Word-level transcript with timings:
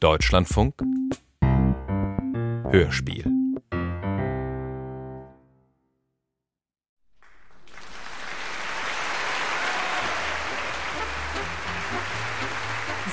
Deutschlandfunk 0.00 0.72
Hörspiel 2.70 3.24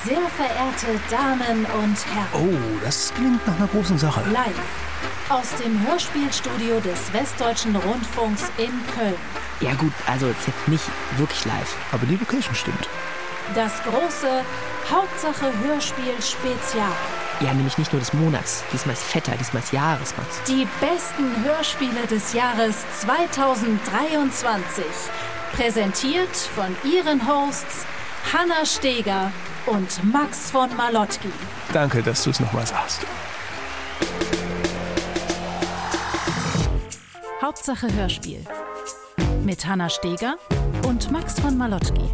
Sehr 0.02 0.16
verehrte 0.30 0.86
Damen 1.10 1.66
und 1.66 2.06
Herren. 2.06 2.28
Oh, 2.32 2.56
das 2.82 3.12
klingt 3.12 3.46
nach 3.46 3.56
einer 3.58 3.66
großen 3.66 3.98
Sache. 3.98 4.22
Live 4.30 4.48
aus 5.28 5.54
dem 5.62 5.86
Hörspielstudio 5.86 6.80
des 6.80 7.12
Westdeutschen 7.12 7.76
Rundfunks 7.76 8.50
in 8.56 8.70
Köln. 8.94 9.14
Ja 9.60 9.74
gut, 9.74 9.92
also 10.06 10.28
ist 10.28 10.46
jetzt 10.46 10.68
nicht 10.68 10.84
wirklich 11.18 11.44
live. 11.44 11.76
Aber 11.92 12.06
die 12.06 12.16
Location 12.16 12.54
stimmt. 12.54 12.88
Das 13.54 13.82
große 13.82 14.42
Hauptsache 14.90 15.52
Hörspiel 15.64 16.14
Spezial. 16.20 16.92
Ja, 17.40 17.54
nämlich 17.54 17.78
nicht 17.78 17.92
nur 17.92 18.00
des 18.00 18.12
Monats. 18.12 18.64
Diesmal 18.72 18.94
ist 18.94 19.04
fetter, 19.04 19.32
diesmal 19.38 19.62
ist 19.62 19.72
Jahres, 19.72 20.14
Max. 20.16 20.42
Die 20.46 20.66
besten 20.80 21.44
Hörspiele 21.44 22.06
des 22.10 22.32
Jahres 22.32 22.84
2023. 23.00 24.84
Präsentiert 25.54 26.36
von 26.36 26.76
Ihren 26.90 27.26
Hosts 27.26 27.86
Hanna 28.32 28.66
Steger 28.66 29.32
und 29.66 30.04
Max 30.12 30.50
von 30.50 30.74
Malotki. 30.76 31.30
Danke, 31.72 32.02
dass 32.02 32.24
du 32.24 32.30
es 32.30 32.40
nochmal 32.40 32.66
sagst. 32.66 33.00
Hauptsache 37.40 37.92
Hörspiel. 37.94 38.44
Mit 39.42 39.64
Hanna 39.64 39.88
Steger 39.88 40.36
und 40.86 41.10
Max 41.10 41.40
von 41.40 41.56
Malotki. 41.56 42.10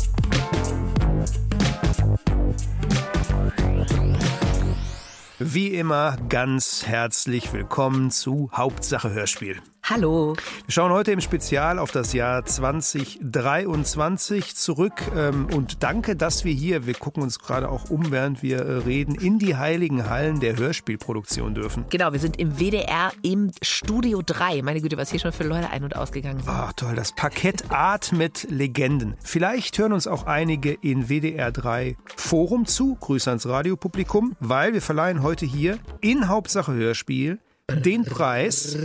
Wie 5.46 5.74
immer 5.74 6.16
ganz 6.30 6.86
herzlich 6.86 7.52
willkommen 7.52 8.10
zu 8.10 8.48
Hauptsache 8.54 9.10
Hörspiel. 9.10 9.60
Hallo. 9.86 10.32
Wir 10.64 10.72
schauen 10.72 10.92
heute 10.92 11.12
im 11.12 11.20
Spezial 11.20 11.78
auf 11.78 11.90
das 11.90 12.14
Jahr 12.14 12.42
2023 12.42 14.56
zurück 14.56 14.94
ähm, 15.14 15.46
und 15.52 15.82
danke, 15.82 16.16
dass 16.16 16.46
wir 16.46 16.54
hier, 16.54 16.86
wir 16.86 16.94
gucken 16.94 17.22
uns 17.22 17.38
gerade 17.38 17.68
auch 17.68 17.90
um, 17.90 18.10
während 18.10 18.42
wir 18.42 18.60
äh, 18.60 18.78
reden, 18.78 19.14
in 19.14 19.38
die 19.38 19.56
heiligen 19.56 20.08
Hallen 20.08 20.40
der 20.40 20.56
Hörspielproduktion 20.56 21.54
dürfen. 21.54 21.84
Genau, 21.90 22.14
wir 22.14 22.18
sind 22.18 22.38
im 22.38 22.58
WDR 22.58 23.12
im 23.20 23.50
Studio 23.60 24.22
3. 24.24 24.62
Meine 24.62 24.80
Güte, 24.80 24.96
was 24.96 25.10
hier 25.10 25.20
schon 25.20 25.32
für 25.32 25.44
Leute 25.44 25.68
ein- 25.68 25.84
und 25.84 25.96
ausgegangen 25.96 26.40
sind. 26.40 26.48
Ach 26.48 26.72
toll, 26.72 26.94
das 26.94 27.12
Parkett 27.12 27.70
Art 27.70 28.10
mit 28.10 28.50
Legenden. 28.50 29.16
Vielleicht 29.22 29.76
hören 29.76 29.92
uns 29.92 30.06
auch 30.06 30.24
einige 30.24 30.72
in 30.72 31.10
WDR 31.10 31.52
3 31.52 31.98
Forum 32.16 32.64
zu. 32.64 32.94
Grüße 32.94 33.28
ans 33.28 33.46
Radiopublikum, 33.46 34.34
weil 34.40 34.72
wir 34.72 34.80
verleihen 34.80 35.22
heute 35.22 35.44
hier 35.44 35.78
in 36.00 36.28
Hauptsache 36.28 36.72
Hörspiel 36.72 37.38
den 37.70 38.04
Preis 38.04 38.76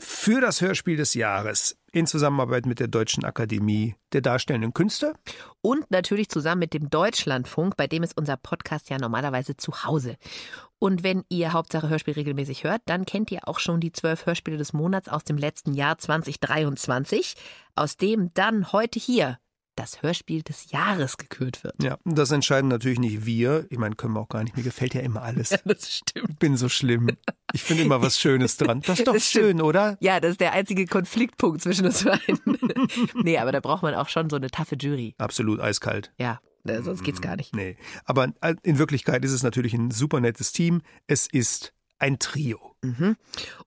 für 0.00 0.40
das 0.40 0.60
Hörspiel 0.60 0.96
des 0.96 1.14
Jahres 1.14 1.76
in 1.92 2.06
Zusammenarbeit 2.06 2.66
mit 2.66 2.80
der 2.80 2.88
Deutschen 2.88 3.24
Akademie 3.24 3.94
der 4.12 4.20
Darstellenden 4.20 4.74
Künste. 4.74 5.14
Und 5.60 5.90
natürlich 5.90 6.28
zusammen 6.28 6.60
mit 6.60 6.74
dem 6.74 6.90
Deutschlandfunk, 6.90 7.76
bei 7.76 7.86
dem 7.86 8.02
ist 8.02 8.16
unser 8.16 8.36
Podcast 8.36 8.90
ja 8.90 8.98
normalerweise 8.98 9.56
zu 9.56 9.84
Hause. 9.84 10.16
Und 10.78 11.02
wenn 11.02 11.24
ihr 11.28 11.52
Hauptsache 11.52 11.88
Hörspiel 11.88 12.14
regelmäßig 12.14 12.64
hört, 12.64 12.82
dann 12.86 13.04
kennt 13.04 13.30
ihr 13.30 13.46
auch 13.46 13.58
schon 13.58 13.80
die 13.80 13.92
zwölf 13.92 14.26
Hörspiele 14.26 14.56
des 14.56 14.72
Monats 14.72 15.08
aus 15.08 15.24
dem 15.24 15.36
letzten 15.36 15.74
Jahr 15.74 15.98
2023, 15.98 17.34
aus 17.74 17.96
dem 17.96 18.32
dann 18.34 18.72
heute 18.72 18.98
hier 18.98 19.38
das 19.80 20.02
Hörspiel 20.02 20.42
des 20.42 20.70
Jahres 20.70 21.16
gekürt 21.16 21.64
wird. 21.64 21.82
Ja, 21.82 21.98
das 22.04 22.30
entscheiden 22.30 22.68
natürlich 22.68 22.98
nicht 22.98 23.24
wir. 23.26 23.66
Ich 23.70 23.78
meine, 23.78 23.94
können 23.96 24.14
wir 24.14 24.20
auch 24.20 24.28
gar 24.28 24.42
nicht. 24.44 24.56
Mir 24.56 24.62
gefällt 24.62 24.94
ja 24.94 25.00
immer 25.00 25.22
alles. 25.22 25.50
Das 25.64 25.92
stimmt. 25.92 26.30
Ich 26.30 26.36
bin 26.38 26.56
so 26.56 26.68
schlimm. 26.68 27.10
Ich 27.52 27.62
finde 27.62 27.82
immer 27.84 28.02
was 28.02 28.18
Schönes 28.18 28.56
dran. 28.56 28.82
Das 28.86 28.98
ist 28.98 29.06
doch 29.08 29.14
Das 29.14 29.26
stimmt. 29.28 29.44
schön, 29.46 29.60
oder? 29.62 29.96
Ja, 30.00 30.20
das 30.20 30.32
ist 30.32 30.40
der 30.40 30.52
einzige 30.52 30.86
Konfliktpunkt 30.86 31.62
zwischen 31.62 31.86
uns 31.86 32.04
beiden. 32.04 32.58
nee, 33.14 33.38
aber 33.38 33.52
da 33.52 33.60
braucht 33.60 33.82
man 33.82 33.94
auch 33.94 34.08
schon 34.08 34.28
so 34.30 34.36
eine 34.36 34.50
taffe 34.50 34.76
Jury. 34.76 35.14
Absolut 35.18 35.60
eiskalt. 35.60 36.12
Ja, 36.18 36.40
äh, 36.64 36.82
sonst 36.82 37.04
geht's 37.04 37.20
gar 37.20 37.36
nicht. 37.36 37.54
Nee. 37.54 37.76
Aber 38.04 38.32
in 38.62 38.78
Wirklichkeit 38.78 39.24
ist 39.24 39.32
es 39.32 39.42
natürlich 39.42 39.74
ein 39.74 39.90
super 39.90 40.20
nettes 40.20 40.52
Team. 40.52 40.82
Es 41.06 41.26
ist 41.30 41.72
ein 42.00 42.18
Trio. 42.18 42.74
Mhm. 42.82 43.16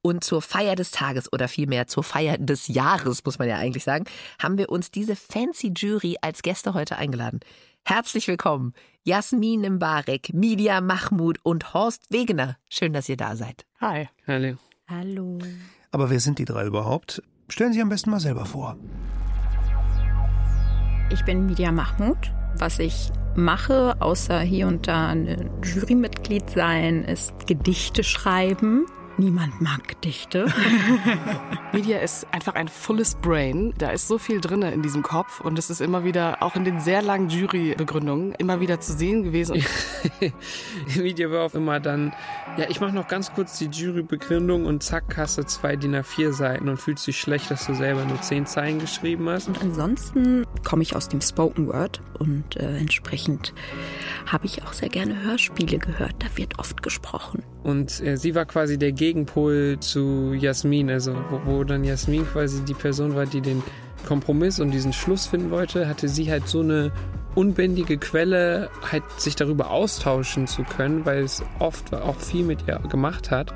Und 0.02 0.24
zur 0.24 0.42
Feier 0.42 0.76
des 0.76 0.92
Tages 0.92 1.32
oder 1.32 1.48
vielmehr 1.48 1.88
zur 1.88 2.04
Feier 2.04 2.38
des 2.38 2.68
Jahres, 2.68 3.24
muss 3.24 3.40
man 3.40 3.48
ja 3.48 3.58
eigentlich 3.58 3.84
sagen, 3.84 4.06
haben 4.42 4.58
wir 4.58 4.70
uns 4.70 4.92
diese 4.92 5.16
fancy 5.16 5.74
Jury 5.76 6.18
als 6.22 6.42
Gäste 6.42 6.74
heute 6.74 6.98
eingeladen. 6.98 7.40
Herzlich 7.86 8.28
willkommen, 8.28 8.74
Jasmin 9.04 9.76
Mbarek, 9.76 10.34
Midia 10.34 10.82
Mahmoud 10.82 11.40
und 11.44 11.74
Horst 11.74 12.12
Wegener. 12.12 12.58
Schön, 12.70 12.94
dass 12.94 13.10
ihr 13.10 13.18
da 13.18 13.36
seid. 13.36 13.66
Hi. 13.82 14.10
Hallo. 14.26 14.56
Hallo. 14.88 15.40
Aber 15.92 16.10
wer 16.10 16.20
sind 16.20 16.40
die 16.40 16.46
drei 16.46 16.66
überhaupt? 16.66 17.22
Stellen 17.50 17.74
Sie 17.74 17.82
am 17.82 17.90
besten 17.90 18.10
mal 18.10 18.20
selber 18.20 18.46
vor. 18.46 18.78
Ich 21.12 21.24
bin 21.26 21.46
Midia 21.46 21.72
Mahmoud. 21.72 22.32
Was 22.58 22.80
ich 22.80 23.12
mache, 23.36 23.96
außer 24.00 24.40
hier 24.42 24.68
und 24.68 24.88
da 24.88 25.10
ein 25.10 25.50
Jurymitglied 25.64 26.50
sein, 26.50 27.04
ist 27.04 27.48
Gedichte 27.48 28.04
schreiben. 28.04 28.86
Niemand 29.18 29.62
mag 29.62 29.88
Gedichte. 29.88 30.48
Media 31.74 32.00
ist 32.00 32.26
einfach 32.32 32.56
ein 32.56 32.68
fulles 32.68 33.16
Brain. 33.16 33.74
Da 33.78 33.92
ist 33.92 34.08
so 34.08 34.18
viel 34.18 34.42
drin 34.42 34.64
in 34.64 34.82
diesem 34.82 35.04
Kopf 35.04 35.40
und 35.40 35.60
es 35.60 35.70
ist 35.70 35.82
immer 35.82 36.04
wieder, 36.04 36.42
auch 36.42 36.56
in 36.56 36.64
den 36.64 36.80
sehr 36.80 37.04
langen 37.04 37.30
Jurybegründungen, 37.30 38.34
immer 38.34 38.60
wieder 38.60 38.80
zu 38.80 38.94
sehen 38.94 39.24
gewesen. 39.24 39.64
Media 40.98 41.30
war 41.30 41.46
auch 41.46 41.54
immer 41.54 41.80
dann, 41.80 42.14
ja, 42.58 42.66
ich 42.70 42.80
mache 42.80 42.94
noch 42.94 43.08
ganz 43.08 43.32
kurz 43.34 43.60
die 43.60 43.68
Jurybegründung 43.68 44.66
und 44.66 44.82
zack, 44.82 45.16
hast 45.16 45.38
du 45.38 45.44
zwei 45.44 45.76
DIN 45.76 45.96
A4 45.96 46.32
Seiten 46.32 46.68
und 46.68 46.78
fühlst 46.78 47.06
dich 47.06 47.20
schlecht, 47.20 47.52
dass 47.52 47.68
du 47.68 47.76
selber 47.76 48.06
nur 48.06 48.20
zehn 48.22 48.48
Zeilen 48.48 48.80
geschrieben 48.80 49.30
hast. 49.30 49.48
Und 49.48 49.62
ansonsten 49.62 50.46
komme 50.64 50.82
ich 50.82 50.96
aus 50.96 51.08
dem 51.08 51.22
Spoken 51.22 51.68
Word 51.68 52.02
und 52.18 52.58
äh, 52.58 52.78
entsprechend 52.78 53.54
habe 54.26 54.46
ich 54.48 54.64
auch 54.64 54.74
sehr 54.74 54.90
gerne 54.90 55.22
Hörspiele 55.22 55.78
gehört. 55.78 56.16
Da 56.20 56.28
wird 56.36 56.58
oft 56.58 56.82
gesprochen. 56.82 57.44
Und 57.64 58.02
äh, 58.02 58.18
sie 58.18 58.36
war 58.36 58.46
quasi 58.46 58.78
der 58.78 58.92
Gegenpol 59.04 59.76
zu 59.82 60.34
Jasmin, 60.34 60.90
also 60.90 61.14
wo, 61.30 61.42
wo 61.44 61.64
dann 61.66 61.84
Jasmin 61.84 62.26
quasi 62.26 62.64
die 62.64 62.74
Person 62.74 63.16
war, 63.16 63.26
die 63.26 63.42
den 63.42 63.62
Kompromiss 64.08 64.62
und 64.62 64.72
diesen 64.72 64.94
Schluss 64.94 65.28
finden 65.28 65.52
wollte, 65.52 65.90
hatte 65.90 66.08
sie 66.08 66.32
halt 66.32 66.48
so 66.48 66.62
eine 66.62 66.90
unbändige 67.36 67.98
Quelle, 67.98 68.70
halt 68.90 69.04
sich 69.18 69.36
darüber 69.36 69.72
austauschen 69.72 70.48
zu 70.48 70.64
können, 70.64 71.06
weil 71.06 71.22
es 71.22 71.44
oft 71.60 71.94
auch 71.94 72.16
viel 72.16 72.46
mit 72.46 72.60
ihr 72.66 72.80
gemacht 72.90 73.30
hat. 73.30 73.54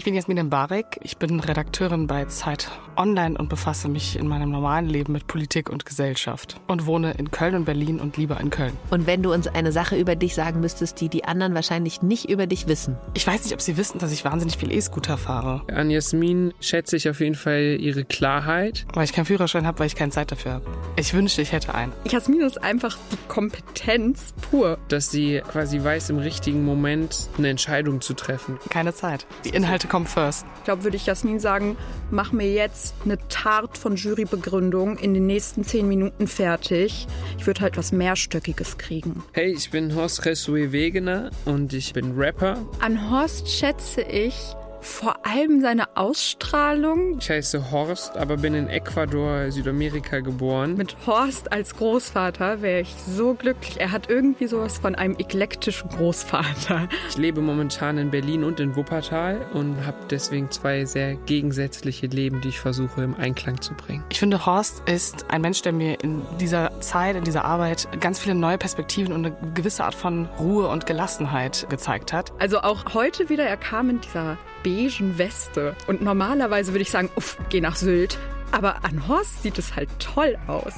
Ich 0.00 0.04
bin 0.04 0.14
Jasmin 0.14 0.42
Mbarek. 0.46 0.98
Ich 1.02 1.18
bin 1.18 1.40
Redakteurin 1.40 2.06
bei 2.06 2.24
Zeit 2.24 2.70
Online 2.96 3.36
und 3.36 3.50
befasse 3.50 3.86
mich 3.86 4.18
in 4.18 4.28
meinem 4.28 4.50
normalen 4.50 4.86
Leben 4.86 5.12
mit 5.12 5.26
Politik 5.26 5.68
und 5.68 5.84
Gesellschaft 5.84 6.58
und 6.68 6.86
wohne 6.86 7.12
in 7.18 7.30
Köln 7.30 7.54
und 7.54 7.66
Berlin 7.66 8.00
und 8.00 8.16
lieber 8.16 8.40
in 8.40 8.48
Köln. 8.48 8.72
Und 8.88 9.06
wenn 9.06 9.22
du 9.22 9.30
uns 9.30 9.46
eine 9.46 9.72
Sache 9.72 9.98
über 9.98 10.16
dich 10.16 10.34
sagen 10.34 10.60
müsstest, 10.60 11.02
die 11.02 11.10
die 11.10 11.24
anderen 11.24 11.54
wahrscheinlich 11.54 12.00
nicht 12.00 12.30
über 12.30 12.46
dich 12.46 12.66
wissen. 12.66 12.96
Ich 13.12 13.26
weiß 13.26 13.44
nicht, 13.44 13.52
ob 13.52 13.60
Sie 13.60 13.76
wissen, 13.76 13.98
dass 13.98 14.10
ich 14.10 14.24
wahnsinnig 14.24 14.56
viel 14.56 14.72
E-Scooter 14.72 15.18
fahre, 15.18 15.60
An 15.70 15.90
Jasmin 15.90 16.54
schätze 16.60 16.96
ich 16.96 17.10
auf 17.10 17.20
jeden 17.20 17.34
Fall 17.34 17.76
ihre 17.78 18.06
Klarheit. 18.06 18.86
weil 18.94 19.04
ich 19.04 19.12
keinen 19.12 19.26
Führerschein 19.26 19.66
habe, 19.66 19.80
weil 19.80 19.86
ich 19.86 19.96
keine 19.96 20.12
Zeit 20.12 20.32
dafür 20.32 20.52
habe. 20.52 20.64
Ich 20.96 21.12
wünschte, 21.12 21.42
ich 21.42 21.52
hätte 21.52 21.74
einen. 21.74 21.92
Jasmin 22.08 22.40
ist 22.40 22.62
einfach 22.62 22.96
die 23.12 23.18
Kompetenz 23.28 24.32
pur. 24.50 24.78
dass 24.88 25.10
sie 25.10 25.42
quasi 25.46 25.84
weiß, 25.84 26.08
im 26.08 26.18
richtigen 26.18 26.64
Moment 26.64 27.28
eine 27.36 27.50
Entscheidung 27.50 28.00
zu 28.00 28.14
treffen. 28.14 28.58
Keine 28.70 28.94
Zeit. 28.94 29.26
Die 29.44 29.50
Inhalte 29.50 29.89
kommen 29.90 30.06
first. 30.06 30.46
Ich 30.58 30.64
glaube, 30.64 30.84
würde 30.84 30.96
ich 30.96 31.04
Jasmin 31.04 31.38
sagen, 31.40 31.76
mach 32.10 32.32
mir 32.32 32.50
jetzt 32.50 32.94
eine 33.04 33.18
Tart 33.28 33.76
von 33.76 33.96
Jurybegründung 33.96 34.96
in 34.96 35.12
den 35.12 35.26
nächsten 35.26 35.64
zehn 35.64 35.86
Minuten 35.86 36.26
fertig. 36.26 37.06
Ich 37.38 37.46
würde 37.46 37.60
halt 37.60 37.76
was 37.76 37.92
Mehrstöckiges 37.92 38.78
kriegen. 38.78 39.22
Hey, 39.32 39.52
ich 39.52 39.70
bin 39.70 39.94
Horst 39.94 40.24
Resue 40.24 40.72
Wegener 40.72 41.30
und 41.44 41.74
ich 41.74 41.92
bin 41.92 42.16
Rapper. 42.16 42.56
An 42.80 43.10
Horst 43.10 43.50
schätze 43.50 44.00
ich 44.00 44.54
vor 44.80 45.26
allem 45.26 45.60
seine 45.60 45.96
Ausstrahlung. 45.96 47.18
Ich 47.18 47.30
heiße 47.30 47.70
Horst, 47.70 48.16
aber 48.16 48.36
bin 48.36 48.54
in 48.54 48.68
Ecuador, 48.68 49.50
Südamerika 49.50 50.20
geboren. 50.20 50.76
Mit 50.76 50.96
Horst 51.06 51.52
als 51.52 51.76
Großvater 51.76 52.62
wäre 52.62 52.80
ich 52.80 52.94
so 52.94 53.34
glücklich. 53.34 53.80
Er 53.80 53.92
hat 53.92 54.08
irgendwie 54.08 54.46
sowas 54.46 54.78
von 54.78 54.94
einem 54.94 55.16
eklektischen 55.18 55.88
Großvater. 55.90 56.88
Ich 57.08 57.16
lebe 57.16 57.40
momentan 57.40 57.98
in 57.98 58.10
Berlin 58.10 58.44
und 58.44 58.60
in 58.60 58.76
Wuppertal 58.76 59.46
und 59.52 59.86
habe 59.86 59.98
deswegen 60.10 60.50
zwei 60.50 60.84
sehr 60.84 61.14
gegensätzliche 61.14 62.06
Leben, 62.06 62.40
die 62.40 62.48
ich 62.48 62.60
versuche 62.60 63.02
im 63.02 63.14
Einklang 63.16 63.60
zu 63.60 63.74
bringen. 63.74 64.04
Ich 64.10 64.18
finde, 64.18 64.46
Horst 64.46 64.82
ist 64.88 65.26
ein 65.30 65.40
Mensch, 65.40 65.62
der 65.62 65.72
mir 65.72 66.02
in 66.02 66.22
dieser 66.38 66.80
Zeit, 66.80 67.16
in 67.16 67.24
dieser 67.24 67.44
Arbeit 67.44 67.88
ganz 68.00 68.18
viele 68.18 68.34
neue 68.34 68.58
Perspektiven 68.58 69.12
und 69.12 69.26
eine 69.26 69.36
gewisse 69.54 69.84
Art 69.84 69.94
von 69.94 70.26
Ruhe 70.38 70.68
und 70.68 70.86
Gelassenheit 70.86 71.66
gezeigt 71.68 72.12
hat. 72.12 72.32
Also 72.38 72.60
auch 72.60 72.94
heute 72.94 73.28
wieder, 73.28 73.44
er 73.44 73.56
kam 73.56 73.90
in 73.90 74.00
dieser 74.00 74.38
beigen 74.62 75.18
Weste. 75.18 75.74
Und 75.86 76.02
normalerweise 76.02 76.72
würde 76.72 76.82
ich 76.82 76.90
sagen, 76.90 77.10
uff, 77.16 77.36
geh 77.48 77.60
nach 77.60 77.76
Sylt. 77.76 78.18
Aber 78.52 78.84
an 78.84 79.06
Horst 79.06 79.42
sieht 79.42 79.58
es 79.58 79.76
halt 79.76 79.88
toll 79.98 80.36
aus. 80.46 80.74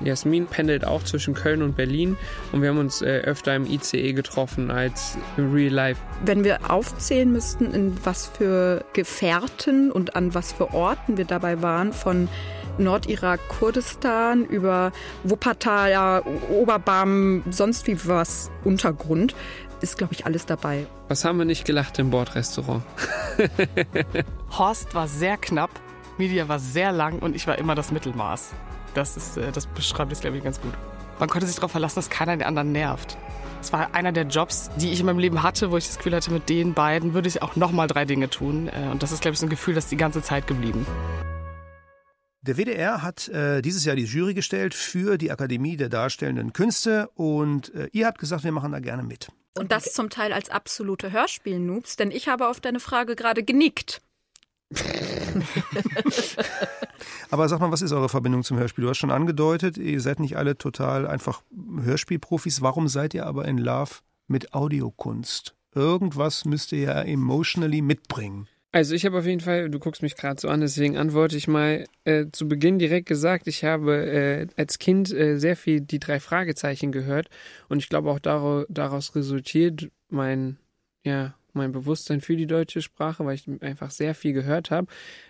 Jasmin 0.00 0.46
pendelt 0.46 0.84
auch 0.84 1.02
zwischen 1.02 1.34
Köln 1.34 1.62
und 1.62 1.76
Berlin 1.76 2.16
und 2.52 2.62
wir 2.62 2.70
haben 2.70 2.78
uns 2.78 3.00
äh, 3.00 3.20
öfter 3.24 3.54
im 3.54 3.64
ICE 3.64 4.12
getroffen 4.12 4.70
als 4.70 5.16
im 5.36 5.52
Real 5.52 5.72
Life. 5.72 6.00
Wenn 6.24 6.44
wir 6.44 6.70
aufzählen 6.70 7.30
müssten, 7.30 7.72
in 7.72 7.96
was 8.04 8.26
für 8.26 8.84
Gefährten 8.92 9.92
und 9.92 10.16
an 10.16 10.34
was 10.34 10.52
für 10.52 10.74
Orten 10.74 11.16
wir 11.16 11.24
dabei 11.24 11.62
waren, 11.62 11.92
von 11.92 12.28
Nordirak, 12.76 13.40
Kurdistan 13.48 14.44
über 14.44 14.92
Wuppertal, 15.22 16.22
Oberbam, 16.50 17.44
sonst 17.50 17.86
wie 17.86 17.96
was, 18.06 18.50
Untergrund, 18.64 19.36
ist, 19.84 19.98
glaube 19.98 20.14
ich, 20.14 20.26
alles 20.26 20.46
dabei. 20.46 20.86
Was 21.08 21.24
haben 21.24 21.38
wir 21.38 21.44
nicht 21.44 21.64
gelacht 21.64 21.98
im 21.98 22.10
Bordrestaurant? 22.10 22.82
Horst 24.58 24.94
war 24.94 25.06
sehr 25.06 25.36
knapp, 25.36 25.70
Media 26.18 26.48
war 26.48 26.58
sehr 26.58 26.90
lang 26.90 27.20
und 27.20 27.36
ich 27.36 27.46
war 27.46 27.58
immer 27.58 27.74
das 27.74 27.92
Mittelmaß. 27.92 28.52
Das, 28.94 29.16
ist, 29.16 29.36
äh, 29.36 29.52
das 29.52 29.66
beschreibt 29.66 30.10
es, 30.10 30.20
glaube 30.20 30.38
ich, 30.38 30.44
ganz 30.44 30.60
gut. 30.60 30.72
Man 31.20 31.28
konnte 31.28 31.46
sich 31.46 31.56
darauf 31.56 31.70
verlassen, 31.70 31.96
dass 31.96 32.10
keiner 32.10 32.36
den 32.36 32.46
anderen 32.46 32.72
nervt. 32.72 33.16
Es 33.60 33.72
war 33.72 33.94
einer 33.94 34.12
der 34.12 34.24
Jobs, 34.24 34.70
die 34.76 34.90
ich 34.90 35.00
in 35.00 35.06
meinem 35.06 35.18
Leben 35.18 35.42
hatte, 35.42 35.70
wo 35.70 35.76
ich 35.76 35.86
das 35.86 35.98
Gefühl 35.98 36.14
hatte, 36.14 36.30
mit 36.32 36.48
den 36.48 36.74
beiden 36.74 37.14
würde 37.14 37.28
ich 37.28 37.42
auch 37.42 37.56
nochmal 37.56 37.86
drei 37.86 38.04
Dinge 38.04 38.28
tun. 38.28 38.68
Äh, 38.68 38.90
und 38.90 39.02
das 39.02 39.12
ist, 39.12 39.20
glaube 39.22 39.34
ich, 39.34 39.40
so 39.40 39.46
ein 39.46 39.50
Gefühl, 39.50 39.74
das 39.74 39.84
ist 39.84 39.92
die 39.92 39.96
ganze 39.96 40.22
Zeit 40.22 40.46
geblieben. 40.46 40.86
Der 42.42 42.58
WDR 42.58 43.00
hat 43.00 43.28
äh, 43.28 43.62
dieses 43.62 43.86
Jahr 43.86 43.96
die 43.96 44.04
Jury 44.04 44.34
gestellt 44.34 44.74
für 44.74 45.16
die 45.16 45.30
Akademie 45.30 45.78
der 45.78 45.88
Darstellenden 45.88 46.52
Künste 46.52 47.08
und 47.14 47.74
äh, 47.74 47.88
ihr 47.92 48.06
habt 48.06 48.18
gesagt, 48.18 48.44
wir 48.44 48.52
machen 48.52 48.72
da 48.72 48.80
gerne 48.80 49.02
mit. 49.02 49.28
Und 49.56 49.70
das 49.70 49.92
zum 49.92 50.10
Teil 50.10 50.32
als 50.32 50.50
absolute 50.50 51.12
Hörspiel-Noobs, 51.12 51.96
denn 51.96 52.10
ich 52.10 52.28
habe 52.28 52.48
auf 52.48 52.60
deine 52.60 52.80
Frage 52.80 53.14
gerade 53.14 53.44
genickt. 53.44 54.02
Aber 57.30 57.48
sag 57.48 57.60
mal, 57.60 57.70
was 57.70 57.82
ist 57.82 57.92
eure 57.92 58.08
Verbindung 58.08 58.42
zum 58.42 58.58
Hörspiel? 58.58 58.82
Du 58.82 58.90
hast 58.90 58.98
schon 58.98 59.12
angedeutet, 59.12 59.76
ihr 59.76 60.00
seid 60.00 60.18
nicht 60.20 60.36
alle 60.36 60.58
total 60.58 61.06
einfach 61.06 61.42
Hörspielprofis. 61.82 62.62
Warum 62.62 62.88
seid 62.88 63.14
ihr 63.14 63.26
aber 63.26 63.44
in 63.44 63.58
Love 63.58 63.96
mit 64.26 64.54
Audiokunst? 64.54 65.54
Irgendwas 65.74 66.44
müsst 66.44 66.72
ihr 66.72 66.80
ja 66.80 67.02
emotionally 67.02 67.82
mitbringen. 67.82 68.48
Also 68.74 68.96
ich 68.96 69.06
habe 69.06 69.16
auf 69.16 69.24
jeden 69.24 69.38
Fall, 69.38 69.70
du 69.70 69.78
guckst 69.78 70.02
mich 70.02 70.16
gerade 70.16 70.40
so 70.40 70.48
an, 70.48 70.60
deswegen 70.60 70.96
antworte 70.96 71.36
ich 71.36 71.46
mal 71.46 71.84
äh, 72.02 72.26
zu 72.32 72.48
Beginn 72.48 72.80
direkt 72.80 73.06
gesagt, 73.06 73.46
ich 73.46 73.62
habe 73.62 74.04
äh, 74.04 74.46
als 74.56 74.80
Kind 74.80 75.12
äh, 75.12 75.36
sehr 75.36 75.54
viel 75.54 75.80
die 75.80 76.00
drei 76.00 76.18
Fragezeichen 76.18 76.90
gehört 76.90 77.28
und 77.68 77.78
ich 77.78 77.88
glaube 77.88 78.10
auch 78.10 78.18
daraus, 78.18 78.66
daraus 78.68 79.14
resultiert 79.14 79.92
mein, 80.08 80.56
ja, 81.04 81.36
mein 81.52 81.70
Bewusstsein 81.70 82.20
für 82.20 82.34
die 82.34 82.48
deutsche 82.48 82.82
Sprache, 82.82 83.24
weil 83.24 83.36
ich 83.36 83.48
einfach 83.62 83.92
sehr 83.92 84.12
viel 84.12 84.32
gehört 84.32 84.72
habe. 84.72 84.88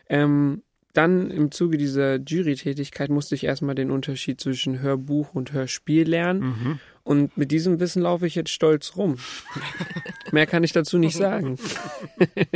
Ähm, 0.08 0.62
dann 0.94 1.30
im 1.30 1.50
Zuge 1.50 1.76
dieser 1.76 2.20
Jury-Tätigkeit 2.20 3.10
musste 3.10 3.34
ich 3.34 3.44
erstmal 3.44 3.74
den 3.74 3.90
Unterschied 3.90 4.40
zwischen 4.40 4.80
Hörbuch 4.80 5.34
und 5.34 5.52
Hörspiel 5.52 6.08
lernen. 6.08 6.40
Mhm. 6.40 6.78
Und 7.02 7.36
mit 7.36 7.50
diesem 7.50 7.78
Wissen 7.78 8.00
laufe 8.00 8.26
ich 8.26 8.36
jetzt 8.36 8.52
stolz 8.52 8.96
rum. 8.96 9.16
Mehr 10.32 10.46
kann 10.46 10.64
ich 10.64 10.72
dazu 10.72 10.96
nicht 10.96 11.16
sagen. 11.16 11.58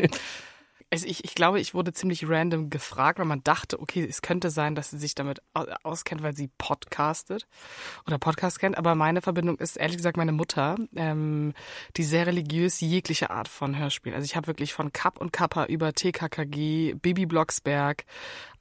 Also 0.91 1.07
ich, 1.07 1.23
ich 1.25 1.35
glaube, 1.35 1.61
ich 1.61 1.75
wurde 1.75 1.93
ziemlich 1.93 2.27
random 2.29 2.71
gefragt, 2.71 3.19
weil 3.19 3.27
man 3.27 3.45
dachte, 3.45 3.79
okay, 3.79 4.07
es 4.09 4.23
könnte 4.23 4.49
sein, 4.51 4.75
dass 4.75 4.91
sie 4.91 4.99
sich 4.99 5.15
damit 5.15 5.43
auskennt, 5.83 6.23
weil 6.23 6.35
sie 6.35 6.49
podcastet 6.57 7.47
oder 8.07 8.19
Podcast 8.19 8.59
kennt. 8.59 8.79
Aber 8.79 8.95
meine 8.95 9.21
Verbindung 9.21 9.59
ist 9.59 9.77
ehrlich 9.77 9.99
gesagt 9.99 10.17
meine 10.17 10.33
Mutter, 10.33 10.77
ähm, 10.97 11.53
die 11.97 12.05
sehr 12.05 12.27
religiös 12.27 12.81
jegliche 12.81 13.31
Art 13.31 13.49
von 13.49 13.79
Hörspiel. 13.79 14.15
Also 14.15 14.25
ich 14.25 14.35
habe 14.35 14.47
wirklich 14.47 14.73
von 14.73 14.93
Kapp 14.93 15.21
und 15.21 15.33
Kappa 15.33 15.67
über 15.67 15.93
TKKG, 15.93 16.95
Bibi 16.95 17.27
Blocksberg, 17.27 18.05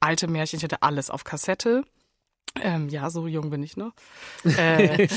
alte 0.00 0.28
Märchen, 0.28 0.58
ich 0.58 0.64
hatte 0.64 0.82
alles 0.82 1.08
auf 1.08 1.24
Kassette. 1.24 1.84
Ähm, 2.60 2.88
ja, 2.88 3.10
so 3.10 3.26
jung 3.26 3.50
bin 3.50 3.62
ich 3.62 3.76
noch. 3.76 3.92
Äh, 4.44 5.08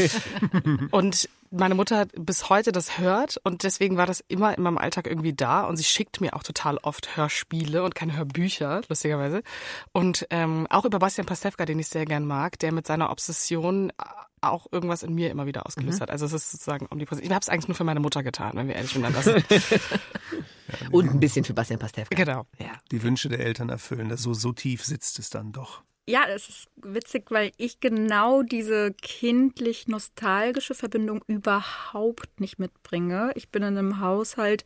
und 0.92 1.30
meine 1.52 1.76
Mutter 1.76 1.98
hat 1.98 2.12
bis 2.18 2.50
heute 2.50 2.72
das 2.72 2.98
hört 2.98 3.38
und 3.44 3.64
deswegen 3.64 3.98
war 3.98 4.06
das 4.06 4.24
immer 4.30 4.58
in 4.58 4.64
meinem 4.64 4.78
Alltag 4.78 5.06
irgendwie 5.06 5.34
da 5.34 5.64
und 5.64 5.76
sie 5.76 5.84
schickt 5.84 6.22
mir 6.22 6.34
auch 6.34 6.44
total 6.44 6.78
oft 6.78 7.18
Hörspiele 7.18 7.84
und 7.84 7.94
keine 7.94 8.16
Hörbücher, 8.16 8.82
lustigerweise. 8.88 9.44
Und 9.92 10.26
ähm, 10.30 10.66
auch 10.70 10.86
über 10.86 11.00
Bastian 11.00 11.26
Pastewka, 11.26 11.66
den 11.66 11.80
ich 11.80 11.88
sehr 11.88 12.06
gern 12.06 12.26
mag, 12.26 12.58
der 12.60 12.72
mit 12.72 12.88
seiner 12.88 13.12
Obsession 13.12 13.92
auch 14.40 14.68
irgendwas 14.72 15.04
in 15.04 15.14
mir 15.14 15.30
immer 15.30 15.46
wieder 15.46 15.66
ausgelöst 15.66 16.00
mhm. 16.00 16.04
hat. 16.04 16.12
Also 16.12 16.26
es 16.26 16.34
ist 16.34 16.52
sozusagen 16.52 16.88
omnipräsent. 16.90 17.26
Ich 17.26 17.32
habe 17.32 17.42
es 17.42 17.50
eigentlich 17.50 17.68
nur 17.68 17.76
für 17.76 17.84
meine 17.84 18.00
Mutter 18.00 18.24
getan, 18.24 18.54
wenn 18.56 18.68
wir 18.68 18.76
ehrlich 18.76 18.96
miteinander 18.96 19.22
sind. 19.22 19.46
und 20.92 21.12
ein 21.12 21.20
bisschen 21.20 21.46
für 21.46 21.54
Bastian 21.54 21.80
Pastewka. 21.80 22.16
Genau. 22.16 22.46
Ja. 22.60 22.72
Die 22.92 23.04
Wünsche 23.04 23.30
der 23.30 23.40
Eltern 23.40 23.70
erfüllen. 23.70 24.10
Das 24.10 24.22
so, 24.22 24.34
so 24.34 24.52
tief 24.52 24.84
sitzt 24.84 25.20
es 25.20 25.30
dann 25.30 25.52
doch. 25.52 25.84
Ja, 26.08 26.26
es 26.28 26.50
ist 26.50 26.68
witzig, 26.76 27.30
weil 27.30 27.52
ich 27.58 27.80
genau 27.80 28.42
diese 28.42 28.92
kindlich-nostalgische 28.92 30.74
Verbindung 30.74 31.24
überhaupt 31.28 32.40
nicht 32.40 32.58
mitbringe. 32.60 33.32
Ich 33.36 33.50
bin 33.50 33.62
in 33.62 33.78
einem 33.78 34.00
Haushalt, 34.00 34.64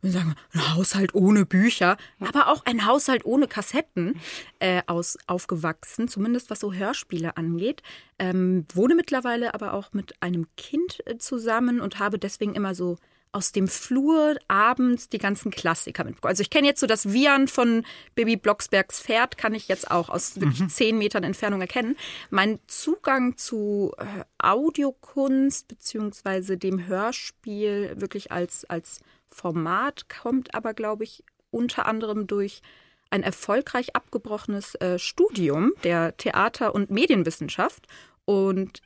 wir 0.00 0.12
sagen 0.12 0.34
ein 0.52 0.74
Haushalt 0.74 1.14
ohne 1.14 1.44
Bücher, 1.44 1.96
aber 2.20 2.48
auch 2.48 2.64
ein 2.64 2.86
Haushalt 2.86 3.24
ohne 3.24 3.48
Kassetten 3.48 4.18
äh, 4.60 4.82
aus, 4.86 5.18
aufgewachsen, 5.26 6.08
zumindest 6.08 6.50
was 6.50 6.60
so 6.60 6.72
Hörspiele 6.72 7.36
angeht. 7.36 7.82
Ähm, 8.18 8.64
wohne 8.72 8.94
mittlerweile 8.94 9.54
aber 9.54 9.74
auch 9.74 9.92
mit 9.92 10.22
einem 10.22 10.46
Kind 10.56 11.00
äh, 11.06 11.18
zusammen 11.18 11.80
und 11.80 11.98
habe 11.98 12.18
deswegen 12.18 12.54
immer 12.54 12.74
so 12.74 12.96
aus 13.32 13.52
dem 13.52 13.68
Flur 13.68 14.36
abends 14.48 15.08
die 15.08 15.18
ganzen 15.18 15.50
Klassiker 15.50 16.04
mitbekommen. 16.04 16.30
Also 16.30 16.42
ich 16.42 16.50
kenne 16.50 16.66
jetzt 16.66 16.80
so 16.80 16.86
das 16.86 17.12
Vian 17.12 17.48
von 17.48 17.84
Baby 18.14 18.36
Blocksbergs 18.36 19.00
Pferd, 19.00 19.38
kann 19.38 19.54
ich 19.54 19.68
jetzt 19.68 19.90
auch 19.90 20.08
aus 20.08 20.40
wirklich 20.40 20.60
mhm. 20.60 20.68
zehn 20.68 20.98
Metern 20.98 21.24
Entfernung 21.24 21.60
erkennen. 21.60 21.96
Mein 22.30 22.58
Zugang 22.66 23.36
zu 23.36 23.92
äh, 23.98 24.24
Audiokunst 24.38 25.68
beziehungsweise 25.68 26.56
dem 26.56 26.86
Hörspiel 26.86 27.94
wirklich 28.00 28.32
als, 28.32 28.64
als 28.64 29.00
Format 29.30 30.08
kommt 30.08 30.54
aber, 30.54 30.74
glaube 30.74 31.04
ich, 31.04 31.24
unter 31.50 31.86
anderem 31.86 32.26
durch 32.26 32.62
ein 33.10 33.22
erfolgreich 33.22 33.96
abgebrochenes 33.96 34.74
äh, 34.76 34.98
Studium 34.98 35.72
der 35.84 36.16
Theater- 36.16 36.74
und 36.74 36.90
Medienwissenschaft. 36.90 37.86
Und 38.24 38.82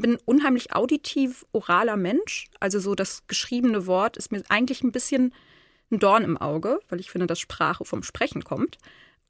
bin 0.00 0.18
unheimlich 0.24 0.74
auditiv 0.74 1.44
oraler 1.52 1.96
Mensch. 1.96 2.48
Also 2.60 2.80
so 2.80 2.94
das 2.94 3.26
geschriebene 3.26 3.86
Wort 3.86 4.16
ist 4.16 4.32
mir 4.32 4.42
eigentlich 4.48 4.82
ein 4.82 4.92
bisschen 4.92 5.34
ein 5.90 5.98
Dorn 5.98 6.24
im 6.24 6.36
Auge, 6.36 6.80
weil 6.88 7.00
ich 7.00 7.10
finde, 7.10 7.26
dass 7.26 7.40
Sprache 7.40 7.84
vom 7.84 8.02
Sprechen 8.02 8.44
kommt. 8.44 8.78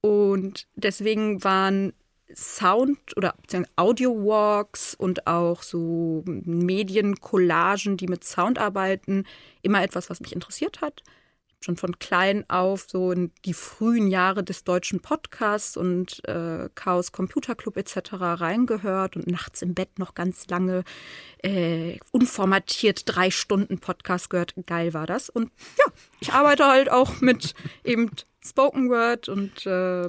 Und 0.01 0.67
deswegen 0.75 1.43
waren 1.45 1.93
Sound- 2.35 3.17
oder 3.17 3.35
Audio-Walks 3.77 4.95
und 4.95 5.27
auch 5.27 5.63
so 5.63 6.23
Mediencollagen, 6.27 7.97
die 7.97 8.07
mit 8.07 8.25
Sound 8.25 8.59
arbeiten, 8.59 9.25
immer 9.63 9.83
etwas, 9.83 10.11
was 10.11 10.21
mich 10.21 10.33
interessiert 10.33 10.81
hat 10.81 11.03
schon 11.63 11.77
von 11.77 11.99
klein 11.99 12.49
auf 12.49 12.87
so 12.89 13.13
in 13.13 13.33
die 13.45 13.53
frühen 13.53 14.09
Jahre 14.09 14.43
des 14.43 14.65
deutschen 14.65 15.01
Podcasts 15.01 15.77
und 15.77 16.27
äh, 16.27 16.71
Chaos 16.75 17.13
Computer 17.13 17.55
Club 17.55 17.77
etc. 17.77 18.13
reingehört 18.21 19.17
und 19.17 19.27
nachts 19.27 19.61
im 19.63 19.75
Bett 19.75 19.99
noch 19.99 20.15
ganz 20.15 20.49
lange 20.49 20.85
äh, 21.43 21.99
unformatiert 22.13 23.03
drei 23.05 23.31
Stunden 23.31 23.79
Podcast 23.79 24.31
gehört. 24.31 24.55
Geil 24.67 24.95
war 24.95 25.07
das. 25.07 25.29
Und 25.29 25.53
ja, 25.79 25.85
ich 26.21 26.33
arbeite 26.33 26.67
halt 26.67 26.91
auch 26.91 27.21
mit 27.21 27.55
eben 27.85 28.11
Spoken 28.43 28.89
Word 28.89 29.29
und 29.29 29.67
äh, 29.67 30.09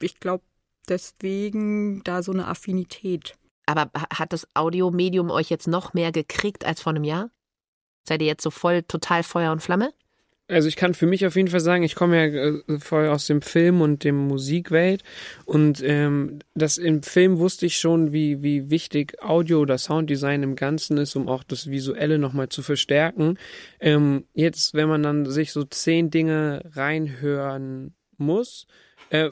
ich 0.00 0.20
glaube 0.20 0.44
deswegen 0.88 2.02
da 2.04 2.22
so 2.22 2.32
eine 2.32 2.46
Affinität. 2.46 3.36
Aber 3.66 3.90
hat 3.94 4.32
das 4.32 4.46
Audiomedium 4.54 5.30
euch 5.30 5.50
jetzt 5.50 5.66
noch 5.66 5.92
mehr 5.92 6.12
gekriegt 6.12 6.64
als 6.64 6.80
vor 6.80 6.90
einem 6.90 7.04
Jahr? 7.04 7.30
Seid 8.08 8.22
ihr 8.22 8.28
jetzt 8.28 8.42
so 8.42 8.50
voll 8.50 8.82
total 8.84 9.22
Feuer 9.22 9.52
und 9.52 9.60
Flamme? 9.60 9.92
Also 10.48 10.66
ich 10.66 10.76
kann 10.76 10.94
für 10.94 11.06
mich 11.06 11.26
auf 11.26 11.36
jeden 11.36 11.48
Fall 11.48 11.60
sagen, 11.60 11.82
ich 11.82 11.94
komme 11.94 12.16
ja 12.16 12.24
äh, 12.24 12.78
voll 12.80 13.08
aus 13.08 13.26
dem 13.26 13.42
Film 13.42 13.82
und 13.82 14.02
dem 14.02 14.16
Musikwelt 14.16 15.02
und 15.44 15.82
ähm, 15.84 16.38
das 16.54 16.78
im 16.78 17.02
Film 17.02 17.38
wusste 17.38 17.66
ich 17.66 17.76
schon, 17.78 18.12
wie 18.12 18.42
wie 18.42 18.70
wichtig 18.70 19.22
Audio 19.22 19.60
oder 19.60 19.76
Sounddesign 19.76 20.42
im 20.42 20.56
Ganzen 20.56 20.96
ist, 20.96 21.16
um 21.16 21.28
auch 21.28 21.44
das 21.44 21.70
Visuelle 21.70 22.18
nochmal 22.18 22.48
zu 22.48 22.62
verstärken. 22.62 23.38
Ähm, 23.78 24.24
jetzt, 24.32 24.72
wenn 24.72 24.88
man 24.88 25.02
dann 25.02 25.26
sich 25.26 25.52
so 25.52 25.64
zehn 25.64 26.10
Dinge 26.10 26.62
reinhören 26.72 27.94
muss, 28.16 28.66
äh, 29.10 29.30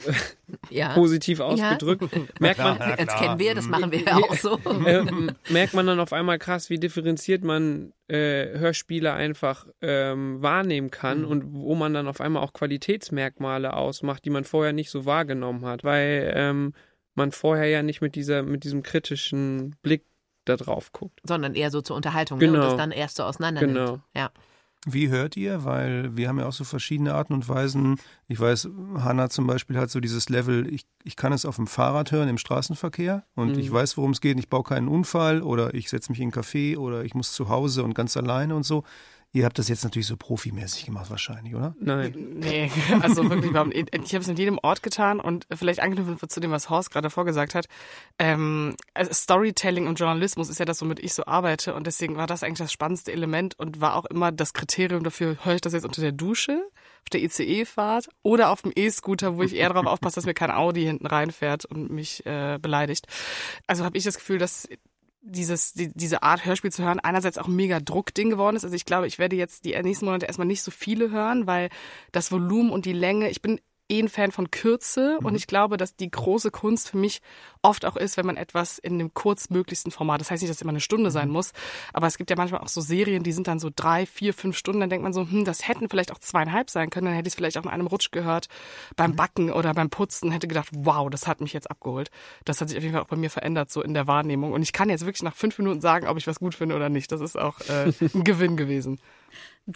ja. 0.71 0.89
positiv 0.95 1.41
ausgedrückt, 1.41 2.03
ja. 2.13 2.21
merkt 2.39 2.59
man. 2.59 2.79
Ja, 2.79 2.97
das 2.97 3.15
kennen 3.17 3.39
wir, 3.39 3.55
das 3.55 3.67
machen 3.67 3.93
wir 3.93 4.01
ja 4.01 4.17
auch 4.17 4.35
so. 4.35 4.59
Äh, 4.87 5.05
merkt 5.49 5.75
man 5.75 5.87
dann 5.87 6.01
auf 6.01 6.13
einmal 6.13 6.39
krass, 6.39 6.71
wie 6.71 6.79
differenziert 6.79 7.45
man 7.45 7.93
äh, 8.09 8.59
Hörspiele 8.59 9.13
einfach 9.13 9.67
ähm, 9.83 10.43
wahrnehmen 10.43 10.91
kann 10.91 11.23
mhm. 11.23 11.29
und 11.29 11.45
wo 11.53 11.75
man 11.75 11.95
dann 11.95 12.09
auf 12.09 12.21
einmal 12.21 12.43
auch 12.43 12.53
Qualitätsmerkmale 12.53 13.75
ausmacht, 13.75 14.25
die 14.25 14.31
man 14.31 14.45
vorher 14.45 14.73
nicht 14.73 14.91
so 14.91 15.05
wahrgenommen 15.05 15.65
hat, 15.65 15.85
weil 15.85 16.33
ähm, 16.35 16.73
man 17.15 17.33
vorher 17.33 17.67
ja 17.67 17.83
nicht 17.83 18.01
mit 18.01 18.15
dieser, 18.15 18.43
mit 18.43 18.65
diesem 18.65 18.83
kritischen 18.83 19.77
Blick 19.83 20.05
da 20.45 20.57
drauf 20.57 20.93
guckt. 20.93 21.21
Sondern 21.25 21.55
eher 21.55 21.71
so 21.71 21.83
zur 21.83 21.97
Unterhaltung 21.97 22.39
genau. 22.39 22.53
ne? 22.53 22.59
und 22.59 22.65
genau. 22.65 22.77
das 22.77 22.85
dann 22.85 22.93
erst 22.93 23.17
so 23.17 23.25
auseinander 23.25 23.61
Genau. 23.61 24.01
Ja. 24.15 24.31
Wie 24.89 25.09
hört 25.09 25.37
ihr? 25.37 25.65
Weil 25.65 26.17
wir 26.17 26.29
haben 26.29 26.39
ja 26.39 26.47
auch 26.47 26.53
so 26.53 26.63
verschiedene 26.63 27.13
Arten 27.13 27.33
und 27.33 27.49
Weisen. 27.49 27.97
Ich 28.29 28.39
weiß, 28.39 28.69
Hanna 28.99 29.29
zum 29.29 29.45
Beispiel 29.49 29.77
hat 29.79 29.91
so 29.91 29.99
dieses 29.99 30.29
Level, 30.29 30.73
ich, 30.73 30.87
ich 31.03 31.17
kann 31.17 31.33
es 31.33 31.45
auf 31.45 31.57
dem 31.57 31.67
Fahrrad 31.67 32.13
hören 32.13 32.29
im 32.29 32.39
Straßenverkehr 32.39 33.25
und 33.35 33.55
Mhm. 33.55 33.59
ich 33.59 33.73
weiß, 33.73 33.97
worum 33.97 34.13
es 34.13 34.21
geht. 34.21 34.39
Ich 34.39 34.49
baue 34.49 34.63
keinen 34.63 34.87
Unfall 34.87 35.43
oder 35.43 35.75
ich 35.75 35.91
setze 35.91 36.13
mich 36.13 36.21
in 36.21 36.27
einen 36.27 36.33
Café 36.33 36.79
oder 36.79 37.05
ich 37.05 37.15
muss 37.15 37.33
zu 37.33 37.49
Hause 37.49 37.83
und 37.83 37.95
ganz 37.95 38.17
alleine 38.17 38.55
und 38.55 38.63
so. 38.63 38.85
Ihr 39.37 39.45
habt 39.45 39.59
das 39.59 39.69
jetzt 39.69 39.85
natürlich 39.85 40.07
so 40.07 40.17
profimäßig 40.17 40.87
gemacht 40.87 41.11
wahrscheinlich, 41.11 41.55
oder? 41.55 41.75
Nein. 41.79 42.39
Nee, 42.39 42.71
also 43.03 43.29
wirklich 43.29 43.51
überhaupt 43.51 43.75
nicht. 43.75 43.95
Ich 43.95 44.15
habe 44.15 44.23
es 44.23 44.29
mit 44.29 44.39
jedem 44.39 44.59
Ort 44.63 44.83
getan 44.83 45.21
und 45.21 45.47
vielleicht 45.55 45.81
anknüpfend 45.81 46.33
zu 46.33 46.41
dem, 46.41 46.53
was 46.53 46.71
Horst 46.71 46.91
gerade 46.91 47.11
vorgesagt 47.11 47.55
hat. 47.55 47.67
Ähm, 48.19 48.77
also 48.95 49.13
Storytelling 49.13 49.89
und 49.89 50.01
Journalismus 50.01 50.49
ist 50.49 50.59
ja 50.59 50.65
das, 50.65 50.81
womit 50.81 51.01
ich 51.01 51.13
so 51.13 51.27
arbeite 51.27 51.75
und 51.75 51.87
deswegen 51.87 52.17
war 52.17 52.27
das 52.27 52.43
eigentlich 52.43 52.61
das 52.61 52.73
spannendste 52.73 53.13
Element 53.13 53.59
und 53.59 53.79
war 53.79 53.97
auch 53.97 54.07
immer 54.07 54.33
das 54.33 54.55
Kriterium 54.55 55.05
dafür, 55.05 55.37
höre 55.43 55.57
ich 55.57 55.61
das 55.61 55.75
jetzt 55.75 55.85
unter 55.85 56.01
der 56.01 56.13
Dusche, 56.13 56.63
auf 57.03 57.11
der 57.13 57.23
ICE-Fahrt 57.23 58.09
oder 58.23 58.49
auf 58.49 58.63
dem 58.63 58.73
E-Scooter, 58.75 59.37
wo 59.37 59.43
ich 59.43 59.55
eher 59.55 59.69
darauf 59.69 59.85
aufpasse, 59.85 60.15
dass 60.15 60.25
mir 60.25 60.33
kein 60.33 60.51
Audi 60.51 60.83
hinten 60.83 61.07
reinfährt 61.07 61.67
und 61.67 61.91
mich 61.91 62.25
äh, 62.25 62.59
beleidigt. 62.59 63.07
Also 63.67 63.85
habe 63.85 63.99
ich 63.99 64.05
das 64.05 64.17
Gefühl, 64.17 64.39
dass 64.39 64.67
dieses, 65.27 65.73
die, 65.73 65.91
diese 65.95 66.23
Art 66.23 66.45
Hörspiel 66.45 66.73
zu 66.73 66.85
hören 66.85 67.01
einerseits 67.01 67.39
auch 67.39 67.49
ein 67.49 67.57
mega 67.57 67.81
Druckding 67.81 68.31
geworden 68.31 68.57
ist. 68.57 68.65
Also 68.65 68.77
ich 68.77 68.85
glaube, 68.85 69.07
ich 69.07 69.19
werde 69.19 69.37
jetzt 69.37 69.65
die 69.65 69.81
nächsten 69.83 70.07
Monate 70.07 70.27
erstmal 70.27 70.47
nicht 70.47 70.63
so 70.63 70.71
viele 70.71 71.11
hören, 71.11 71.47
weil 71.47 71.69
das 72.13 72.33
Volumen 72.33 72.71
und 72.71 72.87
die 72.87 72.93
Länge, 72.93 73.29
ich 73.29 73.43
bin 73.43 73.61
eh 73.89 74.01
ein 74.01 74.09
Fan 74.09 74.33
von 74.33 74.51
Kürze 74.51 75.19
und 75.23 75.35
ich 75.35 75.47
glaube, 75.47 75.77
dass 75.77 75.97
die 75.97 76.11
große 76.11 76.51
Kunst 76.51 76.91
für 76.91 76.97
mich 76.97 77.21
oft 77.67 77.85
auch 77.85 77.97
ist, 77.97 78.17
wenn 78.17 78.27
man 78.27 78.37
etwas 78.37 78.79
in 78.79 78.99
dem 78.99 79.13
kurzmöglichsten 79.13 79.91
Format, 79.91 80.21
das 80.21 80.31
heißt 80.31 80.41
nicht, 80.41 80.51
dass 80.51 80.59
es 80.59 80.63
immer 80.63 80.71
eine 80.71 80.81
Stunde 80.81 81.11
sein 81.11 81.29
muss, 81.29 81.53
aber 81.93 82.07
es 82.07 82.17
gibt 82.17 82.31
ja 82.31 82.37
manchmal 82.37 82.61
auch 82.61 82.69
so 82.69 82.81
Serien, 82.81 83.25
die 83.25 83.33
sind 83.33 83.49
dann 83.49 83.59
so 83.59 83.71
drei, 83.75 84.07
vier, 84.07 84.33
fünf 84.33 84.57
Stunden, 84.57 84.81
dann 84.81 84.91
denkt 84.91 85.03
man 85.03 85.13
so, 85.13 85.29
hm, 85.29 85.45
das 85.45 85.67
hätten 85.67 85.89
vielleicht 85.89 86.13
auch 86.13 86.19
zweieinhalb 86.19 86.71
sein 86.71 86.91
können, 86.91 87.07
dann 87.07 87.15
hätte 87.15 87.27
ich 87.27 87.33
es 87.33 87.37
vielleicht 87.37 87.59
auch 87.59 87.65
in 87.65 87.71
einem 87.71 87.89
Rutsch 87.89 88.13
gehört, 88.13 88.47
beim 88.95 89.17
Backen 89.17 89.51
oder 89.51 89.75
beim 89.75 89.91
Putzen, 89.91 90.31
hätte 90.31 90.47
gedacht, 90.47 90.69
wow, 90.73 91.11
das 91.11 91.27
hat 91.27 91.41
mich 91.41 91.53
jetzt 91.53 91.71
abgeholt. 91.71 92.11
Das 92.45 92.61
hat 92.61 92.69
sich 92.69 92.79
auf 92.79 92.85
jeden 92.85 92.95
Fall 92.95 93.03
auch 93.03 93.09
bei 93.09 93.17
mir 93.17 93.31
verändert, 93.31 93.73
so 93.73 93.83
in 93.83 93.95
der 93.95 94.07
Wahrnehmung 94.07 94.53
und 94.53 94.63
ich 94.63 94.73
kann 94.73 94.89
jetzt 94.89 95.05
wirklich 95.05 95.25
nach 95.25 95.35
fünf 95.35 95.59
Minuten 95.59 95.81
sagen, 95.81 96.07
ob 96.07 96.17
ich 96.17 96.29
was 96.29 96.39
gut 96.39 96.55
finde 96.55 96.77
oder 96.77 96.89
nicht. 96.89 97.11
Das 97.11 97.21
ist 97.21 97.37
auch 97.37 97.59
äh, 97.69 97.93
ein 98.01 98.25
Gewinn 98.25 98.57
gewesen. 98.57 99.01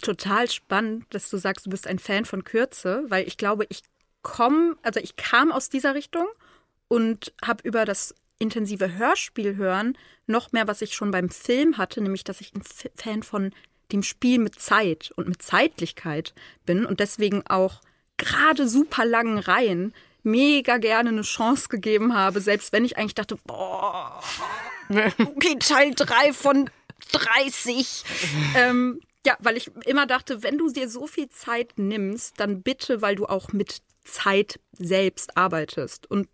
Total 0.01 0.49
spannend, 0.49 1.05
dass 1.09 1.29
du 1.29 1.35
sagst, 1.35 1.65
du 1.65 1.69
bist 1.69 1.87
ein 1.87 1.99
Fan 1.99 2.23
von 2.23 2.45
Kürze, 2.45 3.03
weil 3.09 3.27
ich 3.27 3.35
glaube, 3.35 3.65
ich 3.67 3.81
komme, 4.21 4.77
also 4.83 4.99
ich 4.99 5.17
kam 5.17 5.51
aus 5.51 5.69
dieser 5.69 5.95
Richtung 5.95 6.27
und 6.91 7.31
habe 7.41 7.65
über 7.65 7.85
das 7.85 8.13
intensive 8.37 8.97
Hörspiel 8.97 9.55
hören 9.55 9.97
noch 10.27 10.51
mehr, 10.51 10.67
was 10.67 10.81
ich 10.81 10.93
schon 10.93 11.09
beim 11.09 11.29
Film 11.29 11.77
hatte, 11.77 12.01
nämlich 12.01 12.25
dass 12.25 12.41
ich 12.41 12.53
ein 12.53 12.63
Fan 12.95 13.23
von 13.23 13.53
dem 13.93 14.03
Spiel 14.03 14.39
mit 14.39 14.59
Zeit 14.59 15.13
und 15.15 15.29
mit 15.29 15.41
Zeitlichkeit 15.41 16.33
bin 16.65 16.85
und 16.85 16.99
deswegen 16.99 17.47
auch 17.47 17.79
gerade 18.17 18.67
super 18.67 19.05
langen 19.05 19.37
Reihen 19.37 19.93
mega 20.23 20.79
gerne 20.79 21.11
eine 21.11 21.21
Chance 21.21 21.69
gegeben 21.69 22.13
habe, 22.13 22.41
selbst 22.41 22.73
wenn 22.73 22.83
ich 22.83 22.97
eigentlich 22.97 23.15
dachte, 23.15 23.37
boah, 23.45 24.21
okay, 24.89 25.57
Teil 25.59 25.93
3 25.95 26.33
von 26.33 26.69
30. 27.13 28.03
ähm, 28.57 28.99
ja, 29.25 29.37
weil 29.39 29.55
ich 29.55 29.71
immer 29.85 30.07
dachte, 30.07 30.43
wenn 30.43 30.57
du 30.57 30.69
dir 30.69 30.89
so 30.89 31.07
viel 31.07 31.29
Zeit 31.29 31.71
nimmst, 31.77 32.37
dann 32.41 32.61
bitte, 32.61 33.01
weil 33.01 33.15
du 33.15 33.27
auch 33.27 33.53
mit 33.53 33.81
Zeit 34.03 34.59
selbst 34.77 35.37
arbeitest. 35.37 36.11
Und 36.11 36.27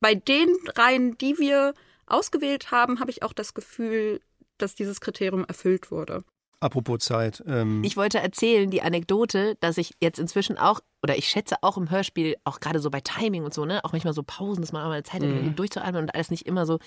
bei 0.00 0.14
den 0.14 0.48
Reihen, 0.76 1.16
die 1.18 1.38
wir 1.38 1.74
ausgewählt 2.06 2.70
haben, 2.70 3.00
habe 3.00 3.10
ich 3.10 3.22
auch 3.22 3.32
das 3.32 3.54
Gefühl, 3.54 4.20
dass 4.58 4.74
dieses 4.74 5.00
Kriterium 5.00 5.44
erfüllt 5.44 5.90
wurde. 5.90 6.24
Apropos 6.60 7.00
Zeit. 7.00 7.42
Ähm, 7.46 7.82
Ich 7.84 7.96
wollte 7.96 8.20
erzählen, 8.20 8.70
die 8.70 8.80
Anekdote, 8.80 9.56
dass 9.60 9.76
ich 9.76 9.94
jetzt 10.00 10.18
inzwischen 10.18 10.56
auch, 10.56 10.80
oder 11.02 11.16
ich 11.16 11.28
schätze 11.28 11.56
auch 11.62 11.76
im 11.76 11.90
Hörspiel, 11.90 12.36
auch 12.44 12.60
gerade 12.60 12.78
so 12.78 12.90
bei 12.90 13.00
Timing 13.00 13.44
und 13.44 13.52
so, 13.52 13.64
ne, 13.66 13.84
auch 13.84 13.92
manchmal 13.92 14.14
so 14.14 14.22
Pausen, 14.22 14.62
dass 14.62 14.72
man 14.72 14.82
auch 14.82 14.88
mal 14.88 15.02
Zeit 15.02 15.22
hat, 15.22 15.28
um 15.28 15.56
durchzuatmen 15.56 16.02
und 16.02 16.14
alles 16.14 16.30
nicht 16.30 16.46
immer 16.46 16.64
so 16.64 16.78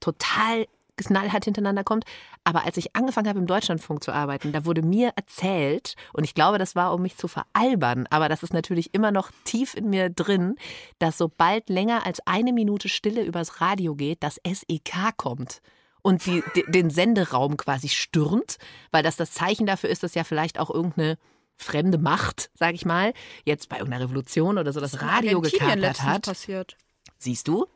total 0.00 0.66
knallhart 0.96 1.44
hintereinander 1.44 1.84
kommt. 1.84 2.04
Aber 2.44 2.64
als 2.64 2.76
ich 2.76 2.96
angefangen 2.96 3.28
habe, 3.28 3.38
im 3.38 3.46
Deutschlandfunk 3.46 4.02
zu 4.02 4.12
arbeiten, 4.12 4.52
da 4.52 4.64
wurde 4.64 4.82
mir 4.82 5.12
erzählt, 5.16 5.94
und 6.12 6.24
ich 6.24 6.34
glaube, 6.34 6.58
das 6.58 6.74
war, 6.76 6.92
um 6.94 7.02
mich 7.02 7.16
zu 7.16 7.28
veralbern, 7.28 8.06
aber 8.10 8.28
das 8.28 8.42
ist 8.42 8.52
natürlich 8.52 8.94
immer 8.94 9.10
noch 9.10 9.30
tief 9.44 9.74
in 9.74 9.90
mir 9.90 10.10
drin, 10.10 10.56
dass 10.98 11.18
sobald 11.18 11.68
länger 11.68 12.06
als 12.06 12.20
eine 12.26 12.52
Minute 12.52 12.88
Stille 12.88 13.22
übers 13.22 13.60
Radio 13.60 13.94
geht, 13.94 14.22
das 14.22 14.40
SEK 14.46 15.16
kommt 15.16 15.60
und 16.02 16.24
die, 16.26 16.42
de- 16.54 16.70
den 16.70 16.90
Senderaum 16.90 17.56
quasi 17.56 17.88
stürmt, 17.88 18.58
weil 18.92 19.02
das 19.02 19.16
das 19.16 19.32
Zeichen 19.32 19.66
dafür 19.66 19.90
ist, 19.90 20.02
dass 20.02 20.14
ja 20.14 20.24
vielleicht 20.24 20.58
auch 20.58 20.70
irgendeine 20.70 21.18
fremde 21.58 21.98
Macht, 21.98 22.50
sag 22.54 22.74
ich 22.74 22.84
mal, 22.84 23.12
jetzt 23.44 23.68
bei 23.68 23.78
irgendeiner 23.78 24.04
Revolution 24.04 24.58
oder 24.58 24.72
so 24.72 24.80
das 24.80 25.00
Radio 25.00 25.38
Argentinien 25.38 25.80
gekapert 25.80 26.02
hat. 26.02 26.22
passiert. 26.26 26.76
Siehst 27.18 27.48
du? 27.48 27.66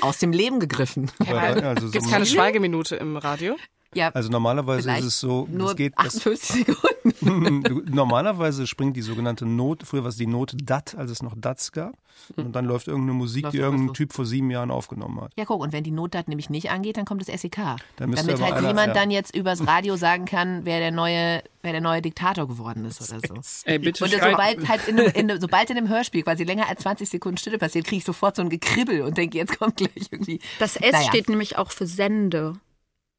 Aus 0.00 0.18
dem 0.18 0.32
Leben 0.32 0.60
gegriffen. 0.60 1.10
weil- 1.18 1.62
also, 1.64 1.90
Gibt 1.90 1.96
es 1.96 2.04
so- 2.04 2.10
keine 2.10 2.26
Schweigeminute 2.26 2.96
im 2.96 3.16
Radio? 3.16 3.56
Ja, 3.94 4.08
also 4.10 4.28
normalerweise 4.30 4.90
ist 4.96 5.04
es 5.04 5.20
so, 5.20 5.46
nur 5.50 5.70
es 5.70 5.76
geht, 5.76 5.94
das, 5.96 6.16
58 6.16 6.66
Sekunden. 6.66 7.90
Normalerweise 7.94 8.66
springt 8.66 8.96
die 8.96 9.02
sogenannte 9.02 9.46
Not, 9.46 9.84
früher 9.84 10.02
war 10.02 10.08
es 10.10 10.16
die 10.16 10.26
Note 10.26 10.56
DAT, 10.56 10.94
als 10.96 11.10
es 11.10 11.22
noch 11.22 11.34
DATs 11.36 11.72
gab. 11.72 11.94
Und 12.34 12.56
dann 12.56 12.64
läuft 12.64 12.88
irgendeine 12.88 13.12
Musik, 13.12 13.44
Läuft 13.44 13.54
die 13.54 13.58
irgendein. 13.58 13.94
Typ 13.94 14.12
vor 14.12 14.24
sieben 14.26 14.50
Jahren 14.50 14.70
aufgenommen 14.70 15.20
hat. 15.20 15.32
Ja, 15.36 15.44
guck, 15.44 15.60
und 15.60 15.72
wenn 15.72 15.84
die 15.84 15.90
Notdat 15.90 16.28
nämlich 16.28 16.48
nicht 16.50 16.70
angeht, 16.70 16.96
dann 16.96 17.04
kommt 17.04 17.26
das 17.26 17.40
SEK. 17.40 17.56
Da 17.96 18.06
müsste 18.06 18.26
Damit 18.26 18.42
halt 18.42 18.54
einer- 18.54 18.68
niemand 18.68 18.88
ja. 18.88 18.94
dann 18.94 19.10
jetzt 19.10 19.36
übers 19.36 19.66
Radio 19.66 19.96
sagen 19.96 20.24
kann, 20.24 20.64
wer 20.64 20.78
der 20.80 20.90
neue, 20.90 21.42
wer 21.62 21.72
der 21.72 21.80
neue 21.82 22.00
Diktator 22.02 22.48
geworden 22.48 22.84
ist 22.86 23.00
oder 23.02 23.20
so. 23.26 23.34
Ey, 23.70 23.78
bitte 23.78 24.02
Und 24.04 24.10
sobald 24.10 24.68
halt 24.68 24.88
in, 24.88 24.98
einem- 24.98 25.30
in, 25.30 25.40
sobald 25.40 25.70
in 25.70 25.76
einem 25.76 25.88
Hörspiel 25.88 26.22
quasi 26.22 26.44
länger 26.44 26.68
als 26.68 26.80
20 26.82 27.08
Sekunden 27.08 27.36
Stille 27.36 27.58
passiert, 27.58 27.86
kriege 27.86 27.98
ich 27.98 28.04
sofort 28.04 28.34
so 28.36 28.42
ein 28.42 28.48
Gekribbel 28.48 29.02
und 29.02 29.16
denke, 29.18 29.36
jetzt 29.38 29.58
kommt 29.58 29.76
gleich 29.76 30.08
irgendwie. 30.10 30.40
Das 30.58 30.76
S 30.76 30.92
Naja. 30.92 31.08
steht 31.08 31.28
nämlich 31.28 31.58
auch 31.58 31.70
für 31.70 31.86
Sende. 31.86 32.54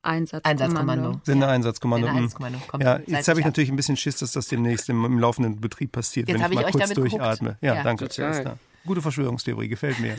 Einsatzkommando. 0.07 0.63
Einsatzkommando. 0.63 1.21
Sendeeinsatzkommando. 1.25 2.07
Sendeeinsatzkommando. 2.07 2.59
Kommt 2.67 2.83
Ja, 2.83 2.99
jetzt 3.05 3.27
habe 3.27 3.39
ich 3.39 3.45
ab. 3.45 3.49
natürlich 3.49 3.69
ein 3.69 3.75
bisschen 3.75 3.97
Schiss, 3.97 4.17
dass 4.17 4.31
das 4.31 4.47
demnächst 4.47 4.89
im, 4.89 5.03
im 5.05 5.19
laufenden 5.19 5.59
Betrieb 5.59 5.91
passiert, 5.91 6.27
Jetzt 6.29 6.35
wenn 6.35 6.43
habe 6.43 6.53
ich 6.53 6.59
ich 6.59 6.65
mal 6.65 6.69
euch 6.69 6.85
kurz 6.85 6.93
durchatme. 6.93 7.57
Ja, 7.61 7.75
Ja. 7.75 7.83
danke. 7.83 8.07
Total. 8.07 8.57
Gute 8.87 9.01
Verschwörungstheorie, 9.01 9.67
gefällt 9.67 9.99
mir. 9.99 10.15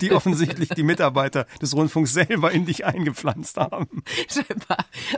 Die 0.00 0.12
offensichtlich 0.12 0.68
die 0.70 0.84
Mitarbeiter 0.84 1.46
des 1.60 1.74
Rundfunks 1.74 2.14
selber 2.14 2.52
in 2.52 2.64
dich 2.64 2.86
eingepflanzt 2.86 3.56
haben. 3.56 4.04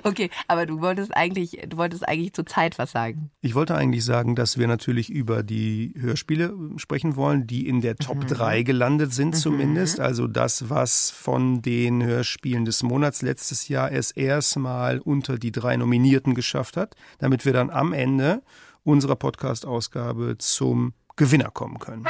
Okay, 0.03 0.31
aber 0.49 0.67
du 0.67 0.81
wolltest 0.81 1.15
eigentlich, 1.15 1.61
du 1.69 1.77
wolltest 1.77 2.09
eigentlich 2.09 2.33
zur 2.33 2.47
Zeit 2.47 2.79
was 2.79 2.93
sagen. 2.93 3.31
Ich 3.43 3.55
wollte 3.55 3.75
eigentlich 3.75 4.05
sagen, 4.05 4.35
dass 4.35 4.59
wir 4.59 4.67
natürlich 4.67 5.11
über 5.11 5.43
die 5.43 5.95
Hörspiele 5.99 6.55
sprechen 6.77 7.17
wollen, 7.17 7.47
die 7.47 7.69
in 7.69 7.83
der 7.83 7.97
Top 7.97 8.27
3 8.27 8.63
gelandet 8.63 9.13
sind 9.13 9.37
zumindest. 9.37 10.01
Also 10.01 10.27
das, 10.27 10.71
was 10.71 11.11
von 11.11 11.61
den 11.61 12.03
Hörspielen 12.03 12.65
des 12.65 12.83
Monats 12.83 13.21
letztes 13.21 13.69
Jahr 13.69 13.93
es 13.93 14.11
erstmal 14.11 15.01
unter 15.01 15.39
die 15.39 15.53
drei 15.53 15.77
Nominierten 15.77 16.35
geschafft 16.35 16.79
hat, 16.79 16.95
damit 17.19 17.45
wir 17.45 17.53
dann 17.53 17.69
am 17.69 17.93
Ende 17.93 18.43
unserer 18.85 19.17
Podcast-Ausgabe 19.17 20.39
zum 20.39 20.95
Gewinner 21.17 21.51
kommen 21.51 21.79
können. 21.79 22.07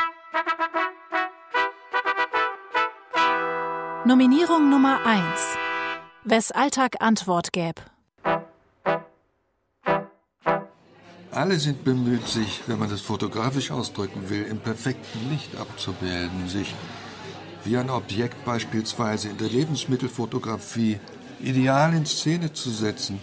Nominierung 4.06 4.70
Nummer 4.70 5.04
1. 5.04 5.24
Wes 6.22 6.52
Alltag 6.52 7.00
Antwort 7.00 7.52
gäb. 7.52 7.80
Alle 11.32 11.58
sind 11.58 11.82
bemüht, 11.82 12.24
sich, 12.28 12.62
wenn 12.68 12.78
man 12.78 12.88
das 12.88 13.00
fotografisch 13.00 13.72
ausdrücken 13.72 14.30
will, 14.30 14.44
im 14.44 14.60
perfekten 14.60 15.28
Licht 15.28 15.56
abzubilden, 15.56 16.48
sich 16.48 16.72
wie 17.64 17.76
ein 17.76 17.90
Objekt 17.90 18.44
beispielsweise 18.44 19.28
in 19.28 19.38
der 19.38 19.48
Lebensmittelfotografie 19.48 21.00
ideal 21.40 21.92
in 21.92 22.06
Szene 22.06 22.52
zu 22.52 22.70
setzen. 22.70 23.18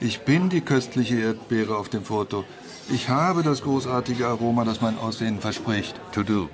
Ich 0.00 0.22
bin 0.22 0.48
die 0.48 0.62
köstliche 0.62 1.16
Erdbeere 1.16 1.76
auf 1.76 1.90
dem 1.90 2.06
Foto. 2.06 2.46
Ich 2.88 3.10
habe 3.10 3.42
das 3.42 3.60
großartige 3.60 4.28
Aroma, 4.28 4.64
das 4.64 4.80
mein 4.80 4.96
Aussehen 4.96 5.42
verspricht. 5.42 5.94
To 6.12 6.22
do. 6.22 6.48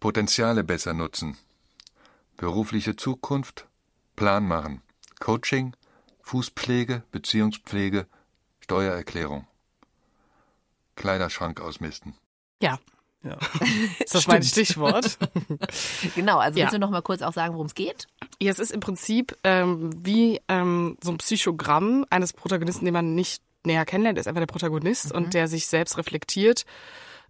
Potenziale 0.00 0.64
besser 0.64 0.94
nutzen. 0.94 1.36
Berufliche 2.38 2.96
Zukunft. 2.96 3.66
Plan 4.16 4.46
machen. 4.48 4.80
Coaching. 5.20 5.74
Fußpflege. 6.22 7.02
Beziehungspflege. 7.10 8.06
Steuererklärung. 8.60 9.46
Kleiderschrank 10.96 11.60
ausmisten. 11.60 12.14
Ja, 12.62 12.78
Ja. 13.22 13.36
ist 13.98 14.14
das 14.14 14.26
mein 14.26 14.42
Stichwort. 14.42 15.18
Genau, 16.14 16.38
also 16.38 16.58
Ja. 16.58 16.64
willst 16.64 16.74
du 16.74 16.78
noch 16.78 16.90
mal 16.90 17.02
kurz 17.02 17.22
auch 17.22 17.32
sagen, 17.32 17.54
worum 17.54 17.66
es 17.66 17.74
geht? 17.74 18.06
Ja, 18.40 18.50
es 18.50 18.58
ist 18.60 18.70
im 18.72 18.80
Prinzip 18.80 19.36
ähm, 19.44 19.90
wie 20.04 20.40
ähm, 20.48 20.96
so 21.02 21.10
ein 21.10 21.18
Psychogramm 21.18 22.06
eines 22.10 22.32
Protagonisten, 22.32 22.84
den 22.84 22.94
man 22.94 23.14
nicht 23.14 23.42
näher 23.64 23.84
kennenlernt. 23.84 24.18
Er 24.18 24.20
ist 24.20 24.28
einfach 24.28 24.40
der 24.40 24.46
Protagonist 24.46 25.10
und 25.12 25.34
der 25.34 25.48
sich 25.48 25.66
selbst 25.66 25.98
reflektiert 25.98 26.64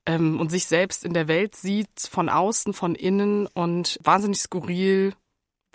ähm, 0.08 0.40
und 0.40 0.50
sich 0.50 0.66
selbst 0.66 1.04
in 1.04 1.12
der 1.12 1.28
Welt 1.28 1.54
sieht, 1.54 1.88
von 2.10 2.28
außen, 2.28 2.72
von 2.72 2.94
innen 2.94 3.46
und 3.46 3.98
wahnsinnig 4.02 4.40
skurril 4.40 5.12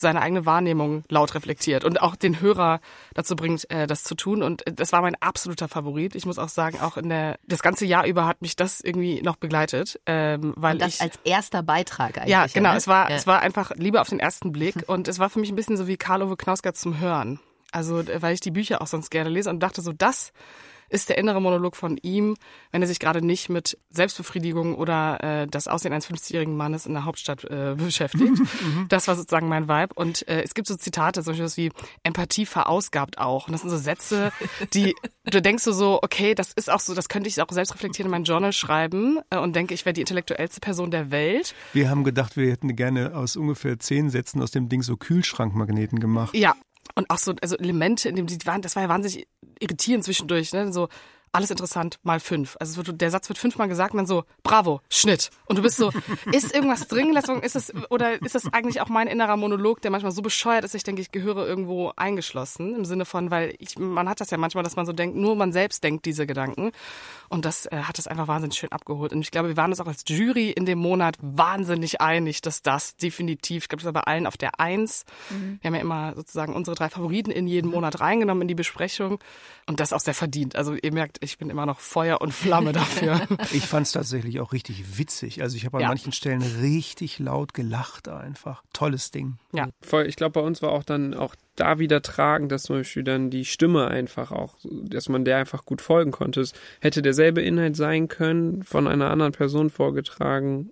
seine 0.02 0.22
eigene 0.22 0.46
Wahrnehmung 0.46 1.04
laut 1.08 1.36
reflektiert 1.36 1.86
und 1.86 2.02
auch 2.02 2.16
den 2.16 2.42
Hörer 2.42 2.82
dazu 3.14 3.36
bringt, 3.36 3.70
äh, 3.70 3.86
das 3.86 4.04
zu 4.04 4.16
tun. 4.16 4.42
Und 4.42 4.66
äh, 4.66 4.74
das 4.74 4.92
war 4.92 5.02
mein 5.02 5.16
absoluter 5.22 5.68
Favorit. 5.68 6.16
Ich 6.16 6.26
muss 6.26 6.40
auch 6.40 6.50
sagen, 6.50 6.82
auch 6.82 6.98
in 6.98 7.10
der 7.10 7.38
das 7.48 7.62
ganze 7.62 7.86
Jahr 7.86 8.06
über 8.08 8.26
hat 8.26 8.42
mich 8.42 8.56
das 8.56 8.82
irgendwie 8.82 9.22
noch 9.22 9.36
begleitet, 9.36 10.02
ähm, 10.08 10.54
weil 10.58 10.74
Und 10.74 10.82
das 10.82 10.96
ich 10.96 11.02
als 11.02 11.20
erster 11.24 11.62
Beitrag 11.62 12.18
eigentlich. 12.18 12.32
ja 12.32 12.48
genau. 12.48 12.72
ne? 12.72 12.78
Es 12.78 12.88
war 12.88 13.10
Ja. 13.10 13.16
es 13.16 13.28
war 13.28 13.42
einfach 13.42 13.72
Liebe 13.76 14.02
auf 14.02 14.10
den 14.10 14.20
ersten 14.20 14.52
Blick 14.52 14.84
und 14.88 15.08
es 15.08 15.20
war 15.20 15.30
für 15.30 15.40
mich 15.40 15.52
ein 15.52 15.56
bisschen 15.56 15.78
so 15.78 15.88
wie 15.88 15.96
Karl-Ove 15.96 16.38
Knausgard 16.38 16.76
zum 16.76 17.00
Hören. 17.00 17.40
Also 17.72 18.00
äh, 18.00 18.22
weil 18.22 18.34
ich 18.34 18.40
die 18.40 18.52
Bücher 18.52 18.82
auch 18.82 18.88
sonst 18.88 19.12
gerne 19.12 19.30
lese 19.30 19.52
und 19.52 19.60
dachte 19.60 19.82
so, 19.82 19.94
das 19.94 20.34
ist 20.94 21.10
der 21.10 21.18
innere 21.18 21.42
Monolog 21.42 21.76
von 21.76 21.98
ihm, 21.98 22.36
wenn 22.72 22.82
er 22.82 22.88
sich 22.88 23.00
gerade 23.00 23.26
nicht 23.26 23.50
mit 23.50 23.78
Selbstbefriedigung 23.90 24.76
oder 24.76 25.24
äh, 25.24 25.48
das 25.48 25.68
Aussehen 25.68 25.92
eines 25.92 26.08
50-jährigen 26.10 26.56
Mannes 26.56 26.86
in 26.86 26.94
der 26.94 27.06
Hauptstadt 27.06 27.44
äh, 27.46 27.76
beschäftigt. 27.78 28.40
das 28.90 29.08
war 29.08 29.16
sozusagen 29.16 29.48
mein 29.48 29.68
Vibe. 29.68 29.94
Und 29.96 30.28
äh, 30.28 30.44
es 30.44 30.54
gibt 30.54 30.68
so 30.68 30.76
Zitate, 30.76 31.24
zum 31.24 31.36
Beispiel 31.38 31.66
wie 31.66 31.72
Empathie 32.04 32.46
verausgabt 32.46 33.18
auch. 33.18 33.48
Und 33.48 33.54
das 33.54 33.62
sind 33.62 33.72
so 33.72 33.78
Sätze, 33.78 34.32
die 34.74 34.96
du 35.26 35.42
denkst 35.42 35.64
so, 35.64 35.72
so, 35.72 36.00
okay, 36.02 36.36
das 36.36 36.54
ist 36.54 36.70
auch 36.70 36.80
so, 36.80 36.94
das 36.94 37.10
könnte 37.10 37.28
ich 37.28 37.42
auch 37.42 37.52
selbst 37.52 37.74
reflektieren 37.74 38.08
in 38.08 38.12
mein 38.12 38.24
Journal 38.24 38.54
schreiben 38.54 39.20
äh, 39.30 39.38
und 39.38 39.56
denke, 39.56 39.74
ich 39.74 39.86
wäre 39.86 39.94
die 39.94 40.02
intellektuellste 40.02 40.60
Person 40.60 40.92
der 40.92 41.12
Welt. 41.12 41.56
Wir 41.74 41.90
haben 41.90 42.04
gedacht, 42.04 42.38
wir 42.38 42.52
hätten 42.52 42.76
gerne 42.76 43.16
aus 43.16 43.36
ungefähr 43.36 43.80
zehn 43.80 44.10
Sätzen 44.10 44.42
aus 44.42 44.52
dem 44.52 44.70
Ding 44.70 44.84
so 44.84 44.96
Kühlschrankmagneten 44.96 46.00
gemacht. 46.00 46.36
Ja. 46.36 46.56
Und 46.96 47.10
auch 47.10 47.18
so, 47.18 47.34
also 47.42 47.58
Elemente 47.58 48.10
in 48.10 48.16
dem, 48.16 48.28
die 48.28 48.38
waren, 48.46 48.62
das 48.62 48.76
war 48.76 48.84
ja 48.84 48.90
wahnsinnig 48.90 49.28
irritierend 49.60 50.04
zwischendurch, 50.04 50.54
ne? 50.54 50.72
So, 50.72 50.90
alles 51.36 51.50
interessant, 51.50 52.00
mal 52.04 52.20
fünf. 52.20 52.56
Also 52.60 52.80
es 52.80 52.88
wird, 52.88 53.02
der 53.02 53.10
Satz 53.10 53.28
wird 53.28 53.40
fünfmal 53.40 53.68
gesagt 53.68 53.94
und 53.94 53.98
dann 53.98 54.06
so, 54.06 54.24
bravo, 54.44 54.82
Schnitt. 54.88 55.32
Und 55.48 55.58
du 55.58 55.64
bist 55.64 55.78
so, 55.78 55.92
ist 56.32 56.54
irgendwas 56.54 56.88
drin 56.88 57.08
gelassen? 57.08 57.42
Ist 57.42 57.56
es, 57.56 57.74
oder 57.90 58.22
ist 58.22 58.36
das 58.36 58.54
eigentlich 58.54 58.82
auch 58.82 58.90
mein 58.90 59.08
innerer 59.08 59.36
Monolog, 59.36 59.82
der 59.82 59.90
manchmal 59.90 60.12
so 60.12 60.22
bescheuert 60.22 60.64
ist, 60.64 60.76
ich 60.76 60.84
denke, 60.84 61.02
ich 61.02 61.12
gehöre 61.12 61.48
irgendwo 61.48 61.92
eingeschlossen. 61.96 62.76
Im 62.76 62.86
Sinne 62.86 63.06
von, 63.06 63.32
weil 63.32 63.56
ich, 63.58 63.80
man 63.80 64.08
hat 64.08 64.22
das 64.22 64.30
ja 64.30 64.38
manchmal, 64.38 64.64
dass 64.64 64.76
man 64.76 64.86
so 64.86 64.94
denkt, 64.94 65.18
nur 65.18 65.36
man 65.36 65.52
selbst 65.52 65.84
denkt 65.84 66.06
diese 66.06 66.28
Gedanken. 66.28 66.72
Und 67.34 67.46
das 67.46 67.66
äh, 67.66 67.78
hat 67.84 67.98
es 68.00 68.08
einfach 68.08 68.28
wahnsinnig 68.28 68.58
schön 68.58 68.72
abgeholt. 68.72 69.12
Und 69.12 69.22
ich 69.22 69.32
glaube, 69.32 69.48
wir 69.50 69.58
waren 69.58 69.72
uns 69.72 69.80
auch 69.82 69.88
als 69.88 70.04
Jury 70.08 70.52
in 70.52 70.66
dem 70.66 70.78
Monat 70.80 71.18
wahnsinnig 71.22 72.00
einig, 72.00 72.42
dass 72.42 72.62
das 72.62 72.96
definitiv, 72.96 73.64
ich 73.64 73.70
glaube, 73.70 73.82
das 73.82 73.86
war 73.86 73.94
bei 73.94 74.02
allen 74.12 74.28
auf 74.28 74.38
der 74.38 74.60
Eins. 74.60 75.04
Wir 75.62 75.68
haben 75.68 75.76
ja 75.76 75.82
immer 75.82 76.14
sozusagen 76.16 76.54
unsere 76.54 76.76
drei 76.76 76.90
Favoriten 76.90 77.32
in 77.32 77.48
jeden 77.48 77.70
Monat 77.72 78.00
reingenommen 78.00 78.44
in 78.44 78.48
die 78.48 78.56
Besprechung. 78.56 79.20
Und 79.66 79.80
das 79.80 79.94
auch 79.94 80.00
sehr 80.00 80.14
verdient. 80.14 80.56
Also 80.56 80.76
ihr 80.76 80.94
merkt, 80.94 81.18
ich 81.22 81.38
bin 81.38 81.50
immer 81.50 81.66
noch 81.66 81.80
Feuer 81.80 82.22
und 82.22 82.34
Flamme 82.34 82.72
dafür. 82.74 83.22
Ich 83.52 83.66
fand 83.66 83.88
es 83.88 83.94
tatsächlich 83.94 84.40
auch 84.40 84.54
richtig 84.54 84.98
witzig. 84.98 85.42
Also 85.42 85.58
ich 85.58 85.66
habe 85.66 85.78
an 85.78 85.82
Ja. 85.84 85.88
manchen 85.88 86.12
Stellen 86.12 86.42
richtig 86.62 87.18
laut 87.20 87.54
gelacht 87.54 88.08
einfach. 88.10 88.64
Tolles 88.74 89.10
Ding. 89.12 89.38
ja. 89.54 89.68
Voll, 89.82 90.06
ich 90.08 90.16
glaube, 90.18 90.34
bei 90.34 90.42
uns 90.42 90.62
war 90.62 90.72
auch 90.72 90.84
dann 90.84 91.14
auch 91.14 91.36
da 91.56 91.80
wieder 91.80 92.02
tragend, 92.02 92.52
dass 92.52 92.64
zum 92.64 92.78
Beispiel 92.78 93.04
dann 93.04 93.30
die 93.30 93.46
Stimme 93.46 93.88
einfach 93.88 94.32
auch, 94.32 94.56
dass 94.64 95.10
man 95.10 95.26
der 95.26 95.38
einfach 95.38 95.66
gut 95.66 95.82
folgen 95.82 96.12
konnte. 96.12 96.42
Es 96.42 96.54
hätte 96.82 97.02
derselbe 97.02 97.42
Inhalt 97.42 97.76
sein 97.76 98.08
können, 98.08 98.64
von 98.64 98.88
einer 98.88 99.12
anderen 99.12 99.32
Person 99.34 99.70
vorgetragen 99.70 100.72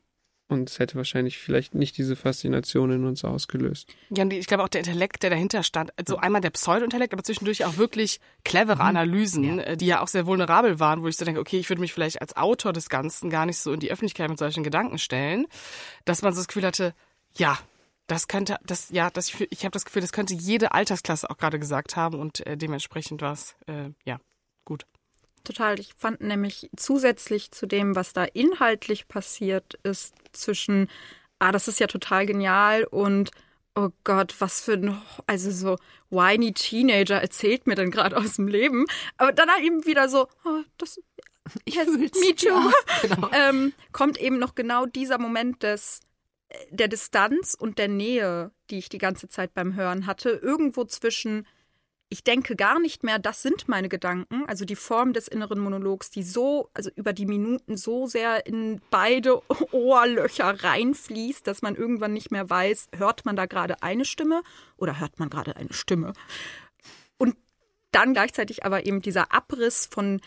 und 0.51 0.69
es 0.69 0.79
hätte 0.79 0.95
wahrscheinlich 0.95 1.37
vielleicht 1.37 1.75
nicht 1.75 1.97
diese 1.97 2.15
Faszination 2.15 2.91
in 2.91 3.05
uns 3.05 3.23
ausgelöst. 3.23 3.87
Ja, 4.09 4.23
und 4.23 4.33
ich 4.33 4.47
glaube 4.47 4.63
auch 4.63 4.67
der 4.67 4.81
Intellekt, 4.81 5.23
der 5.23 5.29
dahinter 5.29 5.63
stand, 5.63 5.97
also 5.97 6.17
einmal 6.17 6.41
der 6.41 6.49
Pseudo-Intellekt, 6.49 7.13
aber 7.13 7.23
zwischendurch 7.23 7.63
auch 7.65 7.77
wirklich 7.77 8.19
clevere 8.43 8.81
Analysen, 8.81 9.59
äh, 9.59 9.77
die 9.77 9.87
ja 9.87 10.01
auch 10.01 10.09
sehr 10.09 10.25
vulnerabel 10.25 10.79
waren, 10.79 11.01
wo 11.01 11.07
ich 11.07 11.15
so 11.15 11.25
denke, 11.25 11.39
okay, 11.39 11.57
ich 11.57 11.69
würde 11.69 11.79
mich 11.79 11.93
vielleicht 11.93 12.21
als 12.21 12.35
Autor 12.35 12.73
des 12.73 12.89
Ganzen 12.89 13.29
gar 13.29 13.45
nicht 13.45 13.57
so 13.57 13.71
in 13.73 13.79
die 13.79 13.91
Öffentlichkeit 13.91 14.29
mit 14.29 14.39
solchen 14.39 14.63
Gedanken 14.63 14.97
stellen, 14.97 15.45
dass 16.05 16.21
man 16.21 16.33
so 16.33 16.41
das 16.41 16.47
Gefühl 16.47 16.65
hatte, 16.65 16.93
ja, 17.33 17.57
das 18.11 18.27
könnte, 18.27 18.57
das, 18.65 18.89
ja, 18.89 19.09
das, 19.09 19.29
ich, 19.29 19.47
ich 19.51 19.63
habe 19.63 19.71
das 19.71 19.85
Gefühl, 19.85 20.01
das 20.01 20.11
könnte 20.11 20.33
jede 20.33 20.73
Altersklasse 20.73 21.29
auch 21.29 21.37
gerade 21.37 21.59
gesagt 21.59 21.95
haben 21.95 22.19
und 22.19 22.45
äh, 22.45 22.57
dementsprechend 22.57 23.21
war 23.21 23.31
es, 23.31 23.55
äh, 23.67 23.91
ja, 24.03 24.19
gut. 24.65 24.85
Total. 25.45 25.79
Ich 25.79 25.93
fand 25.95 26.19
nämlich 26.19 26.69
zusätzlich 26.75 27.51
zu 27.51 27.65
dem, 27.65 27.95
was 27.95 28.11
da 28.11 28.25
inhaltlich 28.25 29.07
passiert 29.07 29.75
ist, 29.83 30.13
zwischen, 30.33 30.89
ah, 31.39 31.53
das 31.53 31.69
ist 31.69 31.79
ja 31.79 31.87
total 31.87 32.25
genial 32.25 32.83
und 32.83 33.31
oh 33.75 33.91
Gott, 34.03 34.35
was 34.39 34.59
für 34.59 34.73
ein, 34.73 35.01
also 35.25 35.49
so 35.49 35.77
whiny 36.09 36.51
Teenager 36.51 37.21
erzählt 37.21 37.65
mir 37.65 37.75
denn 37.75 37.91
gerade 37.91 38.17
aus 38.17 38.33
dem 38.33 38.49
Leben. 38.49 38.87
Aber 39.15 39.31
dann 39.31 39.49
halt 39.49 39.63
eben 39.63 39.85
wieder 39.85 40.09
so, 40.09 40.27
oh, 40.43 40.63
das, 40.77 40.99
Ich 41.63 41.75
yes, 41.75 41.87
me 41.87 42.09
too. 42.09 42.49
Ja, 42.49 42.71
genau. 43.01 43.29
ähm, 43.33 43.73
kommt 43.93 44.19
eben 44.19 44.37
noch 44.37 44.53
genau 44.53 44.85
dieser 44.85 45.17
Moment 45.17 45.63
des 45.63 46.01
der 46.69 46.87
Distanz 46.87 47.53
und 47.53 47.77
der 47.77 47.87
Nähe, 47.87 48.51
die 48.69 48.77
ich 48.77 48.89
die 48.89 48.97
ganze 48.97 49.27
Zeit 49.27 49.53
beim 49.53 49.75
Hören 49.75 50.05
hatte, 50.05 50.29
irgendwo 50.29 50.85
zwischen 50.85 51.45
ich 52.11 52.25
denke 52.25 52.57
gar 52.57 52.81
nicht 52.81 53.05
mehr, 53.05 53.19
das 53.19 53.41
sind 53.41 53.69
meine 53.69 53.87
Gedanken, 53.87 54.43
also 54.45 54.65
die 54.65 54.75
Form 54.75 55.13
des 55.13 55.29
inneren 55.29 55.59
Monologs, 55.59 56.09
die 56.11 56.23
so, 56.23 56.69
also 56.73 56.89
über 56.95 57.13
die 57.13 57.25
Minuten 57.25 57.77
so 57.77 58.05
sehr 58.05 58.45
in 58.45 58.81
beide 58.91 59.41
Ohrlöcher 59.71 60.61
reinfließt, 60.61 61.47
dass 61.47 61.61
man 61.61 61.77
irgendwann 61.77 62.11
nicht 62.11 62.29
mehr 62.29 62.49
weiß, 62.49 62.89
hört 62.97 63.23
man 63.23 63.37
da 63.37 63.45
gerade 63.45 63.81
eine 63.81 64.03
Stimme 64.03 64.43
oder 64.75 64.99
hört 64.99 65.19
man 65.19 65.29
gerade 65.29 65.55
eine 65.55 65.71
Stimme. 65.71 66.11
Und 67.17 67.37
dann 67.91 68.13
gleichzeitig 68.13 68.65
aber 68.65 68.85
eben 68.85 69.01
dieser 69.01 69.33
Abriss 69.33 69.87
von 69.89 70.19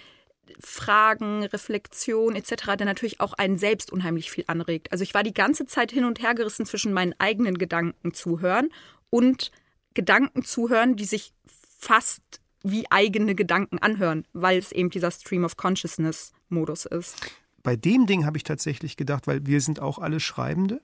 Fragen, 0.60 1.44
Reflexion 1.44 2.36
etc., 2.36 2.76
der 2.78 2.86
natürlich 2.86 3.20
auch 3.20 3.32
einen 3.34 3.58
selbst 3.58 3.92
unheimlich 3.92 4.30
viel 4.30 4.44
anregt. 4.46 4.92
Also 4.92 5.02
ich 5.02 5.14
war 5.14 5.22
die 5.22 5.34
ganze 5.34 5.66
Zeit 5.66 5.92
hin 5.92 6.04
und 6.04 6.22
her 6.22 6.34
gerissen 6.34 6.66
zwischen 6.66 6.92
meinen 6.92 7.14
eigenen 7.18 7.58
Gedanken 7.58 8.14
zuhören 8.14 8.68
und 9.10 9.50
Gedanken 9.94 10.44
zuhören, 10.44 10.96
die 10.96 11.04
sich 11.04 11.32
fast 11.78 12.22
wie 12.62 12.90
eigene 12.90 13.34
Gedanken 13.34 13.78
anhören, 13.78 14.26
weil 14.32 14.58
es 14.58 14.72
eben 14.72 14.90
dieser 14.90 15.10
Stream 15.10 15.44
of 15.44 15.56
Consciousness 15.56 16.32
Modus 16.48 16.86
ist. 16.86 17.16
Bei 17.62 17.76
dem 17.76 18.06
Ding 18.06 18.24
habe 18.24 18.36
ich 18.36 18.44
tatsächlich 18.44 18.96
gedacht, 18.96 19.26
weil 19.26 19.46
wir 19.46 19.60
sind 19.60 19.80
auch 19.80 19.98
alle 19.98 20.20
Schreibende, 20.20 20.80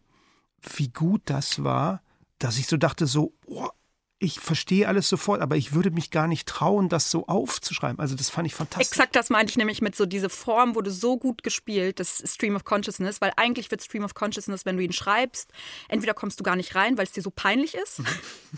wie 0.77 0.88
gut 0.88 1.23
das 1.25 1.64
war, 1.64 2.03
dass 2.38 2.59
ich 2.59 2.66
so 2.66 2.77
dachte, 2.77 3.07
so, 3.07 3.35
oh, 3.46 3.68
ich 4.22 4.38
verstehe 4.38 4.87
alles 4.87 5.09
sofort, 5.09 5.40
aber 5.40 5.56
ich 5.56 5.72
würde 5.72 5.90
mich 5.90 6.11
gar 6.11 6.28
nicht 6.28 6.46
trauen, 6.46 6.90
das 6.90 7.11
so 7.11 7.26
aufzuschreiben. 7.26 7.98
Also 7.98 8.14
das 8.14 8.28
fand 8.28 8.46
ich 8.46 8.54
fantastisch. 8.54 8.87
Exakt 8.87 9.16
das 9.16 9.30
meinte 9.30 9.50
ich 9.50 9.56
nämlich 9.56 9.80
mit 9.80 9.96
so 9.96 10.04
diese 10.04 10.28
Form 10.28 10.74
wurde 10.74 10.90
so 10.90 11.16
gut 11.16 11.42
gespielt, 11.42 11.98
das 12.00 12.22
Stream 12.26 12.54
of 12.54 12.64
Consciousness, 12.64 13.22
weil 13.22 13.33
eigentlich 13.37 13.70
wird 13.70 13.83
Stream 13.83 14.04
of 14.04 14.12
Consciousness, 14.12 14.66
wenn 14.66 14.76
du 14.76 14.83
ihn 14.83 14.92
schreibst, 14.92 15.50
entweder 15.88 16.12
kommst 16.12 16.38
du 16.38 16.44
gar 16.44 16.54
nicht 16.54 16.74
rein, 16.74 16.98
weil 16.98 17.04
es 17.04 17.12
dir 17.12 17.22
so 17.22 17.30
peinlich 17.30 17.74
ist, 17.74 18.02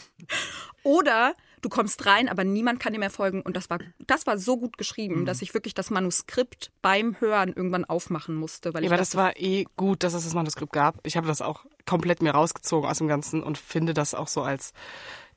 oder 0.83 1.37
du 1.63 1.69
kommst 1.69 2.05
rein, 2.07 2.29
aber 2.29 2.45
niemand 2.45 2.81
kann 2.81 2.93
dir 2.93 2.99
mehr 2.99 3.11
folgen 3.11 3.41
und 3.41 3.57
das 3.57 3.71
war 3.71 3.79
das 4.07 4.27
war 4.27 4.37
so 4.37 4.59
gut 4.59 4.77
geschrieben, 4.77 5.25
dass 5.25 5.41
ich 5.43 5.55
wirklich 5.55 5.75
das 5.75 5.91
Manuskript 5.91 6.71
beim 6.83 7.19
Hören 7.21 7.53
irgendwann 7.53 7.85
aufmachen 7.85 8.35
musste, 8.35 8.75
weil 8.75 8.83
Ja, 8.83 8.87
ich 8.87 8.93
aber 8.93 8.99
das 8.99 9.15
war 9.15 9.37
eh 9.39 9.65
gut, 9.77 10.03
dass 10.03 10.15
es 10.15 10.25
das 10.25 10.35
Manuskript 10.35 10.73
gab. 10.73 10.99
Ich 11.07 11.17
habe 11.17 11.27
das 11.27 11.41
auch 11.41 11.65
komplett 11.87 12.23
mir 12.23 12.33
rausgezogen 12.33 12.89
aus 12.89 12.99
dem 12.99 13.09
Ganzen 13.09 13.43
und 13.43 13.59
finde 13.59 13.95
das 13.95 14.15
auch 14.15 14.29
so 14.29 14.43
als 14.43 14.73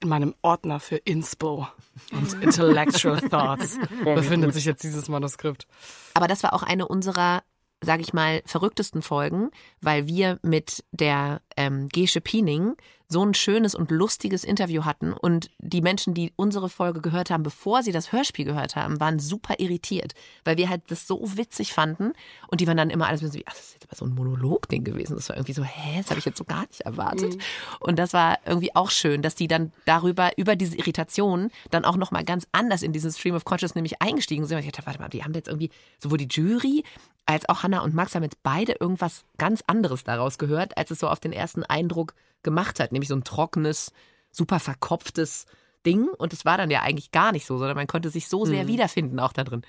in 0.02 0.10
meinem 0.10 0.36
Ordner 0.42 0.80
für 0.80 0.98
Inspo 0.98 1.68
und 2.12 2.34
Intellectual 2.44 3.22
Thoughts 3.30 3.80
befindet 4.04 4.54
sich 4.54 4.66
jetzt 4.66 4.84
dieses 4.84 5.08
Manuskript. 5.08 5.68
Aber 6.14 6.28
das 6.28 6.44
war 6.44 6.54
auch 6.54 6.64
eine 6.64 6.88
unserer, 6.88 7.44
sage 7.82 8.02
ich 8.02 8.14
mal, 8.14 8.42
verrücktesten 8.46 9.02
Folgen, 9.02 9.52
weil 9.82 10.08
wir 10.08 10.40
mit 10.42 10.84
der 10.92 11.42
ähm, 11.56 11.88
Gesche 11.90 12.20
Piening 12.20 12.76
so 13.08 13.24
ein 13.24 13.34
schönes 13.34 13.76
und 13.76 13.92
lustiges 13.92 14.44
Interview 14.44 14.84
hatten 14.84 15.14
und 15.14 15.50
die 15.60 15.82
Menschen, 15.82 16.14
die 16.14 16.34
unsere 16.36 16.70
Folge 16.70 17.02
gehört 17.02 17.30
haben, 17.30 17.44
bevor 17.44 17.84
sie 17.84 17.92
das 17.92 18.12
Hörspiel 18.12 18.46
gehört 18.46 18.76
haben, 18.76 19.00
waren 19.00 19.20
super 19.20 19.56
irritiert, 19.60 20.14
weil 20.44 20.58
wir 20.58 20.70
halt 20.70 20.82
das 20.88 21.08
so 21.08 21.22
witzig 21.38 21.74
fanden 21.74 22.14
und 22.48 22.62
die 22.62 22.68
waren 22.68 22.78
dann 22.78 22.90
immer 22.90 23.08
alles 23.08 23.22
so 23.22 23.34
wie, 23.34 23.44
ach, 23.46 23.54
das 23.54 23.68
ist 23.68 23.74
jetzt 23.74 23.86
aber 23.88 23.96
so 23.96 24.06
ein 24.06 24.16
Monolog-Ding 24.16 24.84
gewesen. 24.84 25.16
Das 25.16 25.30
war 25.30 25.36
irgendwie 25.36 25.54
so, 25.54 25.64
hä, 25.64 25.98
das 25.98 26.10
habe 26.10 26.20
ich 26.20 26.26
jetzt 26.26 26.38
so 26.38 26.44
gar 26.46 26.66
nicht 26.68 26.82
erwartet. 26.82 27.38
Und 27.80 28.00
das 28.00 28.14
war 28.14 28.40
irgendwie 28.46 28.76
auch 28.76 28.90
schön, 28.90 29.22
dass 29.22 29.36
die 29.36 29.48
dann 29.48 29.72
darüber, 29.86 30.32
über 30.38 30.56
diese 30.56 30.76
Irritation 30.78 31.52
dann 31.70 31.86
auch 31.86 31.98
nochmal 31.98 32.24
ganz 32.24 32.48
anders 32.52 32.82
in 32.82 32.94
diesen 32.94 33.12
Stream 33.12 33.36
of 33.36 33.46
Conscious 33.46 33.76
nämlich 33.76 34.02
eingestiegen 34.02 34.46
sind. 34.46 34.58
Und 34.58 34.66
ich 34.66 34.72
dachte, 34.72 34.86
warte 34.88 35.00
mal, 35.00 35.10
die 35.10 35.24
haben 35.24 35.34
jetzt 35.34 35.48
irgendwie 35.48 35.70
sowohl 36.00 36.18
die 36.18 36.28
Jury 36.30 36.84
als 37.26 37.50
auch 37.50 37.64
Hannah 37.64 37.82
und 37.82 37.94
Max 37.94 38.16
haben 38.16 38.24
jetzt 38.24 38.42
beide 38.44 38.74
irgendwas 38.74 39.26
ganz 39.38 39.64
anderes 39.68 40.04
daraus 40.04 40.38
gehört, 40.38 40.78
als 40.78 40.92
es 40.92 41.00
so 41.00 41.08
auf 41.08 41.20
den 41.20 41.34
ersten 41.34 41.64
Eindruck 41.64 42.14
gemacht 42.46 42.80
hat. 42.80 42.94
Nämlich 42.94 43.10
so 43.10 43.16
ein 43.16 43.26
trockenes, 43.26 43.92
super 44.32 44.62
verkopftes 44.62 45.46
Ding. 45.86 46.08
Und 46.08 46.32
es 46.32 46.46
war 46.46 46.58
dann 46.58 46.72
ja 46.72 46.82
eigentlich 46.82 47.12
gar 47.12 47.34
nicht 47.34 47.46
so, 47.46 47.58
sondern 47.58 47.76
man 47.76 47.88
konnte 47.88 48.10
sich 48.10 48.30
so 48.30 48.46
sehr 48.46 48.68
wiederfinden 48.68 49.20
auch 49.20 49.34
da 49.34 49.44
drin. 49.44 49.64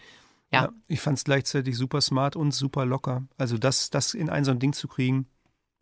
Ja. 0.52 0.62
Ja, 0.62 0.72
ich 0.86 1.00
fand 1.00 1.18
es 1.18 1.24
gleichzeitig 1.24 1.76
super 1.76 2.00
smart 2.00 2.36
und 2.36 2.52
super 2.52 2.86
locker. 2.86 3.24
Also 3.36 3.58
das, 3.58 3.90
das 3.90 4.14
in 4.14 4.30
ein 4.30 4.44
so 4.44 4.52
ein 4.52 4.60
Ding 4.60 4.72
zu 4.72 4.86
kriegen, 4.86 5.26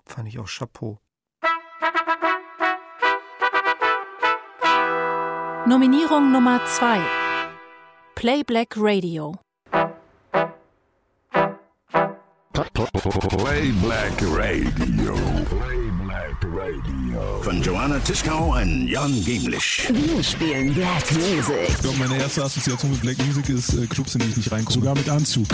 fand 0.07 0.28
ich 0.28 0.38
auch 0.38 0.48
Chapeau. 0.48 0.98
Nominierung 5.66 6.30
Nummer 6.30 6.64
2. 6.66 7.00
Playback 8.14 8.74
Radio. 8.76 9.35
Playback 12.72 14.22
Radio. 14.22 15.83
Black 16.14 16.44
Radio. 16.44 17.42
Von 17.42 17.61
Joanna 17.61 17.98
Tischkau 17.98 18.55
und 18.55 18.87
Jan 18.87 19.12
Gemlich. 19.24 19.88
Wir 19.90 20.22
spielen 20.22 20.72
Black 20.72 21.11
Music. 21.12 21.68
Ich 21.68 21.79
glaube, 21.79 21.98
meine 21.98 22.18
erste 22.18 22.44
Assoziation 22.44 22.92
mit 22.92 23.00
Black 23.00 23.18
Music 23.27 23.48
ist 23.48 23.74
äh, 23.74 23.87
Clubs, 23.87 24.14
in 24.14 24.20
die 24.20 24.29
ich 24.29 24.37
nicht 24.37 24.53
reinkomme. 24.53 24.74
Sogar 24.74 24.94
mit 24.94 25.09
Anzug. 25.09 25.46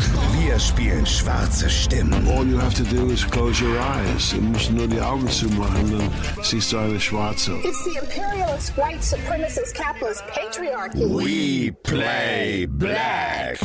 Wir 0.45 0.59
spielen 0.59 1.07
schwarze 1.07 1.71
Stimmen. 1.71 2.29
All 2.29 2.47
you 2.47 2.61
have 2.61 2.75
to 2.75 2.85
do 2.95 3.07
is 3.11 3.27
close 3.31 3.65
your 3.65 3.75
eyes. 3.79 4.31
Du 4.35 4.41
musst 4.43 4.71
nur 4.71 4.87
die 4.87 5.01
Augen 5.01 5.27
zumachen, 5.31 5.99
dann 5.99 6.11
siehst 6.43 6.73
du 6.73 6.79
eine 6.79 7.01
schwarze. 7.01 7.53
It's 7.65 7.83
the 7.85 7.99
imperialist, 7.99 8.77
white 8.77 9.03
supremacist, 9.03 9.75
capitalist 9.75 10.23
patriarchy. 10.27 11.07
We 11.09 11.73
play 11.85 12.67
black. 12.67 13.59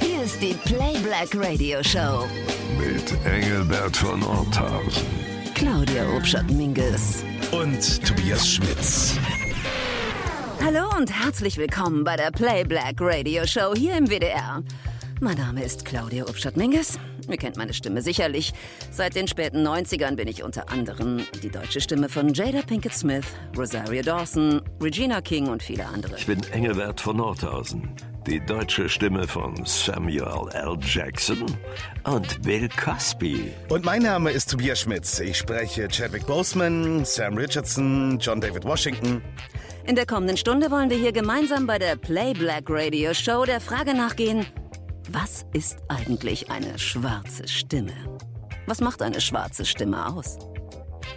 Hier 0.00 0.22
ist 0.22 0.42
die 0.42 0.54
Play 0.66 0.98
Black 1.02 1.34
Radio 1.34 1.82
Show. 1.82 2.26
Mit 2.78 3.14
Engelbert 3.24 3.96
von 3.96 4.22
Orthausen. 4.22 5.25
Claudia 5.56 6.06
Obschat-Minges. 6.14 7.24
Und 7.50 8.06
Tobias 8.06 8.46
Schmitz. 8.46 9.18
Hallo 10.62 10.94
und 10.98 11.10
herzlich 11.10 11.56
willkommen 11.56 12.04
bei 12.04 12.14
der 12.14 12.30
Play 12.30 12.62
Black 12.62 12.96
Radio 13.00 13.46
Show 13.46 13.72
hier 13.74 13.96
im 13.96 14.06
WDR. 14.10 14.62
Mein 15.22 15.38
Name 15.38 15.64
ist 15.64 15.86
Claudia 15.86 16.24
Obstadt-Minges. 16.24 16.98
Ihr 17.26 17.38
kennt 17.38 17.56
meine 17.56 17.72
Stimme 17.72 18.02
sicherlich. 18.02 18.52
Seit 18.90 19.16
den 19.16 19.28
späten 19.28 19.66
90ern 19.66 20.14
bin 20.16 20.28
ich 20.28 20.42
unter 20.42 20.68
anderem 20.70 21.24
die 21.42 21.48
deutsche 21.48 21.80
Stimme 21.80 22.10
von 22.10 22.34
Jada 22.34 22.60
Pinkett 22.60 22.92
Smith, 22.92 23.24
Rosario 23.56 24.02
Dawson, 24.02 24.60
Regina 24.82 25.22
King 25.22 25.48
und 25.48 25.62
viele 25.62 25.86
andere. 25.86 26.18
Ich 26.18 26.26
bin 26.26 26.42
Engelbert 26.52 27.00
von 27.00 27.16
Nordhausen, 27.16 27.96
die 28.26 28.40
deutsche 28.40 28.88
Stimme 28.88 29.26
von 29.26 29.54
Samuel 29.64 30.48
L. 30.52 30.76
Jackson 30.80 31.46
und 32.04 32.42
Bill 32.42 32.68
Cosby. 32.68 33.52
Und 33.68 33.84
mein 33.84 34.02
Name 34.02 34.30
ist 34.30 34.50
Tobias 34.50 34.80
Schmitz. 34.80 35.20
Ich 35.20 35.38
spreche 35.38 35.86
Chadwick 35.88 36.26
Boseman, 36.26 37.04
Sam 37.04 37.36
Richardson, 37.36 38.18
John 38.18 38.40
David 38.40 38.64
Washington. 38.64 39.22
In 39.86 39.94
der 39.94 40.06
kommenden 40.06 40.36
Stunde 40.36 40.70
wollen 40.70 40.90
wir 40.90 40.96
hier 40.96 41.12
gemeinsam 41.12 41.66
bei 41.66 41.78
der 41.78 41.94
Play 41.96 42.32
Black 42.32 42.64
Radio 42.68 43.14
Show 43.14 43.44
der 43.44 43.60
Frage 43.60 43.94
nachgehen, 43.94 44.44
was 45.10 45.46
ist 45.52 45.78
eigentlich 45.88 46.50
eine 46.50 46.78
schwarze 46.78 47.46
Stimme? 47.46 48.18
Was 48.66 48.80
macht 48.80 49.02
eine 49.02 49.20
schwarze 49.20 49.64
Stimme 49.64 50.04
aus? 50.06 50.38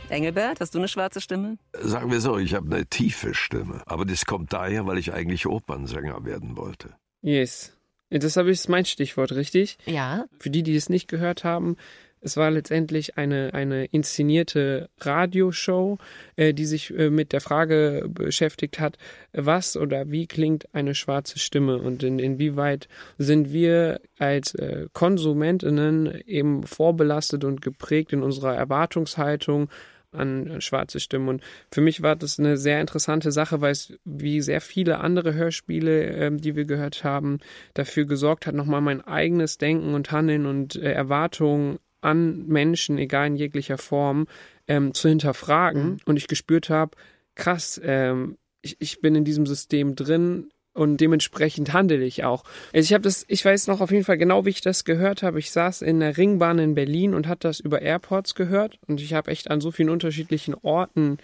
Engelbert, 0.10 0.60
hast 0.60 0.74
du 0.74 0.80
eine 0.80 0.88
schwarze 0.88 1.22
Stimme? 1.22 1.58
Sagen 1.74 2.12
wir 2.12 2.22
so, 2.22 2.38
ich 2.38 2.54
habe 2.54 2.74
eine 2.74 2.86
tiefe 2.86 3.34
Stimme. 3.34 3.82
Aber 3.86 4.06
das 4.06 4.26
kommt 4.26 4.54
daher, 4.54 4.86
weil 4.86 4.98
ich 4.98 5.14
eigentlich 5.14 5.46
Opernsänger 5.46 6.26
werden 6.26 6.58
wollte. 6.58 6.96
Yes. 7.22 7.74
Das 8.10 8.38
habe 8.38 8.52
ich 8.52 8.68
mein 8.68 8.86
Stichwort, 8.86 9.34
richtig? 9.34 9.78
Ja. 9.86 10.26
Für 10.40 10.50
die, 10.50 10.64
die 10.64 10.76
es 10.76 10.90
nicht 10.90 11.08
gehört 11.08 11.44
haben, 11.44 11.78
es 12.22 12.36
war 12.36 12.52
letztendlich 12.52 13.18
eine, 13.18 13.54
eine 13.54 13.86
inszenierte 13.86 14.90
Radioshow, 15.00 15.98
äh, 16.36 16.54
die 16.54 16.66
sich 16.66 16.94
äh, 16.98 17.10
mit 17.10 17.32
der 17.32 17.40
Frage 17.40 18.10
beschäftigt 18.10 18.80
hat, 18.80 18.98
was 19.32 19.78
oder 19.78 20.12
wie 20.12 20.28
klingt 20.28 20.74
eine 20.74 20.96
schwarze 20.96 21.40
Stimme 21.40 21.78
und 21.78 22.04
in, 22.04 22.20
inwieweit 22.20 22.90
sind 23.18 23.54
wir 23.54 24.02
als 24.18 24.54
äh, 24.56 24.88
Konsumentinnen 24.92 26.22
eben 26.26 26.64
vorbelastet 26.64 27.46
und 27.46 27.62
geprägt 27.62 28.12
in 28.12 28.22
unserer 28.22 28.56
Erwartungshaltung 28.56 29.70
an 30.12 30.62
schwarze 30.62 31.00
Stimmen. 31.00 31.30
Und 31.30 31.44
für 31.72 31.82
mich 31.82 32.02
war 32.02 32.16
das 32.16 32.40
eine 32.40 32.58
sehr 32.58 32.82
interessante 32.82 33.32
Sache, 33.32 33.62
weil 33.62 33.72
es 33.72 33.94
wie 34.06 34.42
sehr 34.42 34.62
viele 34.62 35.00
andere 35.00 35.34
Hörspiele, 35.34 36.04
ähm, 36.06 36.38
die 36.40 36.56
wir 36.56 36.66
gehört 36.66 37.04
haben, 37.04 37.40
dafür 37.74 38.06
gesorgt 38.06 38.48
hat, 38.48 38.56
nochmal 38.56 38.82
mein 38.82 39.02
eigenes 39.02 39.58
Denken 39.58 39.94
und 39.94 40.12
Handeln 40.12 40.46
und 40.46 40.76
äh, 40.76 40.92
Erwartungen 40.92 41.80
an 42.02 42.48
Menschen, 42.48 42.98
egal 42.98 43.28
in 43.28 43.36
jeglicher 43.36 43.78
Form, 43.78 44.28
ähm, 44.68 44.94
zu 44.94 45.10
hinterfragen. 45.10 45.84
Mhm. 45.84 45.98
Und 46.06 46.18
ich 46.18 46.28
gespürt 46.28 46.70
habe, 46.70 46.96
krass, 47.36 47.80
ähm, 47.84 48.38
ich, 48.62 48.78
ich 48.80 49.02
bin 49.02 49.16
in 49.16 49.26
diesem 49.26 49.46
System 49.46 49.96
drin 49.96 50.50
und 50.74 50.98
dementsprechend 50.98 51.74
handle 51.74 52.04
ich 52.04 52.24
auch. 52.24 52.44
Also 52.74 52.86
ich 52.86 52.94
habe 52.94 53.04
das, 53.04 53.26
ich 53.28 53.44
weiß 53.44 53.68
noch 53.68 53.82
auf 53.82 53.92
jeden 53.92 54.06
Fall 54.06 54.18
genau, 54.18 54.46
wie 54.46 54.50
ich 54.50 54.62
das 54.62 54.86
gehört 54.86 55.24
habe. 55.24 55.40
Ich 55.40 55.52
saß 55.52 55.82
in 55.82 56.00
der 56.00 56.18
Ringbahn 56.18 56.60
in 56.60 56.76
Berlin 56.76 57.14
und 57.14 57.28
hatte 57.28 57.48
das 57.48 57.60
über 57.60 57.82
AirPods 57.82 58.36
gehört 58.36 58.80
und 58.88 59.02
ich 59.02 59.14
habe 59.14 59.32
echt 59.32 59.50
an 59.52 59.62
so 59.62 59.72
vielen 59.72 59.90
unterschiedlichen 59.90 60.56
Orten 60.56 61.18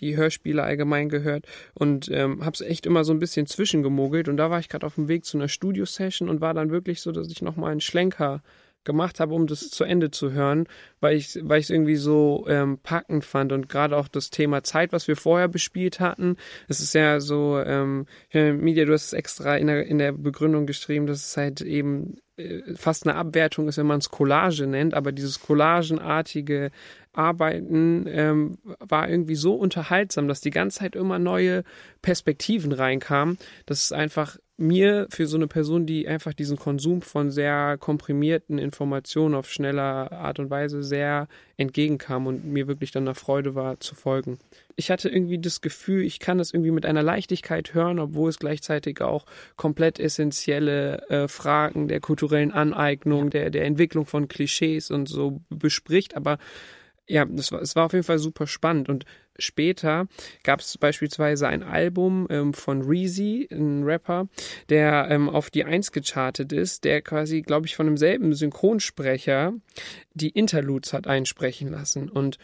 die 0.00 0.16
Hörspiele 0.16 0.62
allgemein 0.62 1.08
gehört 1.08 1.46
und 1.74 2.10
ähm, 2.10 2.44
habe 2.44 2.54
es 2.54 2.60
echt 2.60 2.86
immer 2.86 3.04
so 3.04 3.12
ein 3.12 3.18
bisschen 3.18 3.46
zwischengemogelt 3.46 4.28
und 4.28 4.36
da 4.36 4.50
war 4.50 4.58
ich 4.58 4.68
gerade 4.68 4.86
auf 4.86 4.96
dem 4.96 5.08
Weg 5.08 5.24
zu 5.24 5.38
einer 5.38 5.48
Studio-Session 5.48 6.28
und 6.28 6.40
war 6.40 6.54
dann 6.54 6.70
wirklich 6.70 7.00
so, 7.00 7.12
dass 7.12 7.30
ich 7.30 7.42
nochmal 7.42 7.72
einen 7.72 7.80
Schlenker 7.80 8.42
gemacht 8.84 9.20
habe, 9.20 9.34
um 9.34 9.46
das 9.46 9.70
zu 9.70 9.84
Ende 9.84 10.10
zu 10.10 10.32
hören, 10.32 10.66
weil 11.00 11.16
ich 11.16 11.38
weil 11.42 11.60
ich 11.60 11.66
es 11.66 11.70
irgendwie 11.70 11.96
so 11.96 12.44
ähm, 12.48 12.78
packend 12.82 13.24
fand 13.24 13.52
und 13.52 13.68
gerade 13.68 13.96
auch 13.96 14.08
das 14.08 14.30
Thema 14.30 14.62
Zeit, 14.62 14.92
was 14.92 15.08
wir 15.08 15.16
vorher 15.16 15.48
bespielt 15.48 16.00
hatten. 16.00 16.36
Es 16.68 16.80
ist 16.80 16.94
ja 16.94 17.20
so, 17.20 17.60
ähm, 17.64 18.06
Media, 18.32 18.84
du 18.84 18.92
hast 18.92 19.06
es 19.06 19.12
extra 19.12 19.56
in 19.56 19.66
der 19.66 19.86
in 19.86 19.98
der 19.98 20.12
Begründung 20.12 20.66
geschrieben, 20.66 21.06
dass 21.06 21.26
es 21.26 21.36
halt 21.36 21.60
eben 21.60 22.18
äh, 22.36 22.74
fast 22.74 23.06
eine 23.06 23.16
Abwertung 23.16 23.68
ist, 23.68 23.78
wenn 23.78 23.86
man 23.86 23.98
es 23.98 24.10
Collage 24.10 24.66
nennt, 24.66 24.94
aber 24.94 25.12
dieses 25.12 25.40
collagenartige 25.40 26.70
Arbeiten 27.12 28.06
ähm, 28.08 28.58
war 28.78 29.08
irgendwie 29.08 29.34
so 29.34 29.54
unterhaltsam, 29.54 30.28
dass 30.28 30.40
die 30.40 30.50
ganze 30.50 30.80
Zeit 30.80 30.96
immer 30.96 31.18
neue 31.18 31.64
Perspektiven 32.00 32.72
reinkamen, 32.72 33.38
dass 33.66 33.84
es 33.84 33.92
einfach 33.92 34.38
mir 34.62 35.06
für 35.10 35.26
so 35.26 35.36
eine 35.36 35.48
Person, 35.48 35.86
die 35.86 36.06
einfach 36.06 36.34
diesen 36.34 36.56
Konsum 36.56 37.02
von 37.02 37.30
sehr 37.30 37.76
komprimierten 37.78 38.58
Informationen 38.58 39.34
auf 39.34 39.50
schneller 39.50 40.12
Art 40.12 40.38
und 40.38 40.50
Weise 40.50 40.82
sehr 40.82 41.26
entgegenkam 41.56 42.26
und 42.26 42.44
mir 42.44 42.68
wirklich 42.68 42.92
dann 42.92 43.06
eine 43.06 43.14
Freude 43.14 43.54
war 43.54 43.80
zu 43.80 43.94
folgen. 43.94 44.38
Ich 44.76 44.90
hatte 44.90 45.08
irgendwie 45.08 45.38
das 45.38 45.60
Gefühl, 45.60 46.02
ich 46.02 46.18
kann 46.20 46.38
das 46.38 46.52
irgendwie 46.52 46.70
mit 46.70 46.86
einer 46.86 47.02
Leichtigkeit 47.02 47.74
hören, 47.74 47.98
obwohl 47.98 48.30
es 48.30 48.38
gleichzeitig 48.38 49.00
auch 49.00 49.26
komplett 49.56 49.98
essentielle 49.98 51.08
äh, 51.08 51.28
Fragen 51.28 51.88
der 51.88 52.00
kulturellen 52.00 52.52
Aneignung, 52.52 53.30
der, 53.30 53.50
der 53.50 53.64
Entwicklung 53.64 54.06
von 54.06 54.28
Klischees 54.28 54.90
und 54.90 55.08
so 55.08 55.40
bespricht, 55.50 56.16
aber 56.16 56.38
ja, 57.06 57.24
das 57.24 57.52
war, 57.52 57.60
es 57.60 57.76
war 57.76 57.86
auf 57.86 57.92
jeden 57.92 58.04
Fall 58.04 58.18
super 58.18 58.46
spannend. 58.46 58.88
Und 58.88 59.04
später 59.38 60.06
gab 60.42 60.60
es 60.60 60.78
beispielsweise 60.78 61.48
ein 61.48 61.62
Album 61.62 62.26
ähm, 62.30 62.54
von 62.54 62.82
Reezy, 62.82 63.48
ein 63.50 63.82
Rapper, 63.84 64.28
der 64.68 65.08
ähm, 65.10 65.28
auf 65.28 65.50
die 65.50 65.64
Eins 65.64 65.92
gechartet 65.92 66.52
ist, 66.52 66.84
der 66.84 67.02
quasi, 67.02 67.42
glaube 67.42 67.66
ich, 67.66 67.76
von 67.76 67.86
demselben 67.86 68.34
Synchronsprecher 68.34 69.54
die 70.14 70.30
Interludes 70.30 70.92
hat 70.92 71.06
einsprechen 71.06 71.68
lassen. 71.68 72.08
Und 72.08 72.38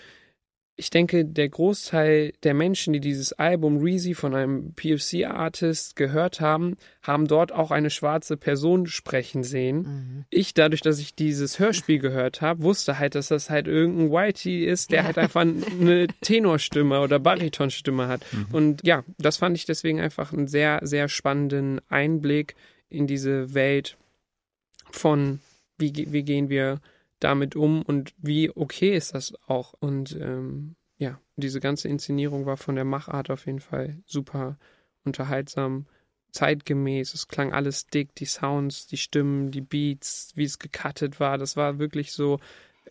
ich 0.80 0.90
denke, 0.90 1.24
der 1.24 1.48
Großteil 1.48 2.32
der 2.44 2.54
Menschen, 2.54 2.92
die 2.92 3.00
dieses 3.00 3.32
Album 3.32 3.78
Reezy 3.78 4.14
von 4.14 4.32
einem 4.32 4.74
PFC-Artist 4.74 5.96
gehört 5.96 6.40
haben, 6.40 6.76
haben 7.02 7.26
dort 7.26 7.50
auch 7.50 7.72
eine 7.72 7.90
schwarze 7.90 8.36
Person 8.36 8.86
sprechen 8.86 9.42
sehen. 9.42 9.76
Mhm. 9.76 10.24
Ich, 10.30 10.54
dadurch, 10.54 10.80
dass 10.80 11.00
ich 11.00 11.16
dieses 11.16 11.58
Hörspiel 11.58 11.98
gehört 11.98 12.42
habe, 12.42 12.62
wusste 12.62 13.00
halt, 13.00 13.16
dass 13.16 13.26
das 13.26 13.50
halt 13.50 13.66
irgendein 13.66 14.12
Whitey 14.12 14.64
ist, 14.64 14.92
der 14.92 15.02
halt 15.02 15.18
einfach 15.18 15.40
eine 15.40 16.06
Tenorstimme 16.20 17.00
oder 17.00 17.18
Baritonstimme 17.18 18.06
hat. 18.06 18.24
Mhm. 18.30 18.46
Und 18.52 18.86
ja, 18.86 19.02
das 19.18 19.38
fand 19.38 19.56
ich 19.56 19.66
deswegen 19.66 20.00
einfach 20.00 20.32
einen 20.32 20.46
sehr, 20.46 20.78
sehr 20.82 21.08
spannenden 21.08 21.80
Einblick 21.88 22.54
in 22.88 23.08
diese 23.08 23.52
Welt 23.52 23.96
von, 24.92 25.40
wie, 25.76 25.92
wie 26.12 26.22
gehen 26.22 26.48
wir 26.48 26.80
damit 27.20 27.56
um 27.56 27.82
und 27.82 28.14
wie 28.18 28.50
okay 28.54 28.96
ist 28.96 29.14
das 29.14 29.34
auch. 29.46 29.74
Und 29.78 30.16
ähm, 30.20 30.76
ja, 30.98 31.20
diese 31.36 31.60
ganze 31.60 31.88
Inszenierung 31.88 32.46
war 32.46 32.56
von 32.56 32.74
der 32.74 32.84
Machart 32.84 33.30
auf 33.30 33.46
jeden 33.46 33.60
Fall 33.60 33.98
super 34.06 34.58
unterhaltsam, 35.04 35.86
zeitgemäß. 36.32 37.14
Es 37.14 37.28
klang 37.28 37.52
alles 37.52 37.86
dick, 37.86 38.14
die 38.14 38.26
Sounds, 38.26 38.86
die 38.86 38.96
Stimmen, 38.96 39.50
die 39.50 39.60
Beats, 39.60 40.32
wie 40.34 40.44
es 40.44 40.58
gecuttet 40.58 41.20
war. 41.20 41.38
Das 41.38 41.56
war 41.56 41.78
wirklich 41.78 42.12
so, 42.12 42.38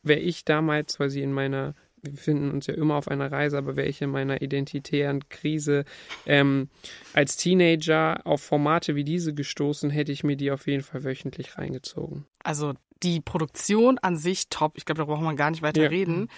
wäre 0.04 0.20
ich 0.20 0.46
damals, 0.46 1.00
weil 1.00 1.10
sie 1.10 1.22
in 1.22 1.34
meiner 1.34 1.76
wir 2.02 2.12
befinden 2.12 2.52
uns 2.52 2.68
ja 2.68 2.74
immer 2.74 2.96
auf 2.96 3.08
einer 3.08 3.32
Reise, 3.32 3.58
aber 3.58 3.76
wäre 3.76 3.88
ich 3.88 4.02
in 4.02 4.10
meiner 4.10 4.42
identitären 4.42 5.28
Krise 5.30 5.84
ähm, 6.26 6.70
als 7.14 7.38
Teenager 7.38 8.22
auf 8.26 8.42
Formate 8.42 8.96
wie 8.96 9.04
diese 9.04 9.34
gestoßen, 9.34 9.90
hätte 9.90 10.12
ich 10.12 10.24
mir 10.24 10.38
die 10.38 10.52
auf 10.52 10.68
jeden 10.68 10.84
Fall 10.84 11.04
wöchentlich 11.04 11.58
reingezogen. 11.58 12.26
Also 12.44 12.74
die 13.04 13.22
Produktion 13.22 13.98
an 14.00 14.18
sich 14.18 14.50
top. 14.50 14.74
Ich 14.76 14.86
glaube, 14.86 15.00
da 15.00 15.06
braucht 15.06 15.22
man 15.22 15.36
gar 15.36 15.52
nicht 15.52 15.62
weiter 15.62 15.84
ja. 15.84 15.90
reden. 15.90 16.30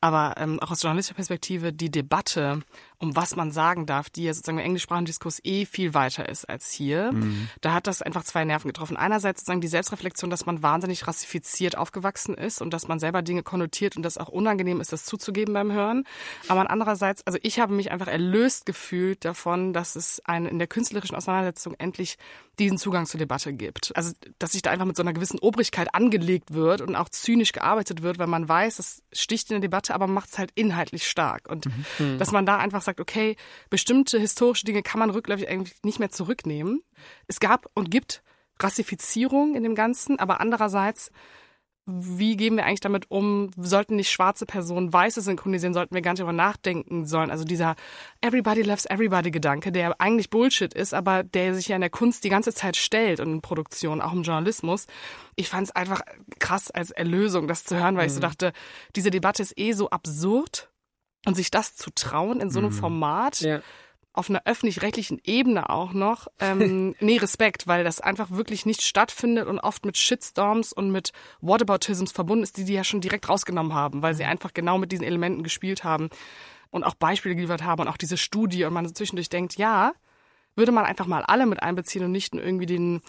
Aber 0.00 0.34
ähm, 0.38 0.60
auch 0.60 0.70
aus 0.70 0.82
journalistischer 0.82 1.16
Perspektive 1.16 1.72
die 1.72 1.90
Debatte, 1.90 2.62
um 2.98 3.14
was 3.16 3.36
man 3.36 3.52
sagen 3.52 3.86
darf, 3.86 4.10
die 4.10 4.24
ja 4.24 4.34
sozusagen 4.34 4.58
im 4.58 4.64
englischsprachigen 4.64 5.06
Diskurs 5.06 5.40
eh 5.44 5.64
viel 5.64 5.94
weiter 5.94 6.28
ist 6.28 6.48
als 6.48 6.70
hier. 6.70 7.12
Mhm. 7.12 7.48
Da 7.60 7.72
hat 7.72 7.86
das 7.86 8.02
einfach 8.02 8.24
zwei 8.24 8.44
Nerven 8.44 8.68
getroffen. 8.68 8.96
Einerseits 8.96 9.40
sozusagen 9.40 9.60
die 9.60 9.68
Selbstreflexion, 9.68 10.30
dass 10.30 10.46
man 10.46 10.62
wahnsinnig 10.62 11.06
rassifiziert 11.06 11.76
aufgewachsen 11.76 12.34
ist 12.34 12.60
und 12.60 12.72
dass 12.72 12.88
man 12.88 12.98
selber 12.98 13.22
Dinge 13.22 13.42
konnotiert 13.42 13.96
und 13.96 14.02
das 14.02 14.18
auch 14.18 14.28
unangenehm 14.28 14.80
ist, 14.80 14.92
das 14.92 15.04
zuzugeben 15.04 15.54
beim 15.54 15.72
Hören. 15.72 16.04
Aber 16.48 16.70
andererseits, 16.70 17.26
also 17.26 17.38
ich 17.42 17.60
habe 17.60 17.72
mich 17.72 17.90
einfach 17.90 18.08
erlöst 18.08 18.66
gefühlt 18.66 19.24
davon, 19.24 19.72
dass 19.72 19.96
es 19.96 20.20
eine, 20.24 20.48
in 20.48 20.58
der 20.58 20.68
künstlerischen 20.68 21.16
Auseinandersetzung 21.16 21.74
endlich 21.78 22.18
diesen 22.58 22.78
Zugang 22.78 23.06
zur 23.06 23.18
Debatte 23.18 23.52
gibt. 23.52 23.92
Also, 23.96 24.12
dass 24.38 24.54
ich 24.54 24.62
da 24.62 24.70
einfach 24.70 24.86
mit 24.86 24.96
so 24.96 25.02
einer 25.02 25.12
gewissen 25.12 25.38
Obrigkeit 25.38 25.94
an 25.94 26.07
angelegt 26.08 26.54
wird 26.54 26.80
und 26.80 26.96
auch 26.96 27.08
zynisch 27.10 27.52
gearbeitet 27.52 28.02
wird, 28.02 28.18
weil 28.18 28.26
man 28.26 28.48
weiß, 28.48 28.78
es 28.78 29.02
sticht 29.12 29.50
in 29.50 29.54
der 29.54 29.60
Debatte, 29.60 29.94
aber 29.94 30.06
man 30.06 30.14
macht 30.14 30.30
es 30.30 30.38
halt 30.38 30.50
inhaltlich 30.54 31.06
stark. 31.06 31.48
Und 31.48 31.66
Mhm. 31.98 32.18
dass 32.18 32.32
man 32.32 32.46
da 32.46 32.56
einfach 32.56 32.82
sagt, 32.82 33.00
okay, 33.00 33.36
bestimmte 33.68 34.18
historische 34.18 34.64
Dinge 34.64 34.82
kann 34.82 34.98
man 34.98 35.10
rückläufig 35.10 35.48
eigentlich 35.48 35.76
nicht 35.84 35.98
mehr 35.98 36.10
zurücknehmen. 36.10 36.82
Es 37.26 37.40
gab 37.40 37.66
und 37.74 37.90
gibt 37.90 38.22
Rassifizierung 38.60 39.54
in 39.54 39.62
dem 39.62 39.74
Ganzen, 39.74 40.18
aber 40.18 40.40
andererseits 40.40 41.10
wie 41.90 42.36
gehen 42.36 42.56
wir 42.56 42.66
eigentlich 42.66 42.80
damit 42.80 43.10
um? 43.10 43.50
Sollten 43.56 43.96
nicht 43.96 44.10
schwarze 44.10 44.44
Personen 44.44 44.92
weiße 44.92 45.22
synchronisieren? 45.22 45.72
Sollten 45.72 45.94
wir 45.94 46.02
gar 46.02 46.12
nicht 46.12 46.20
darüber 46.20 46.34
nachdenken 46.34 47.06
sollen? 47.06 47.30
Also 47.30 47.44
dieser 47.44 47.76
Everybody 48.20 48.60
loves 48.62 48.84
everybody 48.84 49.30
Gedanke, 49.30 49.72
der 49.72 49.98
eigentlich 49.98 50.28
Bullshit 50.28 50.74
ist, 50.74 50.92
aber 50.92 51.22
der 51.22 51.54
sich 51.54 51.68
ja 51.68 51.76
in 51.76 51.80
der 51.80 51.88
Kunst 51.90 52.24
die 52.24 52.28
ganze 52.28 52.52
Zeit 52.52 52.76
stellt 52.76 53.20
und 53.20 53.32
in 53.32 53.40
Produktion, 53.40 54.02
auch 54.02 54.12
im 54.12 54.22
Journalismus. 54.22 54.86
Ich 55.34 55.48
fand 55.48 55.68
es 55.68 55.74
einfach 55.74 56.02
krass 56.38 56.70
als 56.70 56.90
Erlösung, 56.90 57.48
das 57.48 57.64
zu 57.64 57.76
hören, 57.76 57.96
weil 57.96 58.06
ich 58.08 58.12
so 58.12 58.18
Mhm. 58.18 58.22
dachte, 58.22 58.52
diese 58.94 59.10
Debatte 59.10 59.42
ist 59.42 59.58
eh 59.58 59.72
so 59.72 59.88
absurd 59.88 60.68
und 61.26 61.36
sich 61.36 61.50
das 61.50 61.74
zu 61.74 61.90
trauen 61.94 62.40
in 62.40 62.50
so 62.50 62.58
einem 62.58 62.68
Mhm. 62.68 62.72
Format 62.74 63.40
Ja. 63.40 63.60
Auf 64.18 64.28
einer 64.28 64.42
öffentlich-rechtlichen 64.44 65.20
Ebene 65.24 65.70
auch 65.70 65.92
noch. 65.92 66.26
Ähm, 66.40 66.94
nee, 67.00 67.16
Respekt, 67.16 67.66
weil 67.66 67.84
das 67.84 68.00
einfach 68.00 68.30
wirklich 68.30 68.66
nicht 68.66 68.82
stattfindet 68.82 69.46
und 69.46 69.58
oft 69.58 69.86
mit 69.86 69.96
Shitstorms 69.96 70.72
und 70.72 70.90
mit 70.90 71.12
Whataboutisms 71.40 72.12
verbunden 72.12 72.42
ist, 72.42 72.56
die 72.56 72.64
die 72.64 72.74
ja 72.74 72.84
schon 72.84 73.00
direkt 73.00 73.28
rausgenommen 73.28 73.74
haben, 73.74 74.02
weil 74.02 74.14
sie 74.14 74.24
einfach 74.24 74.52
genau 74.52 74.76
mit 74.76 74.92
diesen 74.92 75.04
Elementen 75.04 75.42
gespielt 75.42 75.84
haben 75.84 76.10
und 76.70 76.84
auch 76.84 76.94
Beispiele 76.94 77.34
geliefert 77.34 77.62
haben 77.62 77.82
und 77.82 77.88
auch 77.88 77.96
diese 77.96 78.16
Studie 78.16 78.64
und 78.64 78.74
man 78.74 78.86
so 78.86 78.92
zwischendurch 78.92 79.28
denkt, 79.28 79.56
ja, 79.56 79.92
würde 80.56 80.72
man 80.72 80.84
einfach 80.84 81.06
mal 81.06 81.22
alle 81.22 81.46
mit 81.46 81.62
einbeziehen 81.62 82.04
und 82.04 82.12
nicht 82.12 82.34
nur 82.34 82.44
irgendwie 82.44 82.66
den 82.66 83.00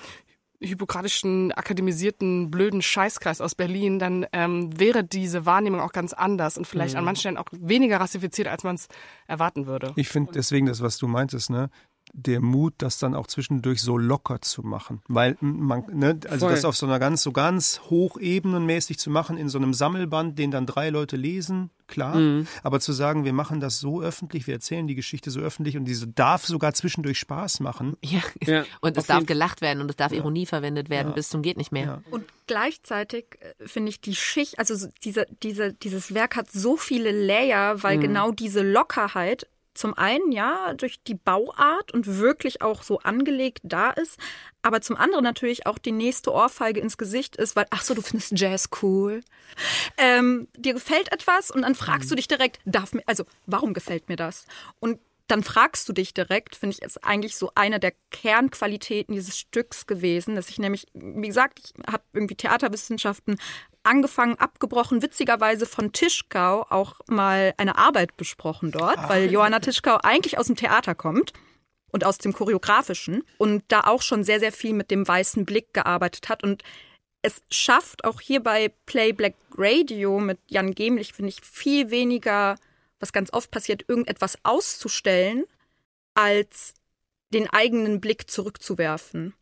hypokratischen, 0.61 1.51
akademisierten, 1.51 2.51
blöden 2.51 2.81
Scheißkreis 2.81 3.41
aus 3.41 3.55
Berlin, 3.55 3.99
dann 3.99 4.25
ähm, 4.33 4.77
wäre 4.77 5.03
diese 5.03 5.45
Wahrnehmung 5.45 5.79
auch 5.79 5.91
ganz 5.91 6.13
anders 6.13 6.57
und 6.57 6.65
vielleicht 6.65 6.93
Mhm. 6.93 6.99
an 6.99 7.05
manchen 7.05 7.19
Stellen 7.21 7.37
auch 7.37 7.47
weniger 7.51 7.99
rassifiziert, 7.99 8.47
als 8.47 8.63
man 8.63 8.75
es 8.75 8.87
erwarten 9.27 9.67
würde. 9.67 9.93
Ich 9.95 10.09
finde 10.09 10.31
deswegen 10.33 10.65
das, 10.65 10.81
was 10.81 10.97
du 10.97 11.07
meintest, 11.07 11.49
ne? 11.49 11.69
Der 12.13 12.41
Mut, 12.41 12.73
das 12.79 12.97
dann 12.99 13.15
auch 13.15 13.27
zwischendurch 13.27 13.81
so 13.81 13.97
locker 13.97 14.41
zu 14.41 14.61
machen. 14.63 15.01
Weil 15.07 15.37
man, 15.39 15.83
ne, 15.91 16.19
also 16.29 16.45
Voll. 16.47 16.55
das 16.55 16.65
auf 16.65 16.75
so 16.75 16.85
einer 16.85 16.99
ganz, 16.99 17.21
so 17.23 17.31
ganz 17.31 17.81
hochebenenmäßig 17.89 18.99
zu 18.99 19.09
machen, 19.09 19.37
in 19.37 19.49
so 19.49 19.57
einem 19.57 19.73
Sammelband, 19.73 20.37
den 20.37 20.51
dann 20.51 20.65
drei 20.65 20.89
Leute 20.89 21.15
lesen, 21.17 21.69
klar. 21.87 22.15
Mhm. 22.17 22.47
Aber 22.63 22.79
zu 22.79 22.93
sagen, 22.93 23.25
wir 23.25 23.33
machen 23.33 23.59
das 23.59 23.79
so 23.79 24.01
öffentlich, 24.01 24.47
wir 24.47 24.53
erzählen 24.55 24.87
die 24.87 24.95
Geschichte 24.95 25.31
so 25.31 25.39
öffentlich 25.39 25.77
und 25.77 25.85
diese 25.85 26.07
darf 26.07 26.45
sogar 26.45 26.73
zwischendurch 26.73 27.19
Spaß 27.19 27.59
machen. 27.61 27.95
Ja. 28.03 28.21
Ja, 28.45 28.63
Und 28.81 28.93
es 28.97 29.03
auf 29.03 29.07
darf 29.07 29.25
gelacht 29.25 29.61
werden 29.61 29.81
und 29.81 29.89
es 29.89 29.95
darf 29.95 30.11
Ironie 30.11 30.45
verwendet 30.45 30.89
werden 30.89 31.09
Ja. 31.09 31.13
bis 31.13 31.29
zum 31.29 31.41
geht 31.41 31.57
nicht 31.57 31.71
mehr. 31.71 32.01
Und 32.11 32.25
gleichzeitig 32.47 33.25
äh, 33.39 33.67
finde 33.67 33.89
ich 33.89 34.01
die 34.01 34.15
Schicht, 34.15 34.57
also 34.59 34.75
so 34.75 34.87
diese, 35.03 35.25
diese, 35.43 35.73
dieses 35.73 36.13
Werk 36.13 36.35
hat 36.35 36.51
so 36.51 36.75
viele 36.77 37.11
Layer, 37.11 37.81
weil 37.83 37.97
Mhm. 37.97 38.01
genau 38.01 38.31
diese 38.31 38.61
Lockerheit 38.63 39.47
zum 39.79 39.97
einen 39.97 40.31
ja 40.31 40.73
durch 40.73 41.01
die 41.03 41.15
Bauart 41.15 41.93
und 41.93 42.19
wirklich 42.19 42.61
auch 42.61 42.83
so 42.83 42.99
angelegt 42.99 43.61
da 43.63 43.91
ist, 43.91 44.19
aber 44.61 44.81
zum 44.81 44.97
anderen 44.97 45.23
natürlich 45.23 45.65
auch 45.65 45.77
die 45.77 45.93
nächste 45.93 46.33
Ohrfeige 46.33 46.81
ins 46.81 46.97
Gesicht 46.97 47.37
ist, 47.37 47.55
weil 47.55 47.65
ach 47.69 47.81
so, 47.81 47.93
du 47.93 48.01
findest 48.01 48.37
Jazz 48.37 48.69
cool. 48.81 49.21
Ähm, 49.97 50.47
dir 50.57 50.73
gefällt 50.73 51.11
etwas 51.11 51.49
und 51.49 51.61
dann 51.61 51.75
fragst 51.75 52.11
du 52.11 52.15
dich 52.15 52.27
direkt, 52.27 52.59
darf 52.65 52.93
mir, 52.93 53.03
also 53.05 53.23
warum 53.45 53.73
gefällt 53.73 54.09
mir 54.09 54.17
das? 54.17 54.45
Und 54.79 54.99
dann 55.27 55.43
fragst 55.43 55.87
du 55.87 55.93
dich 55.93 56.13
direkt, 56.13 56.55
finde 56.55 56.75
ich, 56.75 56.81
ist 56.81 57.03
eigentlich 57.03 57.37
so 57.37 57.51
eine 57.53 57.79
der 57.79 57.93
Kernqualitäten 58.09 59.13
dieses 59.13 59.37
Stücks 59.37 59.85
gewesen, 59.85 60.35
dass 60.35 60.49
ich 60.49 60.57
nämlich, 60.57 60.87
wie 60.93 61.27
gesagt, 61.27 61.59
ich 61.59 61.73
habe 61.87 62.03
irgendwie 62.13 62.35
Theaterwissenschaften 62.35 63.37
angefangen, 63.89 64.35
abgebrochen, 64.35 65.01
witzigerweise 65.01 65.65
von 65.65 65.91
Tischkau 65.91 66.65
auch 66.69 66.95
mal 67.07 67.53
eine 67.57 67.77
Arbeit 67.77 68.15
besprochen 68.15 68.71
dort, 68.71 69.09
weil 69.09 69.31
Johanna 69.31 69.59
Tischkau 69.59 69.97
eigentlich 70.03 70.37
aus 70.37 70.47
dem 70.47 70.55
Theater 70.55 70.95
kommt 70.95 71.33
und 71.91 72.05
aus 72.05 72.19
dem 72.19 72.33
Choreografischen 72.33 73.23
und 73.37 73.63
da 73.67 73.81
auch 73.81 74.01
schon 74.01 74.23
sehr, 74.23 74.39
sehr 74.39 74.51
viel 74.51 74.73
mit 74.73 74.91
dem 74.91 75.07
weißen 75.07 75.45
Blick 75.45 75.73
gearbeitet 75.73 76.29
hat 76.29 76.43
und 76.43 76.63
es 77.21 77.41
schafft 77.49 78.05
auch 78.05 78.21
hier 78.21 78.41
bei 78.41 78.71
Play 78.85 79.11
Black 79.11 79.35
Radio 79.57 80.19
mit 80.19 80.39
Jan 80.47 80.73
Gemlich, 80.73 81.13
finde 81.13 81.29
ich, 81.29 81.41
viel 81.41 81.89
weniger, 81.89 82.55
was 82.99 83.11
ganz 83.11 83.33
oft 83.33 83.51
passiert, 83.51 83.83
irgendetwas 83.87 84.37
auszustellen, 84.43 85.45
als 86.13 86.73
den 87.33 87.49
eigenen 87.49 87.99
Blick 87.99 88.29
zurückzuwerfen. 88.29 89.33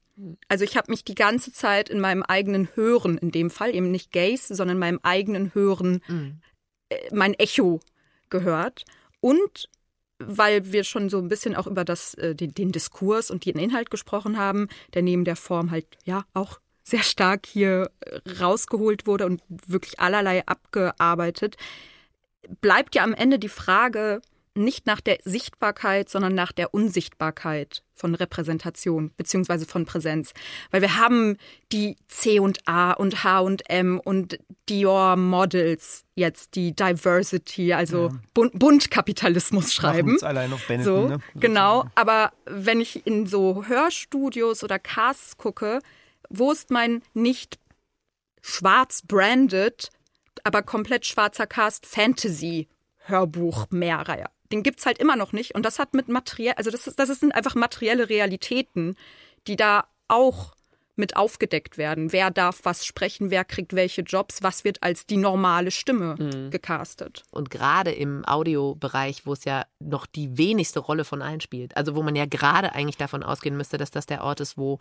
Also 0.48 0.64
ich 0.64 0.76
habe 0.78 0.92
mich 0.92 1.04
die 1.04 1.16
ganze 1.16 1.52
Zeit 1.52 1.90
in 1.90 2.00
meinem 2.00 2.24
eigenen 2.24 2.70
Hören, 2.76 3.18
in 3.18 3.32
dem 3.32 3.50
Fall 3.50 3.76
eben 3.76 3.92
nicht 3.92 4.12
Gaze, 4.12 4.56
sondern 4.56 4.80
meinem 4.80 5.00
eigenen 5.04 5.54
Hören, 5.54 6.02
äh, 6.90 7.14
mein 7.14 7.34
Echo 7.36 7.80
gehört. 8.30 8.86
Und 9.20 9.70
weil 10.20 10.72
wir 10.72 10.84
schon 10.84 11.10
so 11.10 11.20
ein 11.20 11.28
bisschen 11.28 11.56
auch 11.56 11.68
über 11.68 11.86
das, 11.86 12.16
äh, 12.16 12.36
den, 12.36 12.54
den 12.54 12.72
Diskurs 12.72 13.30
und 13.30 13.46
den 13.46 13.60
Inhalt 13.60 13.90
gesprochen 13.92 14.38
haben, 14.38 14.68
der 14.94 15.04
neben 15.04 15.26
der 15.26 15.36
Form 15.36 15.72
halt 15.72 15.86
ja 16.06 16.26
auch 16.34 16.60
sehr 16.84 17.04
stark 17.04 17.46
hier 17.46 17.92
äh, 18.00 18.20
rausgeholt 18.40 19.06
wurde 19.06 19.26
und 19.26 19.42
wirklich 19.48 20.00
allerlei 20.00 20.46
abgearbeitet, 20.48 21.58
bleibt 22.62 22.96
ja 22.96 23.04
am 23.04 23.14
Ende 23.14 23.40
die 23.40 23.50
Frage 23.50 24.22
nicht 24.58 24.86
nach 24.86 25.02
der 25.02 25.18
Sichtbarkeit, 25.24 26.10
sondern 26.10 26.36
nach 26.36 26.52
der 26.52 26.74
Unsichtbarkeit 26.74 27.84
von 27.94 28.16
Repräsentation 28.16 29.12
beziehungsweise 29.18 29.66
von 29.66 29.86
Präsenz. 29.86 30.34
Weil 30.72 30.82
wir 30.82 30.98
haben 30.98 31.38
die 31.72 31.98
C 32.08 32.40
und 32.40 32.60
A 32.68 32.92
und 32.92 33.24
H 33.24 33.40
und 33.40 33.70
M 33.70 34.00
und 34.04 34.40
Dior 34.70 35.16
Models 35.16 36.04
jetzt, 36.16 36.56
die 36.56 36.76
Diversity, 36.76 37.74
also 37.74 38.12
Bund 38.34 38.58
Bundkapitalismus 38.58 39.74
schreiben. 39.74 40.10
Machen's 40.10 40.24
allein 40.24 40.54
auf 40.54 40.66
Benetton, 40.68 40.86
so, 40.86 41.08
ne? 41.08 41.20
Genau, 41.36 41.86
aber 41.96 42.32
wenn 42.46 42.82
ich 42.82 43.06
in 43.06 43.26
so 43.26 43.66
Hörstudios 43.66 44.64
oder 44.64 44.80
Casts 44.80 45.38
gucke, 45.38 45.80
wo 46.30 46.52
ist 46.52 46.72
mein 46.72 47.02
nicht 47.14 47.60
schwarz 48.42 49.02
branded, 49.06 49.90
aber 50.44 50.62
komplett 50.62 51.06
schwarzer 51.06 51.48
Cast 51.48 51.86
Fantasy 51.86 52.68
Hörbuch 53.06 53.68
Mehrreihe? 53.70 54.26
Den 54.52 54.64
gibt's 54.64 54.86
halt 54.86 54.98
immer 54.98 55.16
noch 55.16 55.34
nicht 55.34 55.56
und 55.56 55.66
das 55.66 55.80
hat 55.80 55.94
mit 55.94 56.08
materiell, 56.08 56.54
also 56.56 56.72
das 56.72 56.88
ist, 56.88 57.00
das 57.00 57.10
sind 57.20 57.34
einfach 57.36 57.56
materielle 57.56 58.10
Realitäten, 58.10 58.96
die 59.48 59.56
da 59.56 59.86
auch 60.08 60.54
mit 61.00 61.16
aufgedeckt 61.16 61.78
werden. 61.78 62.12
Wer 62.12 62.32
darf 62.32 62.62
was 62.64 62.84
sprechen, 62.86 63.30
wer 63.30 63.46
kriegt 63.46 63.76
welche 63.76 64.02
Jobs, 64.02 64.42
was 64.42 64.64
wird 64.64 64.82
als 64.82 65.06
die 65.06 65.18
normale 65.18 65.70
Stimme 65.70 66.16
Mhm. 66.18 66.50
gecastet. 66.50 67.24
Und 67.30 67.52
gerade 67.52 67.92
im 67.92 68.26
Audiobereich, 68.26 69.26
wo 69.26 69.34
es 69.34 69.46
ja 69.46 69.66
noch 69.80 70.08
die 70.08 70.38
wenigste 70.40 70.80
Rolle 70.80 71.06
von 71.06 71.22
allen 71.22 71.40
spielt, 71.40 71.78
also 71.78 71.96
wo 71.96 72.02
man 72.02 72.16
ja 72.16 72.26
gerade 72.26 72.74
eigentlich 72.74 72.98
davon 72.98 73.22
ausgehen 73.22 73.56
müsste, 73.58 73.78
dass 73.78 73.92
das 73.92 74.08
der 74.08 74.24
Ort 74.24 74.40
ist, 74.40 74.58
wo 74.58 74.80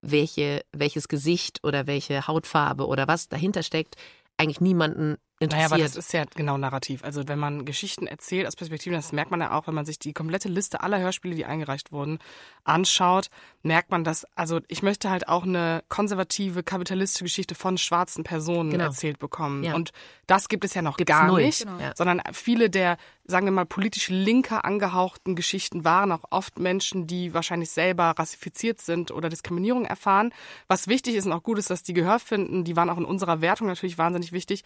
welche, 0.00 0.64
welches 0.72 1.08
Gesicht 1.08 1.62
oder 1.62 1.86
welche 1.86 2.26
Hautfarbe 2.26 2.86
oder 2.86 3.06
was 3.06 3.28
dahinter 3.28 3.62
steckt, 3.62 3.96
eigentlich 4.38 4.62
niemanden 4.62 5.18
Naja, 5.42 5.66
aber 5.66 5.78
das 5.78 5.96
ist 5.96 6.12
ja 6.12 6.24
genau 6.34 6.58
Narrativ. 6.58 7.02
Also 7.02 7.26
wenn 7.26 7.38
man 7.38 7.64
Geschichten 7.64 8.06
erzählt 8.06 8.46
aus 8.46 8.56
Perspektiven, 8.56 8.94
das 8.94 9.12
merkt 9.12 9.30
man 9.30 9.40
ja 9.40 9.52
auch, 9.52 9.66
wenn 9.66 9.74
man 9.74 9.86
sich 9.86 9.98
die 9.98 10.12
komplette 10.12 10.48
Liste 10.48 10.82
aller 10.82 10.98
Hörspiele, 10.98 11.34
die 11.34 11.46
eingereicht 11.46 11.92
wurden, 11.92 12.18
anschaut, 12.64 13.30
merkt 13.62 13.90
man, 13.90 14.04
dass, 14.04 14.26
also 14.36 14.60
ich 14.68 14.82
möchte 14.82 15.08
halt 15.08 15.28
auch 15.28 15.44
eine 15.44 15.82
konservative, 15.88 16.62
kapitalistische 16.62 17.24
Geschichte 17.24 17.54
von 17.54 17.78
schwarzen 17.78 18.22
Personen 18.22 18.70
Genau. 18.70 18.84
erzählt 18.84 19.18
bekommen. 19.18 19.64
Ja. 19.64 19.74
Und 19.74 19.92
das 20.26 20.48
gibt 20.48 20.64
es 20.64 20.74
ja 20.74 20.82
noch 20.82 20.98
Gibt's 20.98 21.10
gar 21.12 21.26
null. 21.26 21.42
nicht, 21.42 21.60
Genau. 21.64 21.78
Ja. 21.80 21.92
sondern 21.96 22.20
viele 22.32 22.68
der, 22.68 22.98
sagen 23.24 23.46
wir 23.46 23.52
mal, 23.52 23.64
politisch 23.66 24.08
linker 24.08 24.64
angehauchten 24.66 25.36
Geschichten 25.36 25.84
waren 25.84 26.12
auch 26.12 26.24
oft 26.30 26.58
Menschen, 26.58 27.06
die 27.06 27.32
wahrscheinlich 27.32 27.70
selber 27.70 28.14
rassifiziert 28.18 28.80
sind 28.80 29.10
oder 29.10 29.30
Diskriminierung 29.30 29.86
erfahren. 29.86 30.32
Was 30.68 30.86
wichtig 30.86 31.14
ist 31.14 31.24
und 31.26 31.32
auch 31.32 31.42
gut 31.42 31.58
ist, 31.58 31.70
dass 31.70 31.82
die 31.82 31.94
Gehör 31.94 32.18
finden. 32.18 32.64
Die 32.64 32.76
waren 32.76 32.90
auch 32.90 32.98
in 32.98 33.04
unserer 33.06 33.40
Wertung 33.40 33.66
natürlich 33.68 33.96
wahnsinnig 33.98 34.32
wichtig. 34.32 34.64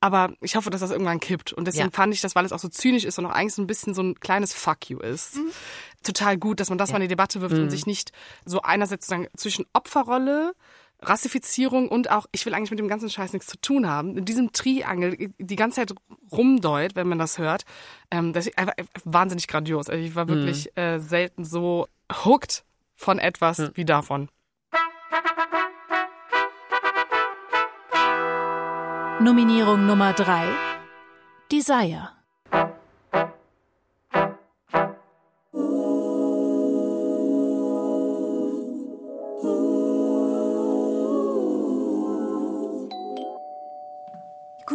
Aber 0.00 0.13
ich 0.40 0.56
hoffe, 0.56 0.70
dass 0.70 0.80
das 0.80 0.90
irgendwann 0.90 1.20
kippt. 1.20 1.52
Und 1.52 1.66
deswegen 1.66 1.86
Ja. 1.86 1.90
fand 1.90 2.12
ich 2.14 2.20
das, 2.20 2.34
weil 2.34 2.44
es 2.44 2.52
auch 2.52 2.58
so 2.58 2.68
zynisch 2.68 3.04
ist 3.04 3.18
und 3.18 3.26
auch 3.26 3.30
eigentlich 3.32 3.54
so 3.54 3.62
ein 3.62 3.66
bisschen 3.66 3.94
so 3.94 4.02
ein 4.02 4.18
kleines 4.20 4.52
Fuck 4.54 4.90
you 4.90 4.98
ist. 5.00 5.38
Total 6.02 6.36
gut, 6.36 6.60
dass 6.60 6.68
man 6.68 6.78
das 6.78 6.90
mal 6.90 6.96
in 6.98 7.02
die 7.02 7.08
Debatte 7.08 7.40
wirft 7.40 7.56
Mhm. 7.56 7.62
und 7.64 7.70
sich 7.70 7.86
nicht 7.86 8.12
so 8.44 8.62
einerseits 8.62 9.06
sozusagen 9.06 9.28
zwischen 9.36 9.64
Opferrolle, 9.72 10.54
Rassifizierung 11.02 11.88
und 11.88 12.10
auch, 12.10 12.26
ich 12.32 12.46
will 12.46 12.54
eigentlich 12.54 12.70
mit 12.70 12.78
dem 12.78 12.88
ganzen 12.88 13.10
Scheiß 13.10 13.32
nichts 13.32 13.48
zu 13.48 13.60
tun 13.60 13.86
haben, 13.88 14.16
in 14.16 14.24
diesem 14.24 14.52
Triangel 14.52 15.16
die 15.38 15.56
ganze 15.56 15.80
Zeit 15.80 15.94
rumdeut, 16.32 16.94
wenn 16.96 17.08
man 17.08 17.18
das 17.18 17.38
hört. 17.38 17.64
Ähm, 18.10 18.32
das 18.32 18.46
ist 18.46 18.56
einfach 18.58 18.74
wahnsinnig 19.04 19.46
grandios. 19.48 19.88
Also 19.90 20.02
ich 20.02 20.14
war 20.14 20.28
wirklich 20.28 20.76
äh, 20.76 20.98
selten 21.00 21.44
so 21.44 21.88
hooked 22.24 22.64
von 22.96 23.18
etwas 23.18 23.70
wie 23.74 23.84
davon. 23.84 24.28
Nominierung 29.20 29.86
Nummer 29.86 30.12
3 30.12 30.42
Desire. 31.48 32.13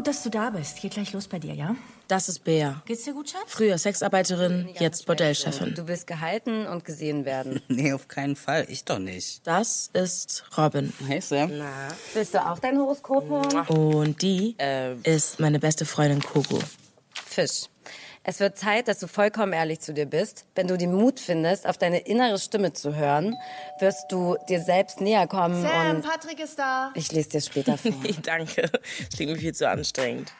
Dass 0.09 0.23
du 0.23 0.31
da 0.31 0.49
bist. 0.49 0.81
Geht 0.81 0.93
gleich 0.93 1.13
los 1.13 1.27
bei 1.27 1.37
dir, 1.37 1.53
ja? 1.53 1.75
Das 2.07 2.29
ist 2.29 2.43
Bea. 2.43 2.81
Geht's 2.85 3.03
dir 3.03 3.13
gut, 3.13 3.29
Schatz? 3.29 3.43
Früher 3.45 3.77
Sexarbeiterin, 3.77 4.67
jetzt 4.79 5.05
Bordellchefin. 5.05 5.75
Du 5.75 5.87
willst 5.87 6.07
gehalten 6.07 6.65
und 6.65 6.83
gesehen 6.83 7.25
werden. 7.25 7.61
Nee, 7.67 7.93
auf 7.93 8.07
keinen 8.07 8.35
Fall. 8.35 8.65
Ich 8.69 8.83
doch 8.83 8.97
nicht. 8.97 9.45
Das 9.45 9.91
ist 9.93 10.43
Robin. 10.57 10.91
Hey, 11.05 11.21
Sam. 11.21 11.51
Na, 11.59 11.89
willst 12.15 12.33
du 12.33 12.43
auch 12.43 12.57
dein 12.57 12.79
Horoskop 12.79 13.29
hören? 13.29 13.67
Und 13.67 14.21
die 14.23 14.55
ist 15.03 15.39
meine 15.39 15.59
beste 15.59 15.85
Freundin 15.85 16.23
Kogo. 16.23 16.59
Fisch. 17.27 17.65
Es 18.29 18.39
wird 18.39 18.59
Zeit, 18.59 18.87
dass 18.87 18.99
du 18.99 19.07
vollkommen 19.07 19.53
ehrlich 19.53 19.79
zu 19.79 19.91
dir 19.91 20.05
bist. 20.05 20.45
Wenn 20.53 20.67
du 20.67 20.77
den 20.77 20.93
Mut 20.93 21.19
findest, 21.19 21.65
auf 21.65 21.79
deine 21.79 22.01
innere 22.01 22.37
Stimme 22.37 22.73
zu 22.73 22.93
hören, 22.93 23.35
wirst 23.79 24.11
du 24.11 24.37
dir 24.47 24.61
selbst 24.61 25.01
näher 25.01 25.25
kommen 25.25 25.63
Sam, 25.63 25.95
und 25.95 26.01
Patrick 26.03 26.39
ist 26.39 26.59
da. 26.59 26.91
ich 26.93 27.11
lese 27.11 27.29
dir 27.29 27.41
später 27.41 27.75
vor. 27.79 27.91
Nee, 28.03 28.13
danke. 28.21 28.69
Das 28.69 29.09
klingt 29.15 29.31
mir 29.31 29.39
viel 29.39 29.55
zu 29.55 29.67
anstrengend. 29.67 30.31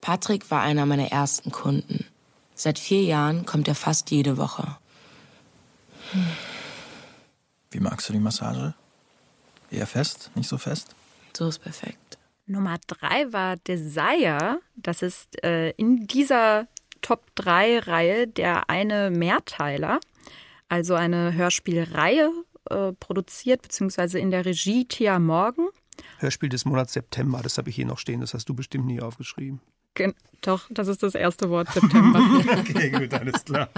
Patrick 0.00 0.48
war 0.52 0.62
einer 0.62 0.86
meiner 0.86 1.10
ersten 1.10 1.50
Kunden. 1.50 2.06
Seit 2.54 2.78
vier 2.78 3.02
Jahren 3.02 3.44
kommt 3.44 3.66
er 3.66 3.74
fast 3.74 4.12
jede 4.12 4.36
Woche. 4.36 4.76
Wie 7.72 7.80
magst 7.80 8.08
du 8.08 8.12
die 8.12 8.20
Massage? 8.20 8.74
Eher 9.72 9.88
fest, 9.88 10.30
nicht 10.36 10.48
so 10.48 10.58
fest? 10.58 10.94
So 11.36 11.48
ist 11.48 11.58
perfekt. 11.58 12.17
Nummer 12.48 12.78
drei 12.86 13.32
war 13.32 13.56
Desire. 13.56 14.60
Das 14.76 15.02
ist 15.02 15.42
äh, 15.44 15.70
in 15.72 16.06
dieser 16.06 16.66
Top 17.02 17.34
3 17.36 17.80
Reihe 17.80 18.26
der 18.26 18.70
eine 18.70 19.10
Mehrteiler. 19.10 20.00
Also 20.68 20.94
eine 20.94 21.34
Hörspielreihe 21.34 22.30
äh, 22.70 22.92
produziert, 22.92 23.62
beziehungsweise 23.62 24.18
in 24.18 24.30
der 24.30 24.44
Regie 24.44 24.84
Tia 24.84 25.18
Morgan. 25.18 25.68
Hörspiel 26.18 26.48
des 26.48 26.64
Monats 26.64 26.92
September, 26.92 27.40
das 27.42 27.58
habe 27.58 27.70
ich 27.70 27.76
hier 27.76 27.86
noch 27.86 27.98
stehen, 27.98 28.20
das 28.20 28.34
hast 28.34 28.48
du 28.48 28.54
bestimmt 28.54 28.86
nie 28.86 29.00
aufgeschrieben. 29.00 29.60
Gen 29.94 30.14
Doch, 30.42 30.66
das 30.70 30.88
ist 30.88 31.02
das 31.02 31.14
erste 31.14 31.50
Wort 31.50 31.72
September. 31.72 32.20
okay, 32.58 32.90
gut, 32.90 33.14
alles 33.14 33.44
klar. 33.44 33.68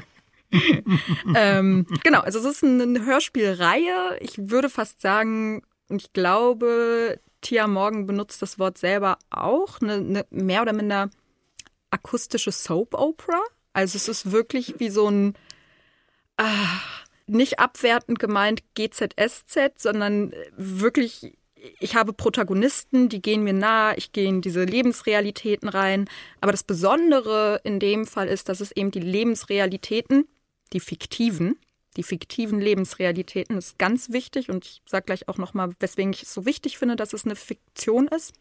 ähm, 1.34 1.86
genau, 2.02 2.20
also 2.20 2.40
es 2.40 2.44
ist 2.44 2.64
eine 2.64 3.04
Hörspielreihe. 3.04 4.18
Ich 4.20 4.50
würde 4.50 4.68
fast 4.68 5.00
sagen, 5.00 5.62
ich 5.88 6.12
glaube, 6.12 7.20
Tia 7.40 7.66
Morgan 7.66 8.06
benutzt 8.06 8.42
das 8.42 8.58
Wort 8.58 8.78
selber 8.78 9.18
auch, 9.30 9.80
eine, 9.80 9.94
eine 9.94 10.26
mehr 10.30 10.62
oder 10.62 10.72
minder 10.72 11.10
akustische 11.90 12.52
Soap-Opera. 12.52 13.40
Also 13.72 13.96
es 13.96 14.08
ist 14.08 14.32
wirklich 14.32 14.78
wie 14.78 14.90
so 14.90 15.08
ein, 15.08 15.34
ah, 16.36 16.80
nicht 17.26 17.58
abwertend 17.58 18.18
gemeint 18.18 18.62
GZSZ, 18.74 19.80
sondern 19.80 20.32
wirklich, 20.56 21.36
ich 21.78 21.94
habe 21.94 22.12
Protagonisten, 22.12 23.08
die 23.08 23.22
gehen 23.22 23.44
mir 23.44 23.52
nah, 23.52 23.96
ich 23.96 24.12
gehe 24.12 24.28
in 24.28 24.40
diese 24.40 24.64
Lebensrealitäten 24.64 25.68
rein. 25.68 26.08
Aber 26.40 26.52
das 26.52 26.64
Besondere 26.64 27.60
in 27.64 27.78
dem 27.78 28.06
Fall 28.06 28.28
ist, 28.28 28.48
dass 28.48 28.60
es 28.60 28.72
eben 28.72 28.90
die 28.90 29.00
Lebensrealitäten, 29.00 30.28
die 30.72 30.80
fiktiven, 30.80 31.56
die 31.96 32.02
fiktiven 32.02 32.60
Lebensrealitäten 32.60 33.58
ist 33.58 33.78
ganz 33.78 34.10
wichtig 34.10 34.48
und 34.48 34.64
ich 34.64 34.82
sage 34.86 35.06
gleich 35.06 35.28
auch 35.28 35.38
nochmal, 35.38 35.70
weswegen 35.80 36.12
ich 36.12 36.22
es 36.22 36.34
so 36.34 36.46
wichtig 36.46 36.78
finde, 36.78 36.96
dass 36.96 37.12
es 37.12 37.24
eine 37.24 37.36
Fiktion 37.36 38.08
ist. 38.08 38.32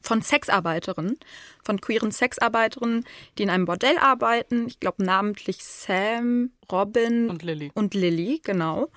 Von 0.00 0.22
Sexarbeiterinnen, 0.22 1.18
von 1.62 1.80
queeren 1.80 2.12
Sexarbeiterinnen, 2.12 3.04
die 3.36 3.42
in 3.42 3.50
einem 3.50 3.66
Bordell 3.66 3.98
arbeiten. 3.98 4.66
Ich 4.66 4.80
glaube 4.80 5.04
namentlich 5.04 5.62
Sam, 5.62 6.50
Robin 6.70 7.28
Und 7.28 7.42
Lilly. 7.42 7.70
Und 7.74 7.92
Lilly, 7.92 8.40
genau. 8.42 8.88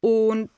Und 0.00 0.50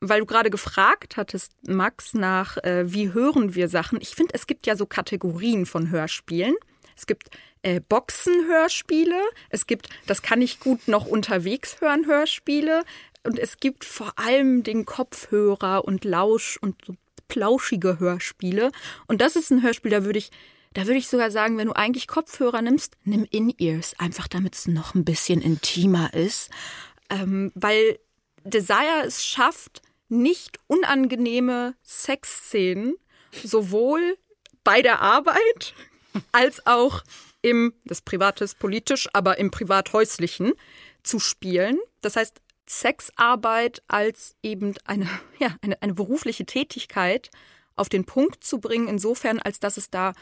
weil 0.00 0.20
du 0.20 0.26
gerade 0.26 0.50
gefragt 0.50 1.16
hattest, 1.16 1.52
Max, 1.66 2.14
nach 2.14 2.56
äh, 2.58 2.92
wie 2.92 3.12
hören 3.12 3.56
wir 3.56 3.68
Sachen. 3.68 4.00
Ich 4.00 4.10
finde, 4.10 4.34
es 4.34 4.46
gibt 4.46 4.66
ja 4.66 4.76
so 4.76 4.86
Kategorien 4.86 5.66
von 5.66 5.90
Hörspielen. 5.90 6.54
Es 6.96 7.06
gibt 7.06 7.30
äh, 7.62 7.80
Boxenhörspiele, 7.80 9.20
es 9.50 9.66
gibt, 9.66 9.88
das 10.06 10.22
kann 10.22 10.42
ich 10.42 10.60
gut 10.60 10.88
noch 10.88 11.06
unterwegs 11.06 11.80
hören, 11.80 12.06
Hörspiele. 12.06 12.84
Und 13.24 13.38
es 13.38 13.58
gibt 13.58 13.84
vor 13.84 14.18
allem 14.18 14.62
den 14.62 14.84
Kopfhörer 14.84 15.84
und 15.84 16.04
Lausch 16.04 16.56
und 16.56 16.76
so 16.86 16.94
plauschige 17.28 17.98
Hörspiele. 17.98 18.72
Und 19.06 19.20
das 19.20 19.36
ist 19.36 19.50
ein 19.50 19.62
Hörspiel, 19.62 19.90
da 19.90 20.04
würde 20.04 20.18
ich, 20.18 20.30
da 20.74 20.82
würde 20.82 20.98
ich 20.98 21.08
sogar 21.08 21.30
sagen, 21.30 21.56
wenn 21.56 21.68
du 21.68 21.72
eigentlich 21.74 22.08
Kopfhörer 22.08 22.62
nimmst, 22.62 22.96
nimm 23.04 23.24
In-Ears, 23.30 23.94
einfach 23.98 24.28
damit 24.28 24.54
es 24.54 24.66
noch 24.66 24.94
ein 24.94 25.04
bisschen 25.04 25.40
intimer 25.40 26.12
ist. 26.14 26.50
Ähm, 27.10 27.52
weil 27.54 27.98
Desire 28.44 29.04
es 29.06 29.24
schafft, 29.24 29.82
nicht 30.08 30.58
unangenehme 30.66 31.74
Sexszenen 31.82 32.96
sowohl 33.42 34.18
bei 34.62 34.82
der 34.82 35.00
Arbeit 35.00 35.74
als 36.32 36.66
auch 36.66 37.02
im, 37.42 37.74
das 37.84 38.02
Private 38.02 38.44
ist 38.44 38.58
politisch, 38.58 39.08
aber 39.12 39.38
im 39.38 39.50
Privathäuslichen 39.50 40.52
zu 41.02 41.18
spielen. 41.18 41.78
Das 42.00 42.16
heißt, 42.16 42.40
Sexarbeit 42.66 43.82
als 43.88 44.36
eben 44.42 44.74
eine, 44.84 45.08
ja, 45.38 45.56
eine, 45.62 45.80
eine 45.82 45.94
berufliche 45.94 46.46
Tätigkeit 46.46 47.30
auf 47.74 47.88
den 47.88 48.04
Punkt 48.04 48.44
zu 48.44 48.60
bringen, 48.60 48.88
insofern, 48.88 49.38
als 49.38 49.58
dass 49.58 49.76
es 49.76 49.90
da 49.90 50.12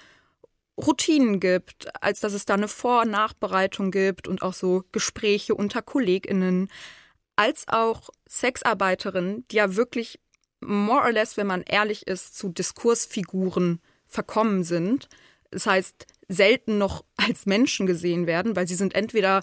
Routinen 0.81 1.41
gibt, 1.41 1.89
als 2.03 2.21
dass 2.21 2.33
es 2.33 2.47
da 2.47 2.55
eine 2.55 2.69
Vor- 2.69 3.03
und 3.03 3.11
Nachbereitung 3.11 3.91
gibt 3.91 4.29
und 4.29 4.43
auch 4.43 4.55
so 4.55 4.85
Gespräche 4.93 5.55
unter 5.55 5.83
KollegInnen, 5.83 6.71
als 7.37 7.69
auch 7.69 8.11
Sexarbeiterinnen, 8.29 9.47
die 9.49 9.57
ja 9.57 9.77
wirklich 9.77 10.21
more 10.61 11.03
or 11.03 11.13
less, 11.13 11.37
wenn 11.37 11.47
man 11.47 11.63
ehrlich 11.63 12.07
ist, 12.07 12.37
zu 12.37 12.51
Diskursfiguren 12.51 13.81
verkommen 14.07 14.65
sind. 14.65 15.09
Das 15.51 15.67
heißt, 15.67 16.07
selten 16.29 16.79
noch 16.79 17.05
als 17.17 17.47
Menschen 17.47 17.87
gesehen 17.87 18.27
werden, 18.27 18.57
weil 18.57 18.69
sie 18.69 18.77
sind 18.77 18.95
entweder 18.95 19.43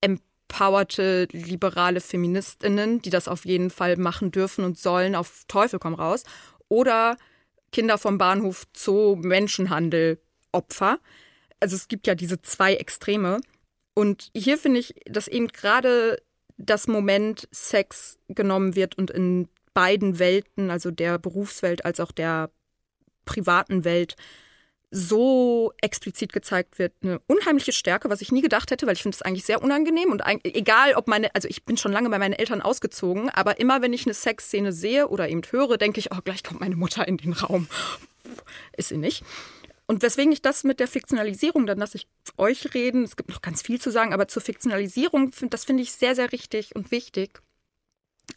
empowerte 0.00 1.26
liberale 1.32 2.00
Feministinnen, 2.00 3.02
die 3.02 3.10
das 3.10 3.28
auf 3.28 3.44
jeden 3.44 3.70
Fall 3.70 3.96
machen 3.96 4.30
dürfen 4.30 4.64
und 4.64 4.78
sollen, 4.78 5.14
auf 5.14 5.44
Teufel 5.48 5.78
komm 5.78 5.94
raus, 5.94 6.24
oder 6.68 7.16
Kinder 7.72 7.98
vom 7.98 8.18
Bahnhof 8.18 8.64
Zoo, 8.76 9.16
Menschenhandel, 9.16 10.20
Opfer. 10.52 10.98
Also 11.58 11.74
es 11.74 11.88
gibt 11.88 12.06
ja 12.06 12.14
diese 12.14 12.40
zwei 12.40 12.74
Extreme. 12.74 13.40
Und 13.94 14.30
hier 14.34 14.58
finde 14.58 14.80
ich, 14.80 14.94
dass 15.06 15.28
eben 15.28 15.48
gerade 15.48 16.22
das 16.56 16.86
Moment 16.86 17.48
Sex 17.50 18.18
genommen 18.28 18.76
wird 18.76 18.96
und 18.96 19.10
in 19.10 19.48
beiden 19.72 20.20
Welten, 20.20 20.70
also 20.70 20.90
der 20.92 21.18
Berufswelt 21.18 21.84
als 21.84 21.98
auch 21.98 22.12
der 22.12 22.50
privaten 23.24 23.84
Welt, 23.84 24.16
so 24.96 25.72
explizit 25.80 26.32
gezeigt 26.32 26.78
wird, 26.78 26.92
eine 27.02 27.18
unheimliche 27.26 27.72
Stärke, 27.72 28.10
was 28.10 28.20
ich 28.20 28.30
nie 28.30 28.42
gedacht 28.42 28.70
hätte, 28.70 28.86
weil 28.86 28.94
ich 28.94 29.02
finde 29.02 29.16
es 29.16 29.22
eigentlich 29.22 29.44
sehr 29.44 29.60
unangenehm 29.60 30.12
und 30.12 30.22
egal 30.44 30.94
ob 30.94 31.08
meine, 31.08 31.34
also 31.34 31.48
ich 31.48 31.64
bin 31.64 31.76
schon 31.76 31.90
lange 31.90 32.10
bei 32.10 32.18
meinen 32.20 32.32
Eltern 32.32 32.62
ausgezogen, 32.62 33.28
aber 33.28 33.58
immer 33.58 33.82
wenn 33.82 33.92
ich 33.92 34.06
eine 34.06 34.14
Sexszene 34.14 34.72
sehe 34.72 35.08
oder 35.08 35.28
eben 35.28 35.42
höre, 35.50 35.78
denke 35.78 35.98
ich, 35.98 36.12
oh, 36.12 36.20
gleich 36.24 36.44
kommt 36.44 36.60
meine 36.60 36.76
Mutter 36.76 37.08
in 37.08 37.16
den 37.16 37.32
Raum. 37.32 37.66
Ist 38.76 38.90
sie 38.90 38.96
nicht. 38.96 39.24
Und 39.86 40.02
weswegen 40.02 40.32
ich 40.32 40.42
das 40.42 40.62
mit 40.62 40.78
der 40.78 40.86
Fiktionalisierung, 40.86 41.66
dann 41.66 41.78
lasse 41.78 41.96
ich 41.98 42.06
euch 42.36 42.72
reden, 42.72 43.02
es 43.02 43.16
gibt 43.16 43.30
noch 43.30 43.42
ganz 43.42 43.62
viel 43.62 43.80
zu 43.80 43.90
sagen, 43.90 44.14
aber 44.14 44.28
zur 44.28 44.42
Fiktionalisierung, 44.42 45.32
das 45.50 45.64
finde 45.64 45.82
ich 45.82 45.90
sehr, 45.90 46.14
sehr 46.14 46.30
richtig 46.30 46.76
und 46.76 46.92
wichtig. 46.92 47.42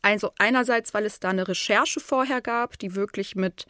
Also 0.02 0.32
einerseits, 0.40 0.96
weil 0.96 1.06
es 1.06 1.20
da 1.20 1.30
eine 1.30 1.48
Recherche 1.48 2.00
vorher 2.00 2.42
gab, 2.42 2.80
die 2.80 2.96
wirklich 2.96 3.36
mit, 3.36 3.68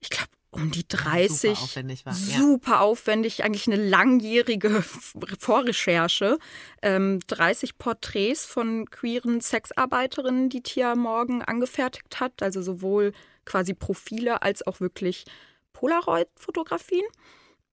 ich 0.00 0.08
glaube, 0.08 0.30
um 0.52 0.70
die 0.70 0.86
30. 0.86 1.50
Super 1.50 1.62
aufwendig 1.62 2.06
war. 2.06 2.12
Super 2.14 2.80
aufwendig, 2.82 3.42
eigentlich 3.42 3.66
eine 3.66 3.82
langjährige 3.82 4.82
Vorrecherche. 5.38 6.38
Ähm, 6.82 7.20
30 7.26 7.78
Porträts 7.78 8.44
von 8.44 8.88
queeren 8.90 9.40
Sexarbeiterinnen, 9.40 10.50
die 10.50 10.62
Tia 10.62 10.94
Morgan 10.94 11.40
angefertigt 11.42 12.20
hat. 12.20 12.42
Also 12.42 12.60
sowohl 12.60 13.12
quasi 13.46 13.72
Profile 13.72 14.42
als 14.42 14.66
auch 14.66 14.80
wirklich 14.80 15.24
Polaroid-Fotografien. 15.72 17.04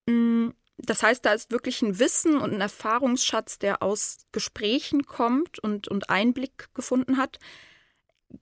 Mm, 0.08 0.50
Das 0.78 1.04
heißt, 1.04 1.26
da 1.26 1.34
ist 1.34 1.52
wirklich 1.52 1.82
ein 1.82 2.00
Wissen 2.00 2.38
und 2.38 2.54
ein 2.54 2.62
Erfahrungsschatz, 2.62 3.60
der 3.60 3.84
aus 3.84 4.20
Gesprächen 4.32 5.06
kommt 5.06 5.60
und, 5.60 5.90
und 5.90 6.10
Einblick 6.10 6.74
gefunden 6.74 7.18
hat. 7.18 7.40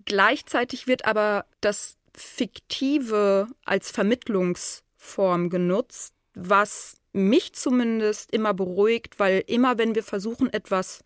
Gleichzeitig 0.06 0.86
wird 0.86 1.06
aber 1.06 1.45
das 1.62 1.97
Fiktive 2.17 3.47
als 3.63 3.91
Vermittlungsform 3.91 5.49
genutzt, 5.49 6.13
was 6.34 6.97
mich 7.13 7.53
zumindest 7.53 8.34
immer 8.34 8.53
beruhigt, 8.53 9.20
weil 9.20 9.43
immer 9.47 9.78
wenn 9.78 9.95
wir 9.95 10.03
versuchen, 10.03 10.51
etwas 10.51 11.03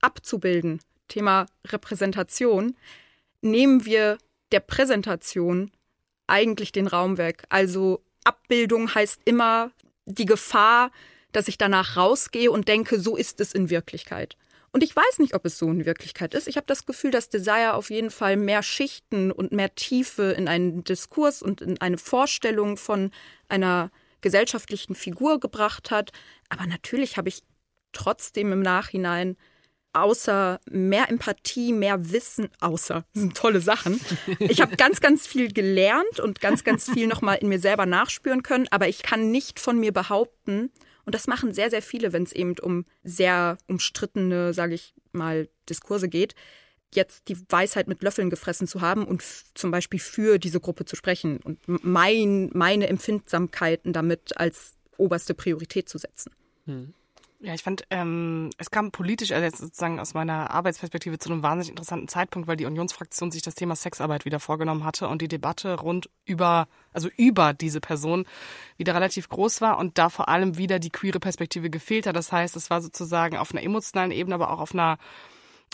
abzubilden, 0.00 0.80
Thema 1.08 1.46
Repräsentation, 1.66 2.76
nehmen 3.42 3.84
wir 3.84 4.18
der 4.52 4.60
Präsentation 4.60 5.70
eigentlich 6.26 6.72
den 6.72 6.86
Raum 6.86 7.18
weg. 7.18 7.44
Also 7.48 8.02
Abbildung 8.24 8.94
heißt 8.94 9.22
immer 9.24 9.72
die 10.06 10.26
Gefahr, 10.26 10.90
dass 11.32 11.48
ich 11.48 11.58
danach 11.58 11.96
rausgehe 11.96 12.50
und 12.50 12.68
denke, 12.68 13.00
so 13.00 13.16
ist 13.16 13.40
es 13.40 13.52
in 13.52 13.70
Wirklichkeit. 13.70 14.36
Und 14.72 14.84
ich 14.84 14.94
weiß 14.94 15.18
nicht, 15.18 15.34
ob 15.34 15.44
es 15.46 15.58
so 15.58 15.68
in 15.68 15.84
Wirklichkeit 15.84 16.34
ist. 16.34 16.46
Ich 16.46 16.56
habe 16.56 16.66
das 16.66 16.86
Gefühl, 16.86 17.10
dass 17.10 17.28
Desire 17.28 17.74
auf 17.74 17.90
jeden 17.90 18.10
Fall 18.10 18.36
mehr 18.36 18.62
Schichten 18.62 19.32
und 19.32 19.52
mehr 19.52 19.74
Tiefe 19.74 20.32
in 20.32 20.46
einen 20.46 20.84
Diskurs 20.84 21.42
und 21.42 21.60
in 21.60 21.80
eine 21.80 21.98
Vorstellung 21.98 22.76
von 22.76 23.10
einer 23.48 23.90
gesellschaftlichen 24.20 24.94
Figur 24.94 25.40
gebracht 25.40 25.90
hat. 25.90 26.12
Aber 26.48 26.66
natürlich 26.66 27.16
habe 27.16 27.28
ich 27.28 27.42
trotzdem 27.92 28.52
im 28.52 28.62
Nachhinein 28.62 29.36
außer 29.92 30.60
mehr 30.70 31.08
Empathie, 31.08 31.72
mehr 31.72 32.12
Wissen, 32.12 32.48
außer, 32.60 33.04
das 33.12 33.22
sind 33.22 33.36
tolle 33.36 33.60
Sachen. 33.60 34.00
Ich 34.38 34.60
habe 34.60 34.76
ganz, 34.76 35.00
ganz 35.00 35.26
viel 35.26 35.52
gelernt 35.52 36.20
und 36.20 36.40
ganz, 36.40 36.62
ganz 36.62 36.88
viel 36.88 37.08
nochmal 37.08 37.38
in 37.38 37.48
mir 37.48 37.58
selber 37.58 37.86
nachspüren 37.86 38.44
können, 38.44 38.68
aber 38.70 38.86
ich 38.86 39.02
kann 39.02 39.32
nicht 39.32 39.58
von 39.58 39.78
mir 39.80 39.92
behaupten, 39.92 40.70
und 41.10 41.14
das 41.16 41.26
machen 41.26 41.52
sehr, 41.52 41.70
sehr 41.70 41.82
viele, 41.82 42.12
wenn 42.12 42.22
es 42.22 42.30
eben 42.30 42.54
um 42.60 42.84
sehr 43.02 43.58
umstrittene, 43.66 44.54
sage 44.54 44.74
ich 44.74 44.94
mal, 45.10 45.48
Diskurse 45.68 46.08
geht, 46.08 46.36
jetzt 46.94 47.26
die 47.26 47.36
Weisheit 47.48 47.88
mit 47.88 48.00
Löffeln 48.04 48.30
gefressen 48.30 48.68
zu 48.68 48.80
haben 48.80 49.04
und 49.08 49.20
zum 49.54 49.72
Beispiel 49.72 49.98
für 49.98 50.38
diese 50.38 50.60
Gruppe 50.60 50.84
zu 50.84 50.94
sprechen 50.94 51.38
und 51.38 51.58
mein, 51.66 52.48
meine 52.54 52.86
Empfindsamkeiten 52.86 53.92
damit 53.92 54.36
als 54.36 54.76
oberste 54.98 55.34
Priorität 55.34 55.88
zu 55.88 55.98
setzen. 55.98 56.30
Hm. 56.66 56.94
Ja, 57.42 57.54
ich 57.54 57.62
fand, 57.62 57.84
ähm, 57.88 58.50
es 58.58 58.70
kam 58.70 58.90
politisch, 58.90 59.32
also 59.32 59.42
jetzt 59.42 59.56
sozusagen 59.56 59.98
aus 59.98 60.12
meiner 60.12 60.50
Arbeitsperspektive 60.50 61.18
zu 61.18 61.32
einem 61.32 61.42
wahnsinnig 61.42 61.70
interessanten 61.70 62.06
Zeitpunkt, 62.06 62.46
weil 62.46 62.58
die 62.58 62.66
Unionsfraktion 62.66 63.30
sich 63.30 63.40
das 63.40 63.54
Thema 63.54 63.74
Sexarbeit 63.76 64.26
wieder 64.26 64.40
vorgenommen 64.40 64.84
hatte 64.84 65.08
und 65.08 65.22
die 65.22 65.28
Debatte 65.28 65.80
rund 65.80 66.10
über, 66.26 66.68
also 66.92 67.08
über 67.16 67.54
diese 67.54 67.80
Person 67.80 68.26
wieder 68.76 68.94
relativ 68.94 69.30
groß 69.30 69.62
war 69.62 69.78
und 69.78 69.96
da 69.96 70.10
vor 70.10 70.28
allem 70.28 70.58
wieder 70.58 70.78
die 70.78 70.90
queere 70.90 71.18
Perspektive 71.18 71.70
gefehlt 71.70 72.06
hat. 72.06 72.14
Das 72.14 72.30
heißt, 72.30 72.56
es 72.56 72.68
war 72.68 72.82
sozusagen 72.82 73.38
auf 73.38 73.52
einer 73.52 73.62
emotionalen 73.62 74.10
Ebene, 74.10 74.34
aber 74.34 74.50
auch 74.50 74.60
auf 74.60 74.74
einer 74.74 74.98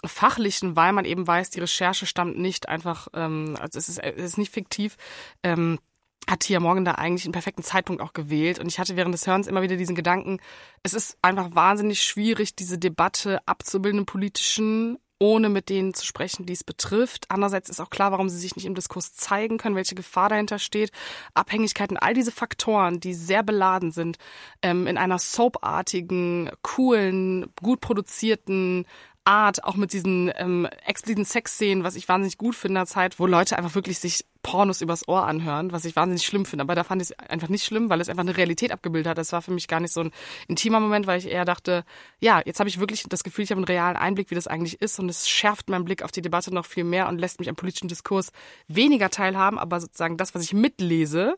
fachlichen, 0.05 0.77
weil 0.77 0.93
man 0.93 1.05
eben 1.05 1.27
weiß, 1.27 1.51
die 1.51 1.61
Recherche 1.61 2.07
stammt 2.07 2.39
nicht 2.39 2.69
einfach, 2.69 3.09
ähm, 3.13 3.57
also 3.61 3.77
es 3.77 3.89
ist, 3.89 3.99
es 3.99 4.23
ist 4.23 4.39
nicht 4.39 4.53
fiktiv. 4.53 4.97
Ähm, 5.43 5.81
hat 6.29 6.41
Tia 6.41 6.61
Morgan 6.61 6.85
da 6.85 6.93
eigentlich 6.93 7.25
einen 7.25 7.33
perfekten 7.33 7.63
Zeitpunkt 7.63 8.03
auch 8.03 8.13
gewählt. 8.13 8.59
Und 8.59 8.67
ich 8.67 8.79
hatte 8.79 8.97
während 8.97 9.15
des 9.15 9.27
Hörens 9.27 9.47
immer 9.47 9.63
wieder 9.63 9.77
diesen 9.77 9.95
Gedanken, 9.95 10.41
es 10.83 10.93
ist 10.93 11.17
einfach 11.23 11.55
wahnsinnig 11.55 12.03
schwierig, 12.03 12.57
diese 12.57 12.79
Debatte 12.79 13.41
abzubilden 13.47 14.01
im 14.01 14.07
politischen, 14.07 14.99
ohne 15.19 15.49
mit 15.49 15.69
denen 15.69 15.95
zu 15.95 16.05
sprechen, 16.05 16.45
die 16.45 16.53
es 16.53 16.65
betrifft. 16.65 17.27
Andererseits 17.31 17.71
ist 17.71 17.81
auch 17.81 17.91
klar, 17.91 18.13
warum 18.13 18.29
sie 18.29 18.39
sich 18.39 18.57
nicht 18.57 18.67
im 18.67 18.75
Diskurs 18.75 19.15
zeigen 19.15 19.57
können, 19.57 19.77
welche 19.77 19.95
Gefahr 19.95 20.29
dahinter 20.29 20.59
steht. 20.59 20.91
Abhängigkeiten, 21.33 21.97
all 21.97 22.13
diese 22.13 22.33
Faktoren, 22.33 23.01
die 23.01 23.15
sehr 23.15 23.43
beladen 23.43 23.93
sind, 23.93 24.19
ähm, 24.63 24.87
in 24.87 24.99
einer 24.99 25.19
soapartigen, 25.19 26.51
coolen, 26.63 27.47
gut 27.63 27.81
produzierten, 27.81 28.85
Art, 29.27 29.65
auch 29.65 29.75
mit 29.75 29.93
diesen 29.93 30.31
ähm, 30.37 30.67
expliziten 30.85 31.25
Sexszenen, 31.25 31.85
was 31.85 31.97
ich 31.97 32.09
wahnsinnig 32.09 32.39
gut 32.39 32.55
finde 32.55 32.73
in 32.73 32.85
der 32.85 32.87
Zeit, 32.87 33.19
wo 33.19 33.27
Leute 33.27 33.59
einfach 33.59 33.75
wirklich 33.75 33.99
sich 33.99 34.25
Pornos 34.43 34.81
übers 34.81 35.09
Ohr 35.09 35.27
anhören, 35.27 35.73
was 35.73 35.85
ich 35.85 35.97
wahnsinnig 35.97 36.25
schlimm 36.25 36.47
finde. 36.47 36.63
Aber 36.63 36.77
da 36.77 36.85
fand 36.85 37.03
ich 37.03 37.11
es 37.11 37.19
einfach 37.19 37.49
nicht 37.49 37.65
schlimm, 37.65 37.91
weil 37.91 38.01
es 38.01 38.09
einfach 38.09 38.23
eine 38.23 38.37
Realität 38.37 38.71
abgebildet 38.71 39.11
hat. 39.11 39.19
Das 39.19 39.33
war 39.33 39.43
für 39.43 39.51
mich 39.51 39.67
gar 39.67 39.81
nicht 39.81 39.93
so 39.93 40.03
ein 40.03 40.13
intimer 40.47 40.79
Moment, 40.79 41.09
weil 41.09 41.19
ich 41.19 41.29
eher 41.29 41.45
dachte, 41.45 41.85
ja, 42.21 42.41
jetzt 42.45 42.61
habe 42.61 42.69
ich 42.69 42.79
wirklich 42.79 43.03
das 43.09 43.25
Gefühl, 43.25 43.43
ich 43.43 43.51
habe 43.51 43.59
einen 43.59 43.65
realen 43.65 43.97
Einblick, 43.97 44.31
wie 44.31 44.37
das 44.37 44.47
eigentlich 44.47 44.81
ist 44.81 45.01
und 45.01 45.09
es 45.09 45.29
schärft 45.29 45.69
meinen 45.69 45.85
Blick 45.85 46.05
auf 46.05 46.13
die 46.13 46.23
Debatte 46.23 46.55
noch 46.55 46.65
viel 46.65 46.85
mehr 46.85 47.09
und 47.09 47.19
lässt 47.19 47.41
mich 47.41 47.49
am 47.49 47.57
politischen 47.57 47.89
Diskurs 47.89 48.31
weniger 48.69 49.11
teilhaben, 49.11 49.59
aber 49.59 49.81
sozusagen 49.81 50.17
das, 50.17 50.37
was 50.37 50.45
ich 50.45 50.53
mitlese, 50.53 51.37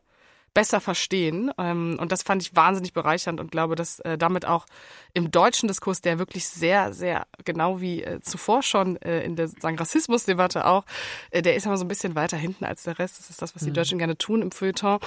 besser 0.54 0.80
verstehen. 0.80 1.50
Ähm, 1.58 1.96
und 2.00 2.12
das 2.12 2.22
fand 2.22 2.42
ich 2.42 2.54
wahnsinnig 2.54 2.92
bereichernd 2.92 3.40
und 3.40 3.50
glaube, 3.50 3.74
dass 3.74 4.00
äh, 4.00 4.18
damit 4.18 4.46
auch 4.46 4.66
im 5.14 5.30
deutschen 5.30 5.68
Diskurs, 5.68 6.00
der 6.00 6.18
wirklich 6.18 6.48
sehr, 6.48 6.92
sehr 6.92 7.26
genau 7.44 7.80
wie 7.80 8.02
äh, 8.02 8.20
zuvor 8.20 8.62
schon 8.62 8.96
äh, 9.02 9.22
in 9.22 9.36
der 9.36 9.48
sagen, 9.48 9.78
Rassismusdebatte 9.78 10.66
auch, 10.66 10.84
der 11.32 11.56
ist 11.56 11.66
aber 11.66 11.76
so 11.76 11.84
ein 11.84 11.88
bisschen 11.88 12.14
weiter 12.14 12.36
hinten 12.36 12.64
als 12.64 12.82
der 12.82 12.98
Rest. 12.98 13.18
Das 13.18 13.30
ist 13.30 13.40
das, 13.40 13.54
was 13.54 13.62
die 13.62 13.70
mhm. 13.70 13.74
Deutschen 13.74 13.98
gerne 13.98 14.16
tun 14.16 14.42
im 14.42 14.50
Feuilleton. 14.50 14.98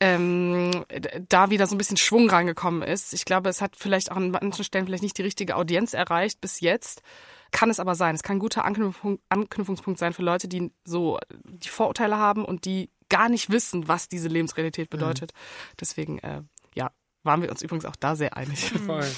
Ähm, 0.00 0.84
da 1.28 1.50
wieder 1.50 1.66
so 1.66 1.74
ein 1.74 1.78
bisschen 1.78 1.96
Schwung 1.96 2.28
reingekommen 2.28 2.82
ist. 2.82 3.12
Ich 3.12 3.24
glaube, 3.24 3.48
es 3.48 3.60
hat 3.60 3.76
vielleicht 3.76 4.10
auch 4.10 4.16
an 4.16 4.30
manchen 4.30 4.64
Stellen 4.64 4.86
vielleicht 4.86 5.02
nicht 5.02 5.18
die 5.18 5.22
richtige 5.22 5.56
Audienz 5.56 5.94
erreicht 5.94 6.40
bis 6.40 6.60
jetzt. 6.60 7.02
Kann 7.50 7.70
es 7.70 7.80
aber 7.80 7.94
sein. 7.94 8.14
Es 8.14 8.22
kann 8.22 8.36
ein 8.36 8.40
guter 8.40 8.64
Anknüpfungspunkt 8.64 9.98
sein 9.98 10.12
für 10.12 10.22
Leute, 10.22 10.46
die 10.46 10.70
so 10.84 11.18
die 11.44 11.68
Vorurteile 11.68 12.16
haben 12.16 12.44
und 12.44 12.64
die 12.64 12.90
gar 13.10 13.28
nicht 13.28 13.50
wissen, 13.50 13.88
was 13.88 14.08
diese 14.08 14.28
Lebensrealität 14.28 14.90
mhm. 14.90 14.96
bedeutet. 14.98 15.32
Mhm. 15.34 15.76
Deswegen, 15.78 16.18
äh, 16.20 16.42
ja, 16.74 16.90
waren 17.22 17.42
wir 17.42 17.50
uns 17.50 17.60
übrigens 17.60 17.84
auch 17.84 17.96
da 17.96 18.16
sehr 18.16 18.36
einig. 18.36 18.70
Voll. 18.86 19.06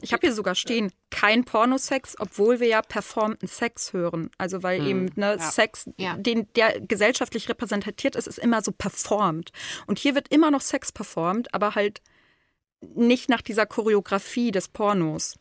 Ich 0.00 0.12
habe 0.12 0.26
hier 0.26 0.34
sogar 0.34 0.56
stehen, 0.56 0.90
kein 1.10 1.44
Pornosex, 1.44 2.16
obwohl 2.18 2.58
wir 2.58 2.66
ja 2.66 2.82
performten 2.82 3.46
Sex 3.46 3.92
hören. 3.92 4.30
Also 4.36 4.62
weil 4.64 4.80
mhm. 4.80 4.86
eben 4.88 5.04
ne, 5.14 5.36
ja. 5.36 5.38
Sex, 5.38 5.88
ja. 5.96 6.16
den 6.16 6.52
der 6.54 6.80
gesellschaftlich 6.80 7.48
repräsentiert 7.48 8.16
ist, 8.16 8.26
ist 8.26 8.38
immer 8.38 8.62
so 8.62 8.72
performt. 8.72 9.52
Und 9.86 10.00
hier 10.00 10.16
wird 10.16 10.28
immer 10.28 10.50
noch 10.50 10.60
Sex 10.60 10.90
performt, 10.90 11.54
aber 11.54 11.76
halt 11.76 12.02
nicht 12.80 13.28
nach 13.28 13.42
dieser 13.42 13.66
Choreografie 13.66 14.50
des 14.50 14.68
Pornos. 14.68 15.38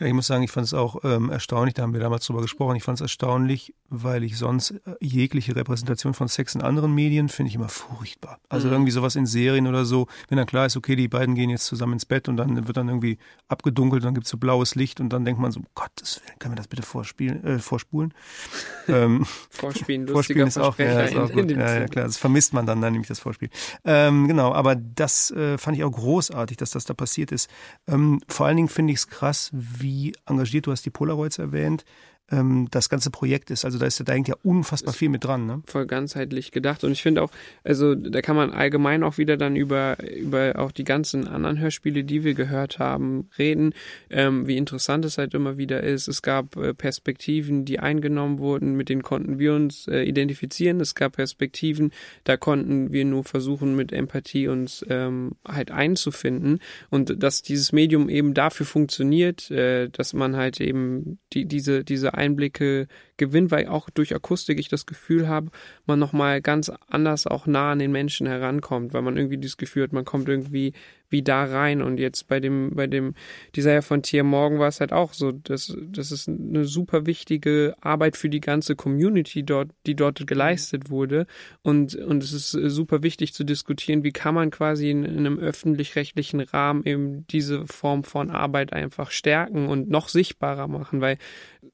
Ich 0.00 0.12
muss 0.12 0.26
sagen, 0.26 0.42
ich 0.42 0.50
fand 0.50 0.66
es 0.66 0.74
auch 0.74 1.04
ähm, 1.04 1.30
erstaunlich, 1.30 1.74
da 1.74 1.82
haben 1.82 1.92
wir 1.92 2.00
damals 2.00 2.26
drüber 2.26 2.42
gesprochen, 2.42 2.74
ich 2.74 2.82
fand 2.82 2.98
es 2.98 3.02
erstaunlich, 3.02 3.74
weil 3.88 4.24
ich 4.24 4.36
sonst 4.36 4.72
äh, 4.72 4.96
jegliche 5.00 5.54
Repräsentation 5.54 6.14
von 6.14 6.26
Sex 6.26 6.56
in 6.56 6.62
anderen 6.62 6.92
Medien 6.92 7.28
finde 7.28 7.50
ich 7.50 7.54
immer 7.54 7.68
furchtbar. 7.68 8.40
Also 8.48 8.66
mhm. 8.66 8.74
irgendwie 8.74 8.90
sowas 8.90 9.14
in 9.14 9.26
Serien 9.26 9.68
oder 9.68 9.84
so, 9.84 10.08
wenn 10.28 10.36
dann 10.36 10.46
klar 10.46 10.66
ist, 10.66 10.76
okay, 10.76 10.96
die 10.96 11.06
beiden 11.06 11.36
gehen 11.36 11.48
jetzt 11.48 11.66
zusammen 11.66 11.92
ins 11.92 12.06
Bett 12.06 12.28
und 12.28 12.36
dann 12.36 12.66
wird 12.66 12.76
dann 12.76 12.88
irgendwie 12.88 13.18
abgedunkelt, 13.46 14.04
dann 14.04 14.14
gibt 14.14 14.26
es 14.26 14.30
so 14.30 14.36
blaues 14.36 14.74
Licht 14.74 15.00
und 15.00 15.10
dann 15.10 15.24
denkt 15.24 15.40
man 15.40 15.52
so, 15.52 15.60
Gottes 15.76 16.20
Willen, 16.24 16.38
können 16.40 16.54
wir 16.54 16.56
das 16.56 16.68
bitte 16.68 16.82
vorspielen, 16.82 17.44
äh, 17.44 17.58
vorspulen? 17.60 18.12
ähm, 18.88 19.24
Vorspielen, 19.50 20.08
Vorspielen 20.14 20.48
ist 20.48 20.58
auch, 20.58 20.76
ja, 20.78 21.02
ist 21.02 21.16
auch 21.16 21.30
gut. 21.30 21.52
Ja, 21.52 21.80
ja, 21.80 21.86
klar, 21.86 22.06
das 22.06 22.16
vermisst 22.16 22.52
man 22.52 22.66
dann, 22.66 22.80
dann 22.80 22.92
nämlich 22.94 23.08
das 23.08 23.20
Vorspiel. 23.20 23.50
Ähm, 23.84 24.26
genau, 24.26 24.52
aber 24.52 24.74
das 24.74 25.30
äh, 25.30 25.56
fand 25.56 25.76
ich 25.76 25.84
auch 25.84 25.92
großartig, 25.92 26.56
dass 26.56 26.70
das 26.70 26.84
da 26.84 26.94
passiert 26.94 27.30
ist. 27.30 27.48
Ähm, 27.86 28.20
vor 28.26 28.46
allen 28.46 28.56
Dingen 28.56 28.68
finde 28.68 28.92
ich 28.92 28.98
es 28.98 29.08
krass, 29.08 29.50
wie 29.52 29.83
wie 29.84 30.12
engagiert, 30.26 30.66
du 30.66 30.72
hast 30.72 30.84
die 30.84 30.90
Polaroids 30.90 31.38
erwähnt, 31.38 31.84
ähm, 32.30 32.68
das 32.70 32.88
ganze 32.88 33.10
Projekt 33.10 33.50
ist. 33.50 33.64
Also 33.64 33.78
da 33.78 33.86
ist 33.86 34.02
da 34.04 34.12
hängt 34.12 34.28
ja 34.28 34.36
unfassbar 34.42 34.94
viel 34.94 35.08
mit 35.08 35.24
dran. 35.24 35.46
Ne? 35.46 35.62
Voll 35.66 35.86
ganzheitlich 35.86 36.52
gedacht. 36.52 36.84
Und 36.84 36.92
ich 36.92 37.02
finde 37.02 37.22
auch, 37.22 37.30
also 37.62 37.94
da 37.94 38.22
kann 38.22 38.36
man 38.36 38.50
allgemein 38.50 39.02
auch 39.02 39.18
wieder 39.18 39.36
dann 39.36 39.56
über, 39.56 39.96
über 40.02 40.58
auch 40.58 40.72
die 40.72 40.84
ganzen 40.84 41.28
anderen 41.28 41.58
Hörspiele, 41.58 42.04
die 42.04 42.24
wir 42.24 42.34
gehört 42.34 42.78
haben, 42.78 43.28
reden, 43.38 43.74
ähm, 44.10 44.46
wie 44.46 44.56
interessant 44.56 45.04
es 45.04 45.18
halt 45.18 45.34
immer 45.34 45.58
wieder 45.58 45.82
ist. 45.82 46.08
Es 46.08 46.22
gab 46.22 46.56
äh, 46.56 46.72
Perspektiven, 46.74 47.64
die 47.64 47.78
eingenommen 47.78 48.38
wurden, 48.38 48.74
mit 48.74 48.88
denen 48.88 49.02
konnten 49.02 49.38
wir 49.38 49.54
uns 49.54 49.86
äh, 49.88 50.02
identifizieren. 50.02 50.80
Es 50.80 50.94
gab 50.94 51.12
Perspektiven, 51.16 51.92
da 52.24 52.36
konnten 52.36 52.92
wir 52.92 53.04
nur 53.04 53.24
versuchen, 53.24 53.76
mit 53.76 53.92
Empathie 53.92 54.48
uns 54.48 54.84
ähm, 54.88 55.32
halt 55.46 55.70
einzufinden. 55.70 56.60
Und 56.90 57.22
dass 57.22 57.42
dieses 57.42 57.72
Medium 57.72 58.08
eben 58.08 58.34
dafür 58.34 58.66
funktioniert, 58.66 59.50
äh, 59.50 59.88
dass 59.90 60.14
man 60.14 60.36
halt 60.36 60.60
eben 60.60 61.18
die, 61.32 61.44
diese, 61.44 61.84
diese 61.84 62.13
Einblicke 62.14 62.86
gewinnt, 63.16 63.50
weil 63.50 63.68
auch 63.68 63.90
durch 63.90 64.14
Akustik 64.14 64.58
ich 64.58 64.68
das 64.68 64.86
Gefühl 64.86 65.28
habe, 65.28 65.50
man 65.86 65.98
nochmal 65.98 66.42
ganz 66.42 66.70
anders 66.88 67.26
auch 67.26 67.46
nah 67.46 67.72
an 67.72 67.78
den 67.78 67.92
Menschen 67.92 68.26
herankommt, 68.26 68.92
weil 68.92 69.02
man 69.02 69.16
irgendwie 69.16 69.38
das 69.38 69.56
Gefühl 69.56 69.84
hat, 69.84 69.92
man 69.92 70.04
kommt 70.04 70.28
irgendwie 70.28 70.72
wie 71.14 71.22
da 71.22 71.44
rein. 71.44 71.80
Und 71.80 71.98
jetzt 71.98 72.26
bei 72.26 72.40
dem, 72.40 72.74
bei 72.74 72.86
dem 72.88 73.14
Designer 73.54 73.82
von 73.82 74.02
Tier 74.02 74.24
Morgan 74.24 74.58
war 74.58 74.68
es 74.68 74.80
halt 74.80 74.92
auch 74.92 75.12
so, 75.12 75.30
dass 75.30 75.76
das 75.86 76.10
ist 76.10 76.28
eine 76.28 76.64
super 76.64 77.06
wichtige 77.06 77.76
Arbeit 77.80 78.16
für 78.16 78.28
die 78.28 78.40
ganze 78.40 78.74
Community 78.74 79.44
dort, 79.44 79.70
die 79.86 79.94
dort 79.94 80.26
geleistet 80.26 80.90
wurde. 80.90 81.26
Und, 81.62 81.94
und 81.94 82.22
es 82.22 82.32
ist 82.32 82.50
super 82.50 83.02
wichtig 83.04 83.32
zu 83.32 83.44
diskutieren, 83.44 84.02
wie 84.02 84.12
kann 84.12 84.34
man 84.34 84.50
quasi 84.50 84.90
in, 84.90 85.04
in 85.04 85.18
einem 85.18 85.38
öffentlich-rechtlichen 85.38 86.40
Rahmen 86.40 86.84
eben 86.84 87.26
diese 87.28 87.64
Form 87.66 88.02
von 88.02 88.30
Arbeit 88.30 88.72
einfach 88.72 89.12
stärken 89.12 89.68
und 89.68 89.88
noch 89.88 90.08
sichtbarer 90.08 90.66
machen, 90.66 91.00
weil 91.00 91.18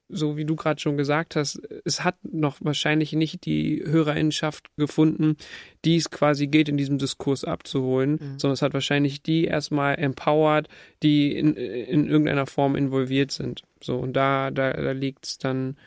so 0.07 0.37
wie 0.37 0.45
du 0.45 0.55
gerade 0.55 0.79
schon 0.79 0.97
gesagt 0.97 1.30
hast, 1.35 1.61
es 1.85 2.03
hat 2.03 2.15
noch 2.23 2.57
wahrscheinlich 2.61 3.13
nicht 3.13 3.45
die 3.45 3.83
Hörerinnenschaft 3.85 4.69
gefunden, 4.77 5.37
die 5.85 5.97
es 5.97 6.09
quasi 6.09 6.47
geht, 6.47 6.69
in 6.69 6.77
diesem 6.77 6.97
Diskurs 6.97 7.43
abzuholen, 7.43 8.11
mhm. 8.11 8.39
sondern 8.39 8.53
es 8.53 8.61
hat 8.61 8.73
wahrscheinlich 8.73 9.21
die 9.21 9.45
erstmal 9.45 9.95
empowered, 9.95 10.67
die 11.03 11.35
in, 11.35 11.55
in 11.55 12.07
irgendeiner 12.07 12.47
Form 12.47 12.75
involviert 12.75 13.31
sind. 13.31 13.63
So, 13.81 13.97
und 13.97 14.13
da, 14.13 14.51
da, 14.51 14.73
da 14.73 14.91
liegt 14.91 15.25
es 15.25 15.37
dann, 15.37 15.77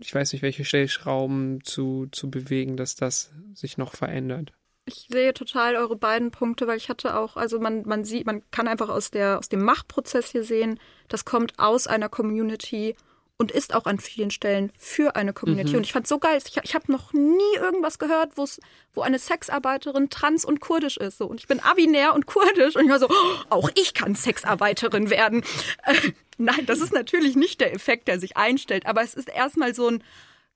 ich 0.00 0.14
weiß 0.14 0.32
nicht, 0.32 0.42
welche 0.42 0.64
Stellschrauben 0.64 1.60
zu, 1.64 2.06
zu 2.12 2.30
bewegen, 2.30 2.76
dass 2.76 2.94
das 2.94 3.32
sich 3.54 3.78
noch 3.78 3.94
verändert. 3.94 4.52
Ich 4.88 5.06
sehe 5.10 5.34
total 5.34 5.76
eure 5.76 5.96
beiden 5.96 6.30
Punkte, 6.30 6.66
weil 6.66 6.78
ich 6.78 6.88
hatte 6.88 7.18
auch, 7.18 7.36
also 7.36 7.60
man, 7.60 7.82
man 7.82 8.04
sieht, 8.04 8.24
man 8.24 8.42
kann 8.50 8.66
einfach 8.66 8.88
aus 8.88 9.10
der, 9.10 9.38
aus 9.38 9.50
dem 9.50 9.62
Machtprozess 9.62 10.30
hier 10.30 10.44
sehen, 10.44 10.80
das 11.08 11.26
kommt 11.26 11.58
aus 11.58 11.86
einer 11.86 12.08
Community 12.08 12.96
und 13.38 13.52
ist 13.52 13.72
auch 13.72 13.86
an 13.86 14.00
vielen 14.00 14.32
Stellen 14.32 14.72
für 14.76 15.14
eine 15.14 15.32
Community. 15.32 15.70
Mhm. 15.70 15.76
Und 15.78 15.84
ich 15.84 15.92
fand 15.92 16.08
so 16.08 16.18
geil. 16.18 16.38
Ich, 16.44 16.56
ich 16.62 16.74
habe 16.74 16.90
noch 16.90 17.12
nie 17.12 17.56
irgendwas 17.56 18.00
gehört, 18.00 18.36
wo 18.36 19.00
eine 19.00 19.20
Sexarbeiterin 19.20 20.10
trans 20.10 20.44
und 20.44 20.58
kurdisch 20.60 20.96
ist. 20.96 21.18
So. 21.18 21.26
Und 21.26 21.40
ich 21.40 21.46
bin 21.46 21.60
abinär 21.60 22.14
und 22.14 22.26
kurdisch. 22.26 22.74
Und 22.74 22.84
ich 22.84 22.90
war 22.90 22.98
so, 22.98 23.08
oh, 23.08 23.36
auch 23.48 23.70
ich 23.76 23.94
kann 23.94 24.16
Sexarbeiterin 24.16 25.08
werden. 25.08 25.44
Nein, 26.38 26.66
das 26.66 26.80
ist 26.80 26.92
natürlich 26.92 27.36
nicht 27.36 27.60
der 27.60 27.72
Effekt, 27.72 28.08
der 28.08 28.18
sich 28.18 28.36
einstellt, 28.36 28.86
aber 28.86 29.02
es 29.02 29.14
ist 29.14 29.28
erstmal 29.28 29.72
so 29.72 29.88
ein 29.88 30.04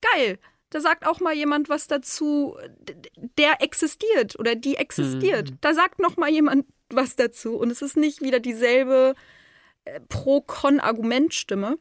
geil. 0.00 0.38
Da 0.70 0.80
sagt 0.80 1.06
auch 1.06 1.20
mal 1.20 1.34
jemand 1.34 1.68
was 1.68 1.86
dazu, 1.86 2.56
der 3.38 3.62
existiert 3.62 4.38
oder 4.38 4.54
die 4.56 4.76
existiert. 4.76 5.50
Mhm. 5.50 5.58
Da 5.60 5.74
sagt 5.74 6.00
noch 6.00 6.16
mal 6.16 6.30
jemand 6.30 6.66
was 6.88 7.14
dazu 7.14 7.56
und 7.56 7.70
es 7.70 7.82
ist 7.82 7.96
nicht 7.96 8.22
wieder 8.22 8.40
dieselbe 8.40 9.14
äh, 9.84 10.00
Pro-Con-Argumentstimme. 10.08 11.78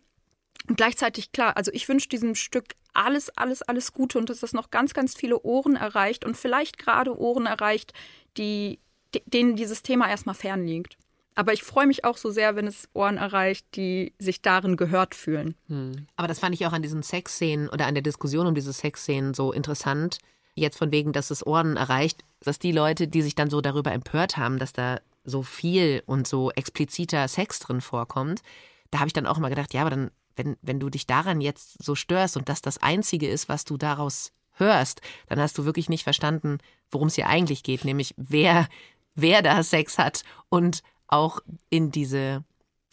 Und 0.68 0.78
gleichzeitig 0.78 1.32
klar, 1.32 1.58
also 1.58 1.72
ich 1.74 1.88
wünsche 1.90 2.10
diesem 2.10 2.36
Stück 2.36 2.76
alles, 2.94 3.30
alles, 3.38 3.62
alles 3.62 3.94
Gute 3.94 4.18
und 4.18 4.30
dass 4.30 4.42
das 4.42 4.54
noch 4.54 4.70
ganz, 4.70 4.94
ganz 4.94 5.16
viele 5.16 5.42
Ohren 5.42 5.76
erreicht 5.76 6.26
und 6.26 6.38
vielleicht 6.38 6.78
gerade 6.78 7.18
Ohren 7.18 7.46
erreicht, 7.46 7.94
die, 8.38 8.80
denen 9.26 9.56
dieses 9.56 9.82
Thema 9.82 10.10
erstmal 10.10 10.36
fernliegt. 10.36 10.98
Aber 11.36 11.54
ich 11.54 11.64
freue 11.64 11.88
mich 11.88 12.04
auch 12.04 12.18
so 12.18 12.30
sehr, 12.30 12.56
wenn 12.56 12.68
es 12.68 12.90
Ohren 12.94 13.18
erreicht, 13.18 13.66
die 13.76 14.14
sich 14.20 14.42
darin 14.42 14.76
gehört 14.76 15.16
fühlen. 15.16 15.56
Hm. 15.68 16.08
Aber 16.18 16.28
das 16.28 16.40
fand 16.40 16.54
ich 16.54 16.66
auch 16.66 16.74
an 16.74 16.82
diesen 16.82 17.04
Sexszenen 17.04 17.70
oder 17.70 17.88
an 17.88 17.96
der 17.96 18.04
Diskussion 18.04 18.48
um 18.48 18.56
diese 18.56 18.74
Sexszenen 18.74 19.34
so 19.34 19.54
interessant. 19.54 20.18
Jetzt 20.56 20.78
von 20.78 20.92
wegen, 20.92 21.14
dass 21.14 21.32
es 21.32 21.46
Ohren 21.46 21.78
erreicht, 21.78 22.26
dass 22.42 22.60
die 22.60 22.74
Leute, 22.74 23.08
die 23.08 23.22
sich 23.22 23.36
dann 23.36 23.50
so 23.50 23.62
darüber 23.62 23.94
empört 23.94 24.36
haben, 24.36 24.60
dass 24.60 24.74
da 24.74 25.00
so 25.24 25.44
viel 25.44 26.04
und 26.06 26.28
so 26.28 26.52
expliziter 26.52 27.28
Sex 27.28 27.60
drin 27.60 27.80
vorkommt, 27.80 28.42
da 28.90 29.00
habe 29.00 29.08
ich 29.08 29.14
dann 29.14 29.26
auch 29.26 29.38
immer 29.38 29.50
gedacht, 29.50 29.74
ja, 29.74 29.82
aber 29.82 29.92
dann, 29.92 30.12
wenn, 30.44 30.58
wenn 30.62 30.80
du 30.80 30.90
dich 30.90 31.08
daran 31.08 31.42
jetzt 31.42 31.84
so 31.84 31.96
störst 31.96 32.38
und 32.38 32.50
das 32.50 32.62
das 32.62 32.78
Einzige 32.80 33.28
ist, 33.28 33.50
was 33.50 33.66
du 33.66 33.78
daraus 33.78 34.32
hörst, 34.54 35.02
dann 35.28 35.40
hast 35.40 35.58
du 35.58 35.66
wirklich 35.66 35.90
nicht 35.90 36.04
verstanden, 36.04 36.58
worum 36.90 37.08
es 37.08 37.16
hier 37.16 37.28
eigentlich 37.28 37.64
geht, 37.64 37.86
nämlich 37.86 38.14
wer, 38.18 38.68
wer 39.16 39.42
da 39.42 39.64
Sex 39.64 39.98
hat 39.98 40.24
und 40.50 40.84
auch 41.08 41.40
in 41.70 41.92
diese, 41.92 42.44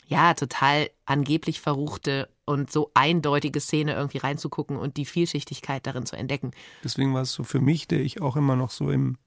ja, 0.06 0.34
total 0.34 0.90
angeblich 1.06 1.60
verruchte 1.60 2.28
und 2.44 2.70
so 2.70 2.90
eindeutige 2.94 3.60
Szene 3.60 3.94
irgendwie 3.94 4.18
reinzugucken 4.18 4.76
und 4.76 4.96
die 4.96 5.04
Vielschichtigkeit 5.04 5.86
darin 5.86 6.06
zu 6.06 6.16
entdecken. 6.16 6.50
Deswegen 6.84 7.14
war 7.14 7.22
es 7.22 7.32
so 7.32 7.44
für 7.44 7.60
mich, 7.60 7.88
der 7.88 8.00
ich 8.00 8.20
auch 8.20 8.36
immer 8.36 8.56
noch 8.56 8.70
so 8.70 8.90
im 8.90 9.18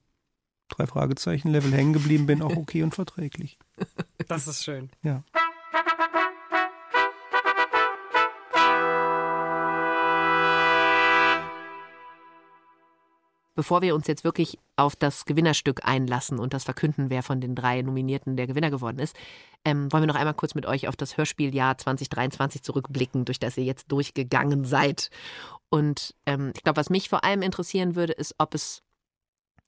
drei 0.68 0.88
Fragezeichen 0.88 1.50
Level 1.50 1.74
hängen 1.74 1.94
geblieben 1.94 2.26
bin, 2.26 2.42
auch 2.42 2.56
okay 2.56 2.84
und 2.84 2.96
verträglich. 2.96 3.58
Das 4.28 4.48
ist 4.48 4.64
schön. 4.64 4.90
Ja. 5.04 5.24
Bevor 13.54 13.82
wir 13.82 13.96
uns 13.96 14.08
jetzt 14.08 14.24
wirklich 14.24 14.58
auf 14.78 14.96
das 14.96 15.26
Gewinnerstück 15.26 15.86
einlassen 15.86 16.40
und 16.40 16.54
das 16.54 16.64
verkünden, 16.64 17.10
wer 17.10 17.22
von 17.22 17.42
den 17.42 17.54
drei 17.54 17.82
Nominierten 17.82 18.38
der 18.38 18.48
Gewinner 18.48 18.72
geworden 18.72 19.00
ist, 19.00 19.16
ähm, 19.66 19.92
wollen 19.92 20.04
wir 20.04 20.08
noch 20.08 20.16
einmal 20.16 20.34
kurz 20.34 20.56
mit 20.56 20.66
euch 20.66 20.88
auf 20.88 20.96
das 20.96 21.18
Hörspieljahr 21.18 21.78
2023 21.78 22.64
zurückblicken, 22.64 23.26
durch 23.26 23.40
das 23.40 23.58
ihr 23.58 23.66
jetzt 23.66 23.92
durchgegangen 23.92 24.64
seid. 24.64 25.10
Und 25.70 26.16
ähm, 26.26 26.52
ich 26.56 26.64
glaube, 26.64 26.78
was 26.78 26.90
mich 26.90 27.10
vor 27.10 27.24
allem 27.24 27.42
interessieren 27.42 27.96
würde, 27.96 28.14
ist, 28.14 28.36
ob 28.38 28.56
es, 28.56 28.84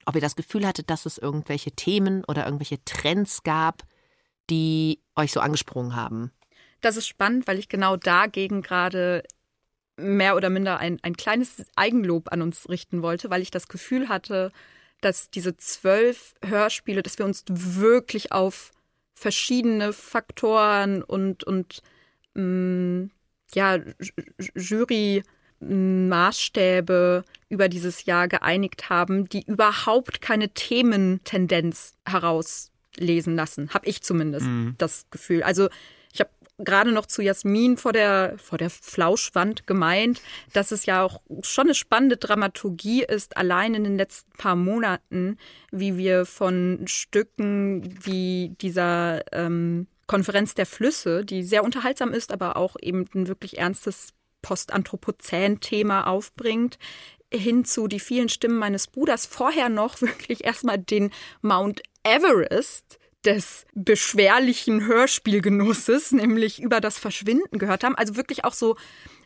ob 0.05 0.15
ihr 0.15 0.21
das 0.21 0.35
Gefühl 0.35 0.65
hattet, 0.65 0.89
dass 0.89 1.05
es 1.05 1.17
irgendwelche 1.17 1.71
Themen 1.71 2.23
oder 2.25 2.45
irgendwelche 2.45 2.83
Trends 2.85 3.43
gab, 3.43 3.83
die 4.49 5.01
euch 5.15 5.31
so 5.31 5.41
angesprungen 5.41 5.95
haben. 5.95 6.31
Das 6.81 6.97
ist 6.97 7.07
spannend, 7.07 7.47
weil 7.47 7.59
ich 7.59 7.69
genau 7.69 7.95
dagegen 7.95 8.61
gerade 8.61 9.23
mehr 9.97 10.35
oder 10.35 10.49
minder 10.49 10.79
ein, 10.79 10.99
ein 11.01 11.15
kleines 11.15 11.63
Eigenlob 11.75 12.31
an 12.31 12.41
uns 12.41 12.69
richten 12.69 13.01
wollte, 13.01 13.29
weil 13.29 13.41
ich 13.41 13.51
das 13.51 13.67
Gefühl 13.67 14.09
hatte, 14.09 14.51
dass 15.01 15.29
diese 15.29 15.55
zwölf 15.57 16.33
Hörspiele, 16.43 17.03
dass 17.03 17.19
wir 17.19 17.25
uns 17.25 17.43
wirklich 17.47 18.31
auf 18.31 18.71
verschiedene 19.13 19.93
Faktoren 19.93 21.03
und, 21.03 21.43
und 21.43 21.81
ähm, 22.35 23.11
ja, 23.53 23.77
Jury-Maßstäbe 24.55 27.23
über 27.49 27.69
dieses 27.69 28.05
Jahr 28.05 28.27
geeinigt 28.27 28.89
haben, 28.89 29.29
die 29.29 29.45
überhaupt 29.45 30.21
keine 30.21 30.49
Thementendenz 30.49 31.93
herauslesen 32.05 33.35
lassen. 33.35 33.71
Habe 33.73 33.87
ich 33.87 34.01
zumindest 34.01 34.47
mhm. 34.47 34.73
das 34.77 35.05
Gefühl. 35.11 35.43
Also 35.43 35.69
gerade 36.63 36.91
noch 36.91 37.05
zu 37.05 37.21
Jasmin 37.21 37.77
vor 37.77 37.93
der, 37.93 38.35
vor 38.37 38.57
der 38.57 38.69
Flauschwand 38.69 39.67
gemeint, 39.67 40.21
dass 40.53 40.71
es 40.71 40.85
ja 40.85 41.03
auch 41.03 41.21
schon 41.41 41.67
eine 41.67 41.75
spannende 41.75 42.17
Dramaturgie 42.17 43.03
ist, 43.03 43.37
allein 43.37 43.75
in 43.75 43.83
den 43.83 43.97
letzten 43.97 44.31
paar 44.33 44.55
Monaten, 44.55 45.37
wie 45.71 45.97
wir 45.97 46.25
von 46.25 46.85
Stücken 46.87 47.97
wie 48.03 48.55
dieser 48.61 49.21
ähm, 49.31 49.87
Konferenz 50.07 50.53
der 50.53 50.65
Flüsse, 50.65 51.25
die 51.25 51.43
sehr 51.43 51.63
unterhaltsam 51.63 52.11
ist, 52.11 52.31
aber 52.31 52.57
auch 52.57 52.75
eben 52.81 53.05
ein 53.15 53.27
wirklich 53.27 53.57
ernstes 53.57 54.09
Postanthropozän-Thema 54.41 56.07
aufbringt, 56.07 56.77
hin 57.33 57.65
zu 57.65 57.87
die 57.87 57.99
vielen 57.99 58.29
Stimmen 58.29 58.57
meines 58.57 58.87
Bruders 58.87 59.25
vorher 59.25 59.69
noch 59.69 60.01
wirklich 60.01 60.43
erstmal 60.43 60.77
den 60.77 61.11
Mount 61.41 61.81
Everest 62.03 62.99
des 63.25 63.65
beschwerlichen 63.73 64.85
Hörspielgenusses, 64.85 66.11
nämlich 66.11 66.61
über 66.61 66.81
das 66.81 66.97
Verschwinden 66.97 67.57
gehört 67.57 67.83
haben. 67.83 67.95
Also 67.95 68.15
wirklich 68.15 68.45
auch 68.45 68.53
so 68.53 68.75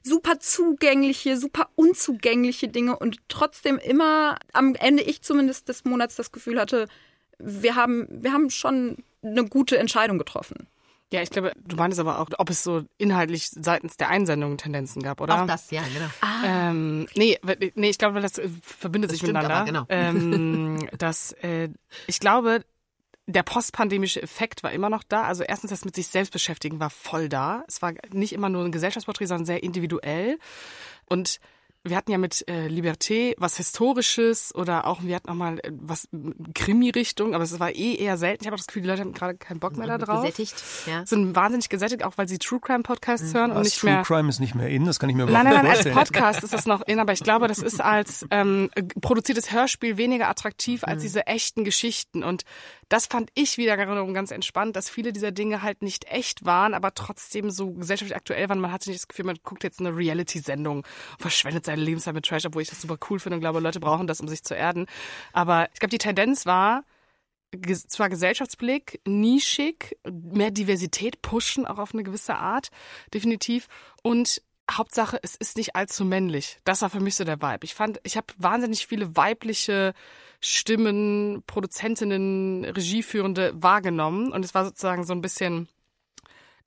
super 0.04 0.40
zugängliche, 0.40 1.38
super 1.38 1.70
unzugängliche 1.76 2.68
Dinge 2.68 2.98
und 2.98 3.18
trotzdem 3.28 3.78
immer 3.78 4.38
am 4.54 4.76
Ende 4.76 5.04
ich 5.04 5.22
zumindest 5.22 5.70
des 5.70 5.86
Monats 5.86 6.16
das 6.16 6.32
Gefühl 6.32 6.60
hatte, 6.60 6.88
wir 7.40 7.76
haben, 7.76 8.08
wir 8.10 8.34
haben 8.34 8.50
schon 8.50 9.04
eine 9.22 9.46
gute 9.46 9.78
Entscheidung 9.78 10.18
getroffen. 10.18 10.68
Ja, 11.12 11.22
ich 11.22 11.30
glaube, 11.30 11.54
du 11.56 11.78
meinst 11.78 12.00
aber 12.00 12.20
auch, 12.20 12.28
ob 12.38 12.50
es 12.50 12.64
so 12.64 12.84
inhaltlich 12.98 13.48
seitens 13.50 13.96
der 13.96 14.10
Einsendungen 14.10 14.58
Tendenzen 14.58 15.02
gab, 15.02 15.22
oder? 15.22 15.44
Auch 15.44 15.48
das, 15.48 15.72
ja, 15.72 15.82
genau. 15.94 16.10
Ah. 16.20 16.70
Ähm, 16.70 17.08
nee, 17.16 17.40
nee, 17.76 17.90
ich 17.90 17.98
glaube, 17.98 18.20
das 18.20 18.42
verbindet 18.62 19.12
das 19.12 19.20
sich 19.20 19.26
miteinander. 19.26 19.56
Aber, 19.56 19.66
genau. 19.66 19.86
ähm, 19.88 20.90
dass, 20.98 21.32
äh, 21.44 21.70
ich 22.08 22.20
glaube, 22.20 22.62
der 23.28 23.44
postpandemische 23.44 24.22
Effekt 24.22 24.64
war 24.64 24.72
immer 24.72 24.90
noch 24.90 25.04
da. 25.04 25.24
Also 25.24 25.44
erstens 25.44 25.72
das 25.72 25.84
mit 25.86 25.96
sich 25.96 26.08
selbst 26.08 26.32
beschäftigen 26.32 26.80
war 26.80 26.90
voll 26.90 27.28
da. 27.28 27.66
Es 27.68 27.82
war 27.82 27.94
nicht 28.12 28.34
immer 28.34 28.48
nur 28.48 28.64
ein 28.64 28.72
Gesellschaftsporträt, 28.72 29.28
sondern 29.28 29.46
sehr 29.46 29.64
individuell. 29.64 30.40
Und 31.06 31.40
wir 31.90 31.98
hatten 31.98 32.12
ja 32.12 32.18
mit 32.18 32.48
äh, 32.48 32.68
Liberté 32.68 33.36
was 33.38 33.58
Historisches 33.58 34.54
oder 34.56 34.88
auch, 34.88 35.04
wir 35.04 35.16
hatten 35.16 35.30
auch 35.30 35.36
mal 35.36 35.60
äh, 35.60 35.72
was 35.72 36.08
Krimi-Richtung, 36.54 37.34
aber 37.34 37.44
es 37.44 37.60
war 37.60 37.72
eh 37.72 37.96
eher 37.96 38.18
selten. 38.18 38.44
Ich 38.44 38.48
habe 38.48 38.58
das 38.58 38.68
Gefühl, 38.68 38.84
die 38.84 38.88
Leute 38.88 39.02
haben 39.02 39.14
gerade 39.14 39.38
keinen 39.38 39.60
Bock 39.60 39.78
mehr 39.78 39.88
da 39.88 39.98
drauf. 39.98 40.22
Gesättigt, 40.22 40.56
ja. 40.86 41.06
Sind 41.06 41.36
wahnsinnig 41.36 41.70
gesättigt, 41.70 42.04
auch 42.04 42.18
weil 42.18 42.28
sie 42.28 42.38
True 42.38 42.60
Crime 42.60 42.84
Podcasts 42.84 43.34
mhm. 43.34 43.38
hören 43.38 43.50
was, 43.52 43.58
und 43.58 43.64
nicht 43.64 43.80
True 43.80 43.92
mehr. 43.92 44.04
True 44.04 44.18
Crime 44.18 44.30
ist 44.30 44.40
nicht 44.40 44.56
mehr 44.56 44.68
in, 44.68 44.86
das 44.86 45.00
kann 45.00 45.10
ich 45.10 45.16
mir 45.16 45.24
überhaupt 45.24 45.44
Nein, 45.44 45.54
nein, 45.54 45.66
nein, 45.66 45.78
als 45.78 45.90
Podcast 45.90 46.44
ist 46.44 46.54
das 46.54 46.66
noch 46.66 46.82
in, 46.82 47.00
aber 47.00 47.14
ich 47.14 47.22
glaube, 47.22 47.48
das 47.48 47.60
ist 47.60 47.82
als 47.82 48.26
ähm, 48.32 48.70
produziertes 49.02 49.52
Hörspiel 49.52 49.98
weniger 49.98 50.30
attraktiv 50.30 50.84
als 50.84 51.00
mhm. 51.00 51.02
diese 51.02 51.28
echten 51.28 51.64
Geschichten 51.64 52.24
und 52.24 52.44
das 52.90 53.06
fand 53.06 53.32
ich 53.34 53.58
wieder 53.58 53.76
ganz 53.78 54.32
entspannt, 54.32 54.76
dass 54.76 54.90
viele 54.90 55.12
dieser 55.12 55.32
Dinge 55.32 55.62
halt 55.62 55.82
nicht 55.82 56.06
echt 56.10 56.46
waren, 56.46 56.74
aber 56.74 56.94
trotzdem 56.94 57.50
so 57.50 57.74
gesellschaftlich 57.74 58.16
aktuell 58.16 58.48
waren. 58.48 58.60
Man 58.60 58.72
hatte 58.72 58.90
nicht 58.90 59.02
das 59.02 59.08
Gefühl, 59.08 59.26
man 59.26 59.38
guckt 59.44 59.64
jetzt 59.64 59.80
eine 59.80 59.96
Reality-Sendung, 59.96 60.86
verschwendet 61.20 61.66
seine 61.78 61.86
Lebenszeit 61.86 62.14
mit 62.14 62.26
Trash, 62.26 62.46
obwohl 62.46 62.62
ich 62.62 62.70
das 62.70 62.82
super 62.82 62.98
cool 63.10 63.20
finde 63.20 63.36
und 63.36 63.42
glaube, 63.42 63.60
Leute 63.60 63.80
brauchen 63.80 64.08
das, 64.08 64.20
um 64.20 64.28
sich 64.28 64.44
zu 64.44 64.56
erden. 64.56 64.88
Aber 65.34 65.70
ich 65.74 65.80
glaube, 65.80 65.92
die 65.92 65.98
Tendenz 65.98 66.46
war, 66.46 66.84
zwar 67.88 68.10
Gesellschaftsblick, 68.10 69.00
nischig, 69.06 69.98
mehr 70.12 70.52
Diversität 70.52 71.22
pushen, 71.22 71.66
auch 71.66 71.78
auf 71.78 71.94
eine 71.94 72.04
gewisse 72.04 72.36
Art, 72.36 72.70
definitiv. 73.14 73.68
Und 74.04 74.42
Hauptsache, 74.70 75.18
es 75.22 75.36
ist 75.36 75.56
nicht 75.56 75.76
allzu 75.76 76.04
männlich. 76.04 76.60
Das 76.66 76.82
war 76.82 76.90
für 76.90 77.00
mich 77.00 77.16
so 77.16 77.24
der 77.24 77.42
Vibe. 77.42 77.64
Ich 77.64 77.74
fand, 77.74 78.02
ich 78.04 78.18
habe 78.18 78.28
wahnsinnig 78.38 78.86
viele 78.86 79.16
weibliche 79.16 79.94
Stimmen, 80.42 81.42
Produzentinnen, 81.48 82.66
Regieführende 82.66 83.54
wahrgenommen 83.56 84.32
und 84.34 84.44
es 84.44 84.54
war 84.54 84.66
sozusagen 84.66 85.06
so 85.06 85.14
ein 85.14 85.22
bisschen 85.22 85.70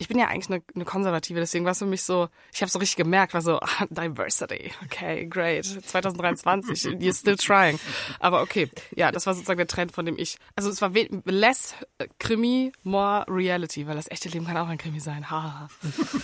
ich 0.00 0.08
bin 0.08 0.18
ja 0.18 0.28
eigentlich 0.28 0.48
eine, 0.48 0.62
eine 0.74 0.86
Konservative, 0.86 1.38
deswegen 1.40 1.66
war 1.66 1.72
es 1.72 1.78
für 1.78 1.84
mich 1.84 2.02
so, 2.02 2.28
ich 2.54 2.62
habe 2.62 2.70
so 2.70 2.78
richtig 2.78 2.96
gemerkt, 2.96 3.34
war 3.34 3.42
so, 3.42 3.60
ah, 3.60 3.86
Diversity, 3.90 4.72
okay, 4.82 5.26
great, 5.26 5.66
2023, 5.66 6.84
you're 7.00 7.14
still 7.14 7.36
trying. 7.36 7.78
Aber 8.18 8.40
okay, 8.40 8.70
ja, 8.96 9.12
das 9.12 9.26
war 9.26 9.34
sozusagen 9.34 9.58
der 9.58 9.66
Trend, 9.66 9.92
von 9.92 10.06
dem 10.06 10.18
ich, 10.18 10.38
also 10.56 10.70
es 10.70 10.80
war 10.80 10.90
less 11.26 11.74
Krimi, 12.18 12.72
more 12.82 13.26
Reality, 13.28 13.86
weil 13.86 13.96
das 13.96 14.10
echte 14.10 14.30
Leben 14.30 14.46
kann 14.46 14.56
auch 14.56 14.68
ein 14.68 14.78
Krimi 14.78 15.00
sein. 15.00 15.30
Ha. 15.30 15.68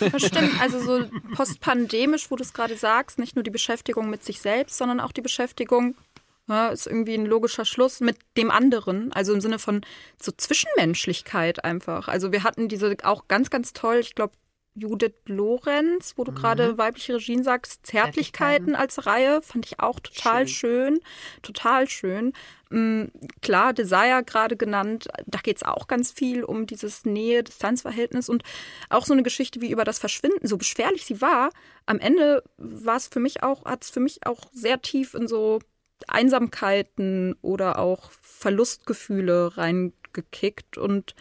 Das 0.00 0.24
stimmt, 0.24 0.58
also 0.58 0.80
so 0.80 1.06
postpandemisch, 1.34 2.30
wo 2.30 2.36
du 2.36 2.44
es 2.44 2.54
gerade 2.54 2.78
sagst, 2.78 3.18
nicht 3.18 3.36
nur 3.36 3.42
die 3.42 3.50
Beschäftigung 3.50 4.08
mit 4.08 4.24
sich 4.24 4.40
selbst, 4.40 4.78
sondern 4.78 5.00
auch 5.00 5.12
die 5.12 5.20
Beschäftigung 5.20 5.96
ja, 6.48 6.68
ist 6.68 6.86
irgendwie 6.86 7.14
ein 7.14 7.26
logischer 7.26 7.64
Schluss 7.64 8.00
mit 8.00 8.16
dem 8.36 8.50
anderen, 8.50 9.12
also 9.12 9.32
im 9.32 9.40
Sinne 9.40 9.58
von 9.58 9.80
so 10.20 10.32
Zwischenmenschlichkeit 10.32 11.64
einfach. 11.64 12.08
Also 12.08 12.32
wir 12.32 12.44
hatten 12.44 12.68
diese 12.68 12.96
auch 13.02 13.28
ganz, 13.28 13.50
ganz 13.50 13.72
toll, 13.72 13.96
ich 13.96 14.14
glaube, 14.14 14.34
Judith 14.78 15.14
Lorenz, 15.24 16.12
wo 16.16 16.24
du 16.24 16.32
Mhm. 16.32 16.36
gerade 16.36 16.78
weibliche 16.78 17.14
Regien 17.14 17.42
sagst, 17.42 17.86
Zärtlichkeiten 17.86 18.74
als 18.74 19.06
Reihe, 19.06 19.40
fand 19.40 19.64
ich 19.64 19.80
auch 19.80 19.98
total 20.00 20.46
schön. 20.46 21.00
Total 21.42 21.88
schön. 21.88 22.34
Mm, 22.68 23.04
klar, 23.40 23.72
Desire 23.72 24.22
gerade 24.24 24.56
genannt, 24.56 25.08
da 25.24 25.38
geht 25.38 25.56
es 25.56 25.62
auch 25.62 25.86
ganz 25.86 26.12
viel 26.12 26.44
um 26.44 26.66
dieses 26.66 27.06
Nähe-Distanz-Verhältnis 27.06 28.28
und 28.28 28.42
auch 28.90 29.06
so 29.06 29.14
eine 29.14 29.22
Geschichte 29.22 29.62
wie 29.62 29.70
über 29.70 29.84
das 29.84 29.98
Verschwinden, 29.98 30.46
so 30.46 30.58
beschwerlich 30.58 31.06
sie 31.06 31.22
war, 31.22 31.50
am 31.86 31.98
Ende 31.98 32.42
war 32.58 32.96
es 32.96 33.08
für 33.08 33.20
mich 33.20 33.42
auch, 33.42 33.64
hat 33.64 33.82
es 33.82 33.90
für 33.90 34.00
mich 34.00 34.26
auch 34.26 34.40
sehr 34.52 34.82
tief 34.82 35.14
in 35.14 35.26
so 35.26 35.60
Einsamkeiten 36.08 37.36
oder 37.42 37.78
auch 37.78 38.10
Verlustgefühle 38.22 39.56
reingekickt. 39.56 40.78
Und 40.78 41.14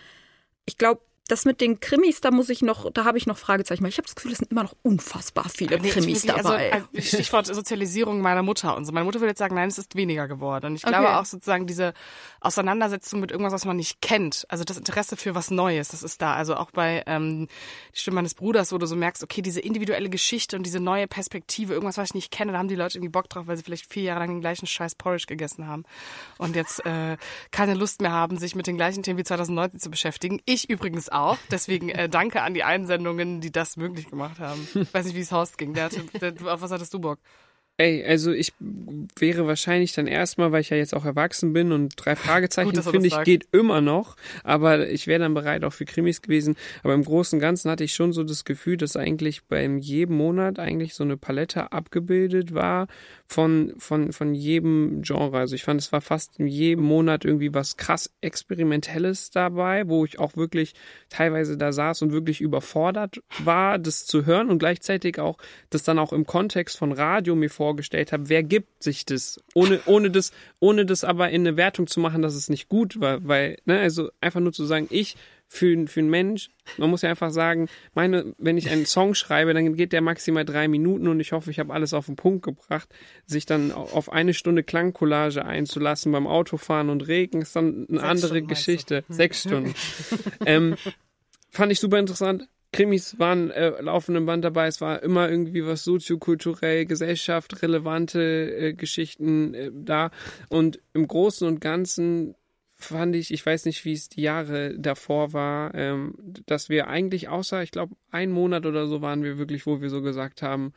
ich 0.66 0.78
glaube, 0.78 1.02
das 1.28 1.46
mit 1.46 1.60
den 1.62 1.80
Krimis, 1.80 2.22
da 2.22 2.30
muss 2.32 2.50
ich 2.50 2.62
noch, 2.62 2.92
da 2.92 3.04
habe 3.06 3.18
ich 3.18 3.26
noch 3.26 3.38
Fragezeichen, 3.38 3.82
weil 3.84 3.90
ich 3.90 3.98
habe 3.98 4.06
das 4.06 4.16
Gefühl, 4.16 4.32
es 4.32 4.38
sind 4.40 4.52
immer 4.52 4.64
noch 4.64 4.76
unfassbar 4.84 5.50
viele 5.50 5.80
Nee, 5.80 5.88
ich 5.88 5.94
Krimis 5.94 6.24
wirklich, 6.24 6.44
dabei. 6.44 6.74
Also, 6.74 6.88
äh, 6.94 7.02
Stichwort 7.02 7.48
Sozialisierung 7.48 8.22
meiner 8.22 8.44
Mutter 8.44 8.76
und 8.78 8.86
so. 8.86 8.92
Meine 8.92 9.06
Mutter 9.06 9.20
würde 9.20 9.30
jetzt 9.32 9.40
sagen, 9.40 9.56
nein, 9.56 9.70
es 9.70 9.78
ist 9.78 9.96
weniger 9.96 10.28
geworden. 10.28 10.68
Und 10.68 10.76
ich 10.76 10.84
Okay. 10.86 10.92
glaube 10.94 11.18
auch 11.18 11.26
sozusagen 11.26 11.66
diese 11.66 11.94
Auseinandersetzung 12.42 13.20
mit 13.20 13.32
irgendwas, 13.32 13.54
was 13.54 13.66
man 13.66 13.78
nicht 13.78 14.02
kennt. 14.02 14.46
Also 14.50 14.64
das 14.64 14.78
Interesse 14.78 15.18
für 15.18 15.34
was 15.36 15.50
Neues, 15.52 15.90
das 15.90 16.04
ist 16.04 16.22
da. 16.22 16.36
Also 16.36 16.56
auch 16.56 16.72
bei 16.72 17.04
ähm, 17.08 17.48
die 17.96 18.00
Stimme 18.00 18.16
meines 18.16 18.36
Bruders, 18.36 18.72
wo 18.72 18.78
du 18.78 18.86
so 18.86 18.96
merkst, 18.96 19.24
okay, 19.24 19.42
diese 19.42 19.60
individuelle 19.62 20.10
Geschichte 20.10 20.56
und 20.56 20.64
diese 20.64 20.80
neue 20.80 21.08
Perspektive, 21.08 21.74
irgendwas, 21.74 21.98
was 21.98 22.10
ich 22.10 22.14
nicht 22.14 22.32
kenne, 22.32 22.52
da 22.52 22.60
haben 22.60 22.68
die 22.68 22.76
Leute 22.76 22.98
irgendwie 22.98 23.12
Bock 23.12 23.30
drauf, 23.30 23.48
weil 23.48 23.58
sie 23.58 23.64
vielleicht 23.64 23.92
vier 23.92 24.04
Jahre 24.04 24.20
lang 24.20 24.30
den 24.30 24.42
gleichen 24.42 24.68
Scheiß 24.68 24.96
Porridge 24.96 25.26
gegessen 25.28 25.68
haben 25.68 25.84
und 26.38 26.56
jetzt 26.56 26.86
äh, 26.86 27.18
keine 27.52 27.74
Lust 27.74 28.02
mehr 28.02 28.12
haben, 28.12 28.38
sich 28.38 28.54
mit 28.56 28.68
den 28.68 28.78
gleichen 28.78 29.02
Themen 29.02 29.18
wie 29.18 29.24
2019 29.24 29.80
zu 29.80 29.90
beschäftigen. 29.90 30.40
Ich 30.46 30.70
übrigens 30.70 31.10
auch. 31.16 31.38
Deswegen 31.52 31.90
äh, 31.90 32.10
danke 32.10 32.42
an 32.42 32.54
die 32.54 32.64
Einsendungen, 32.64 33.42
die 33.42 33.52
das 33.52 33.78
möglich 33.78 34.10
gemacht 34.10 34.40
haben. 34.40 34.68
Ich 34.74 34.94
weiß 34.94 35.06
nicht, 35.06 35.16
wie 35.16 35.22
es 35.22 35.32
Horst 35.32 35.58
ging. 35.58 35.74
Der 35.74 35.86
hatte, 35.86 36.04
der, 36.22 36.34
auf 36.54 36.62
was 36.62 36.72
hattest 36.72 36.94
du 36.94 37.00
Bock? 37.00 37.20
Ey, 37.78 38.06
also 38.06 38.32
ich 38.32 38.54
wäre 39.20 39.48
wahrscheinlich 39.48 39.92
dann 39.92 40.08
erstmal, 40.08 40.54
weil 40.54 40.62
ich 40.62 40.70
ja 40.70 40.78
jetzt 40.78 40.96
auch 40.96 41.04
erwachsen 41.04 41.52
bin 41.52 41.74
und 41.74 41.94
drei 41.98 42.16
Fragezeichen 42.16 42.82
finde 42.82 43.08
ich 43.08 43.14
sagt. 43.14 43.26
geht 43.26 43.50
immer 43.52 43.82
noch, 43.82 44.16
aber 44.46 44.88
ich 44.88 45.08
wäre 45.08 45.20
dann 45.20 45.34
bereit 45.34 45.66
auch 45.66 45.74
für 45.74 45.84
Krimis 45.84 46.22
gewesen. 46.22 46.56
Aber 46.84 46.94
im 46.94 47.04
Großen 47.04 47.36
und 47.36 47.42
Ganzen 47.42 47.70
hatte 47.70 47.84
ich 47.84 47.94
schon 47.94 48.14
so 48.14 48.24
das 48.24 48.46
Gefühl, 48.46 48.78
dass 48.78 48.96
eigentlich 48.96 49.44
beim 49.44 49.78
jedem 49.78 50.16
Monat 50.16 50.58
eigentlich 50.58 50.94
so 50.94 51.04
eine 51.04 51.18
Palette 51.18 51.74
abgebildet 51.74 52.54
war 52.54 52.88
von 53.28 53.74
von 53.78 54.12
von 54.12 54.36
jedem 54.36 55.02
Genre. 55.02 55.38
Also 55.38 55.56
ich 55.56 55.64
fand, 55.64 55.82
es 55.82 55.92
war 55.92 56.02
fast 56.02 56.40
in 56.40 56.48
jedem 56.48 56.84
Monat 56.84 57.26
irgendwie 57.26 57.54
was 57.54 57.78
krass 57.78 58.12
experimentelles 58.22 59.32
dabei, 59.32 59.88
wo 59.88 60.06
ich 60.06 60.20
auch 60.20 60.36
wirklich 60.36 60.76
teilweise 61.10 61.58
da 61.58 61.72
saß 61.72 62.04
und 62.04 62.12
wirklich 62.12 62.42
überfordert 62.42 63.24
war, 63.44 63.80
das 63.80 64.06
zu 64.06 64.26
hören 64.26 64.50
und 64.50 64.60
gleichzeitig 64.60 65.20
auch 65.20 65.38
das 65.70 65.84
dann 65.84 66.00
auch 66.00 66.14
im 66.14 66.26
Kontext 66.26 66.78
von 66.78 66.92
Radio 66.92 67.36
mir 67.36 67.50
vorgestellt 67.50 68.12
habe, 68.12 68.30
wer 68.30 68.44
gibt 68.44 68.84
sich 68.84 69.06
das, 69.06 69.40
ohne, 69.54 69.80
ohne 69.86 70.12
das, 70.12 70.32
ohne 70.60 70.86
das 70.86 71.04
aber 71.04 71.30
in 71.30 71.48
eine 71.48 71.58
Wertung 71.58 71.88
zu 71.88 72.00
machen, 72.00 72.22
dass 72.22 72.36
es 72.36 72.50
nicht 72.50 72.70
gut 72.70 73.00
war, 73.00 73.28
weil, 73.28 73.58
ne, 73.66 73.80
also 73.80 74.10
einfach 74.22 74.40
nur 74.40 74.54
zu 74.54 74.66
sagen, 74.66 74.88
ich 74.90 75.16
für, 75.48 75.88
für 75.88 76.00
einen 76.00 76.10
Mensch, 76.10 76.50
man 76.78 76.90
muss 76.90 77.02
ja 77.02 77.10
einfach 77.10 77.32
sagen, 77.32 77.68
meine, 77.94 78.34
wenn 78.38 78.58
ich 78.58 78.70
einen 78.70 78.86
Song 78.86 79.14
schreibe, 79.14 79.54
dann 79.54 79.76
geht 79.76 79.94
der 79.94 80.02
maximal 80.02 80.46
drei 80.46 80.68
Minuten 80.68 81.08
und 81.08 81.20
ich 81.20 81.32
hoffe, 81.32 81.52
ich 81.52 81.60
habe 81.60 81.74
alles 81.74 81.94
auf 81.94 82.08
den 82.08 82.16
Punkt 82.16 82.44
gebracht. 82.44 82.90
Sich 83.26 83.46
dann 83.46 83.72
auf 83.72 84.12
eine 84.12 84.34
Stunde 84.34 84.64
Klangcollage 84.64 85.46
einzulassen 85.46 86.12
beim 86.12 86.28
Autofahren 86.28 86.90
und 86.90 87.08
Regen 87.08 87.42
ist 87.42 87.56
dann 87.56 87.86
eine 87.90 88.00
Sechs 88.00 88.04
andere 88.04 88.28
Stunden? 88.28 88.48
Geschichte. 88.48 89.04
Sechs 89.08 89.42
Stunden. 89.42 89.74
ähm, 90.46 90.76
fand 91.50 91.72
ich 91.72 91.80
super 91.80 92.00
interessant. 92.00 92.48
Krimis 92.76 93.18
waren 93.20 93.52
äh, 93.52 93.82
laufenden 93.82 94.26
Band 94.26 94.44
dabei. 94.44 94.68
Es 94.68 94.82
war 94.82 95.02
immer 95.02 95.30
irgendwie 95.30 95.66
was 95.66 95.86
soziokulturell, 95.86 96.86
Gesellschaft 96.86 97.62
relevante 97.62 98.22
äh, 98.22 98.74
Geschichten 98.74 99.54
äh, 99.54 99.72
da. 99.74 100.12
Und 100.50 100.80
im 100.94 101.08
Großen 101.08 101.48
und 101.48 101.62
Ganzen 101.62 102.36
fand 102.76 103.16
ich, 103.16 103.32
ich 103.34 103.46
weiß 103.46 103.66
nicht, 103.66 103.86
wie 103.86 103.94
es 103.94 104.10
die 104.10 104.22
Jahre 104.22 104.78
davor 104.78 105.34
war, 105.34 105.74
ähm, 105.76 106.16
dass 106.46 106.70
wir 106.70 106.88
eigentlich 106.88 107.30
außer, 107.30 107.64
ich 107.64 107.72
glaube, 107.72 107.96
ein 108.12 108.32
Monat 108.32 108.66
oder 108.66 108.88
so 108.88 109.02
waren 109.02 109.24
wir 109.24 109.38
wirklich, 109.38 109.66
wo 109.66 109.82
wir 109.82 109.90
so 109.90 110.02
gesagt 110.02 110.42
haben, 110.42 110.74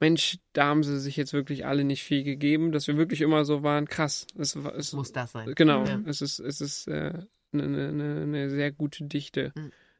Mensch, 0.00 0.38
da 0.52 0.64
haben 0.66 0.82
sie 0.82 0.98
sich 0.98 1.16
jetzt 1.16 1.32
wirklich 1.32 1.64
alle 1.64 1.84
nicht 1.84 2.02
viel 2.02 2.24
gegeben, 2.24 2.72
dass 2.72 2.88
wir 2.88 2.96
wirklich 2.96 3.20
immer 3.20 3.44
so 3.44 3.62
waren, 3.62 3.86
krass. 3.86 4.26
Es, 4.36 4.56
es, 4.56 4.92
Muss 4.94 5.12
das 5.12 5.30
sein. 5.32 5.52
Genau, 5.54 5.84
Ja. 5.84 6.00
es 6.06 6.20
ist, 6.22 6.40
es 6.40 6.60
ist 6.60 6.88
äh, 6.88 7.12
eine, 7.52 7.62
eine, 7.62 8.22
eine 8.22 8.50
sehr 8.50 8.72
gute 8.72 9.04
Dichte 9.04 9.52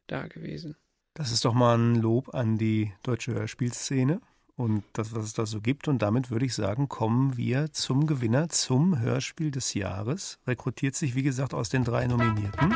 da 0.07 0.27
gewesen. 0.27 0.75
Das 1.13 1.31
ist 1.31 1.45
doch 1.45 1.53
mal 1.53 1.77
ein 1.77 1.95
Lob 2.01 2.33
an 2.33 2.57
die 2.57 2.91
deutsche 3.03 3.33
Hörspielszene 3.33 4.19
und 4.55 4.83
das, 4.93 5.15
was 5.15 5.23
es 5.25 5.33
da 5.33 5.45
so 5.45 5.61
gibt. 5.61 5.87
Und 5.87 6.01
damit 6.01 6.29
würde 6.31 6.45
ich 6.45 6.53
sagen, 6.53 6.87
kommen 6.89 7.37
wir 7.37 7.71
zum 7.71 8.05
Gewinner, 8.07 8.49
zum 8.49 8.99
Hörspiel 8.99 9.51
des 9.51 9.73
Jahres. 9.73 10.37
Rekrutiert 10.47 10.95
sich, 10.95 11.15
wie 11.15 11.23
gesagt, 11.23 11.53
aus 11.53 11.69
den 11.69 11.83
drei 11.83 12.05
Nominierten. 12.07 12.75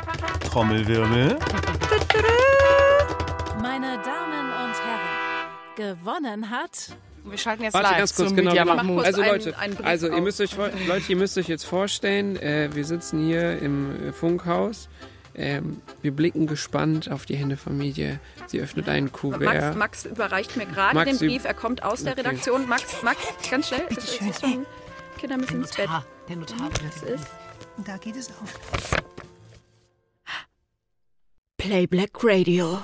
Trommelwirbel. 0.49 1.37
Meine 3.61 3.97
Damen 4.03 4.49
und 4.49 4.75
Herren, 4.83 5.47
gewonnen 5.75 6.49
hat. 6.49 6.95
Wir 7.25 7.37
schalten 7.37 7.63
jetzt 7.63 7.73
Warte 7.73 7.89
live 7.89 7.97
ganz 7.97 8.15
kurz, 8.15 8.27
zum 8.29 8.37
genau. 8.37 8.51
Media. 8.51 8.65
Mahmoud. 8.65 9.03
Also 9.05 9.21
einen- 9.21 9.31
Leute, 9.31 9.57
einen 9.59 9.75
Brief 9.75 9.85
also 9.85 10.07
ihr 10.07 10.21
müsst 10.21 10.39
euch, 10.41 10.55
vor- 10.55 10.69
Leute, 10.87 11.05
ihr 11.11 11.17
müsst 11.17 11.37
euch 11.37 11.47
jetzt 11.49 11.65
vorstellen, 11.65 12.37
äh, 12.37 12.69
wir 12.73 12.85
sitzen 12.85 13.25
hier 13.25 13.59
im 13.59 14.13
Funkhaus. 14.13 14.87
Ähm, 15.37 15.81
wir 16.01 16.11
blicken 16.11 16.47
gespannt 16.47 17.11
auf 17.11 17.25
die 17.27 17.35
Händefamilie. 17.35 18.19
Sie 18.47 18.59
öffnet 18.59 18.89
einen 18.89 19.11
Kuvert. 19.11 19.41
Max, 19.41 19.75
Max 19.75 20.05
überreicht 20.05 20.57
mir 20.57 20.65
gerade 20.65 21.05
den 21.05 21.17
Brief. 21.17 21.45
Er 21.45 21.53
kommt 21.53 21.83
aus 21.83 22.03
der 22.03 22.13
Okay. 22.13 22.21
Redaktion. 22.21 22.67
Max, 22.67 23.03
Max, 23.03 23.19
ganz 23.49 23.67
schnell. 23.67 23.83
Es 23.89 23.97
ist 24.19 24.41
schon, 24.41 24.65
Kinder 25.19 25.37
müssen 25.37 25.61
ins 25.61 25.75
Bett. 25.75 25.89
Der 26.27 26.35
Notar. 26.35 26.69
Das 26.83 27.03
ist 27.03 27.27
Und 27.77 27.87
da 27.87 27.97
geht 27.97 28.15
es 28.15 28.29
auf. 28.29 28.59
Play 31.57 31.85
Black 31.87 32.11
Radio. 32.23 32.79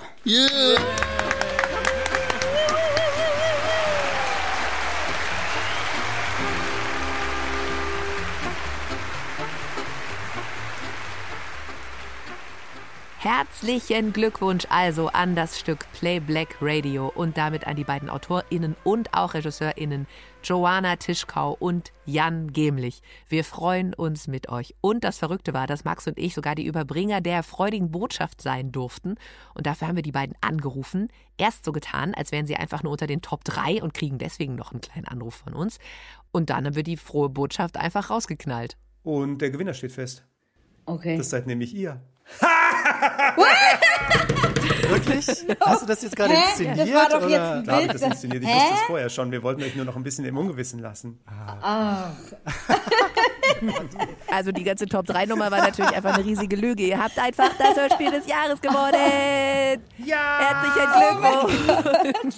Herzlichen 13.24 14.12
Glückwunsch 14.12 14.66
also 14.68 15.08
an 15.08 15.34
das 15.34 15.58
Stück 15.58 15.90
Play 15.94 16.20
Black 16.20 16.58
Radio 16.60 17.08
und 17.08 17.38
damit 17.38 17.66
an 17.66 17.78
die 17.78 17.86
beiden 17.86 18.10
AutorInnen 18.10 18.76
und 18.84 19.14
auch 19.14 19.34
RegisseurInnen 19.34 20.08
Joanna 20.44 20.98
Tischkau 20.98 21.56
und 21.58 21.94
Jan 22.06 22.52
Gemlich. 22.52 23.02
Wir 23.30 23.46
freuen 23.46 23.94
uns 23.94 24.28
mit 24.28 24.50
euch. 24.50 24.76
Und 24.82 25.06
das 25.06 25.20
Verrückte 25.20 25.54
war, 25.54 25.68
dass 25.68 25.86
Max 25.86 26.06
und 26.06 26.18
ich 26.18 26.34
sogar 26.34 26.54
die 26.56 26.66
Überbringer 26.66 27.22
der 27.22 27.44
freudigen 27.44 27.92
Botschaft 27.92 28.42
sein 28.42 28.74
durften. 28.74 29.16
Und 29.54 29.68
dafür 29.68 29.88
haben 29.88 29.96
wir 29.96 30.04
die 30.04 30.12
beiden 30.12 30.36
angerufen. 30.42 31.08
Erst 31.38 31.64
so 31.64 31.72
getan, 31.72 32.14
als 32.14 32.34
wären 32.34 32.46
sie 32.46 32.58
einfach 32.58 32.84
nur 32.84 32.92
unter 32.92 33.08
den 33.08 33.22
Top 33.22 33.46
3 33.46 33.82
und 33.82 33.94
kriegen 33.94 34.18
deswegen 34.18 34.56
noch 34.56 34.74
einen 34.74 34.82
kleinen 34.82 35.08
Anruf 35.08 35.36
von 35.36 35.54
uns. 35.54 35.78
Und 36.34 36.50
dann 36.50 36.66
haben 36.66 36.76
wir 36.76 36.84
die 36.84 36.98
frohe 36.98 37.30
Botschaft 37.30 37.78
einfach 37.78 38.10
rausgeknallt. 38.10 38.76
Und 39.02 39.38
der 39.38 39.50
Gewinner 39.50 39.74
steht 39.74 39.94
fest. 39.94 40.26
Okay. 40.86 41.16
Das 41.16 41.30
seid 41.30 41.48
nämlich 41.48 41.74
ihr. 41.74 42.02
Wirklich? 44.90 45.28
Hast 45.60 45.82
du 45.82 45.86
das 45.88 46.02
jetzt 46.02 46.16
gerade 46.16 46.34
inszeniert? 46.34 46.80
Das 46.80 46.94
war 46.94 47.10
doch 47.10 47.26
oder? 47.26 47.30
jetzt 47.30 47.70
ein 47.70 47.76
hab 47.76 47.82
ich 47.82 47.88
das 47.88 47.96
Witz. 48.02 48.04
inszeniert. 48.04 48.44
Ich 48.44 48.50
Hä? 48.50 48.56
wusste 48.56 48.74
es 48.76 48.82
vorher 48.82 49.10
schon. 49.10 49.32
Wir 49.32 49.42
wollten 49.44 49.64
euch 49.64 49.76
nur 49.76 49.86
noch 49.86 49.96
ein 49.96 50.04
bisschen 50.04 50.26
im 50.26 50.38
Ungewissen 50.38 50.80
lassen. 50.80 51.20
Ach. 51.62 52.10
Also 54.32 54.52
die 54.52 54.64
ganze 54.64 54.86
Top 54.88 55.06
3 55.06 55.26
Nummer 55.26 55.52
war 55.52 55.60
natürlich 55.60 55.96
einfach 55.96 56.16
eine 56.16 56.26
riesige 56.26 56.56
Lüge. 56.56 56.84
Ihr 56.84 57.02
habt 57.02 57.18
einfach 57.20 57.50
das 57.58 57.76
Hörspiel 57.78 58.12
des 58.12 58.28
Jahres 58.28 58.60
gewonnen. 58.62 59.82
Ja! 60.00 60.40
Herzlichen 60.40 60.92
Glückwunsch. 62.12 62.36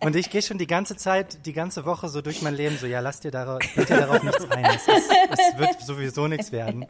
Und 0.00 0.16
ich 0.16 0.30
gehe 0.30 0.40
schon 0.40 0.56
die 0.56 0.66
ganze 0.66 0.96
Zeit, 0.96 1.44
die 1.44 1.52
ganze 1.52 1.84
Woche 1.84 2.08
so 2.08 2.22
durch 2.22 2.40
mein 2.40 2.54
Leben 2.54 2.76
so, 2.78 2.86
ja, 2.86 3.00
lasst 3.00 3.24
ihr 3.24 3.30
darauf, 3.30 3.60
ihr 3.76 3.84
darauf 3.84 4.22
nichts 4.22 4.50
ein. 4.50 4.64
Es, 4.64 4.88
ist, 4.88 5.10
es 5.30 5.58
wird 5.58 5.80
sowieso 5.82 6.26
nichts 6.26 6.52
werden. 6.52 6.86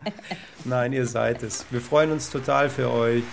Nein, 0.65 0.93
ihr 0.93 1.07
seid 1.07 1.43
es. 1.43 1.67
Wir 1.71 1.81
freuen 1.81 2.13
uns 2.13 2.31
total 2.31 2.71
für 2.71 2.91
euch. 2.91 3.25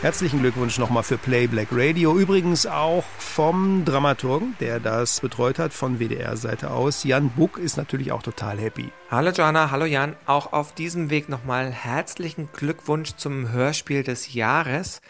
Herzlichen 0.00 0.38
Glückwunsch 0.38 0.78
nochmal 0.78 1.02
für 1.02 1.18
Play 1.18 1.48
Black 1.48 1.70
Radio. 1.72 2.16
Übrigens 2.16 2.66
auch 2.66 3.02
vom 3.18 3.84
Dramaturgen, 3.84 4.54
der 4.60 4.78
das 4.78 5.20
betreut 5.20 5.58
hat, 5.58 5.72
von 5.72 5.98
WDR-Seite 5.98 6.70
aus. 6.70 7.02
Jan 7.02 7.30
Buck 7.30 7.58
ist 7.58 7.76
natürlich 7.76 8.12
auch 8.12 8.22
total 8.22 8.58
happy. 8.58 8.92
Hallo 9.10 9.32
Joanna, 9.32 9.72
hallo 9.72 9.86
Jan. 9.86 10.14
Auch 10.24 10.52
auf 10.52 10.72
diesem 10.72 11.10
Weg 11.10 11.28
nochmal 11.28 11.72
herzlichen 11.72 12.48
Glückwunsch 12.52 13.16
zum 13.16 13.50
Hörspiel 13.50 14.04
des 14.04 14.32
Jahres. 14.32 15.00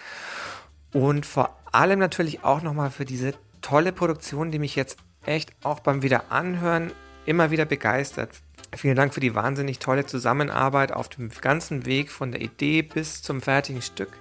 Und 0.95 1.26
vor 1.26 1.59
allem 1.70 1.99
natürlich 1.99 2.43
auch 2.43 2.62
nochmal 2.62 2.91
für 2.91 3.05
diese 3.05 3.34
tolle 3.61 3.93
Produktion, 3.93 4.51
die 4.51 4.59
mich 4.59 4.74
jetzt 4.74 4.97
echt 5.26 5.51
auch 5.64 5.80
beim 5.80 6.01
Wiederanhören 6.01 6.93
immer 7.26 7.51
wieder 7.51 7.66
begeistert. 7.66 8.30
Vielen 8.74 8.97
Dank 8.97 9.12
für 9.12 9.20
die 9.20 9.34
wahnsinnig 9.34 9.80
tolle 9.80 10.07
Zusammenarbeit 10.07 10.93
auf 10.93 11.11
dem 11.11 11.28
ganzen 11.28 11.84
Weg 11.84 12.11
von 12.11 12.32
der 12.32 12.41
Idee 12.41 12.80
bis 12.80 13.20
zum 13.20 13.43
fertigen 13.43 13.82
Stück. 13.82 14.12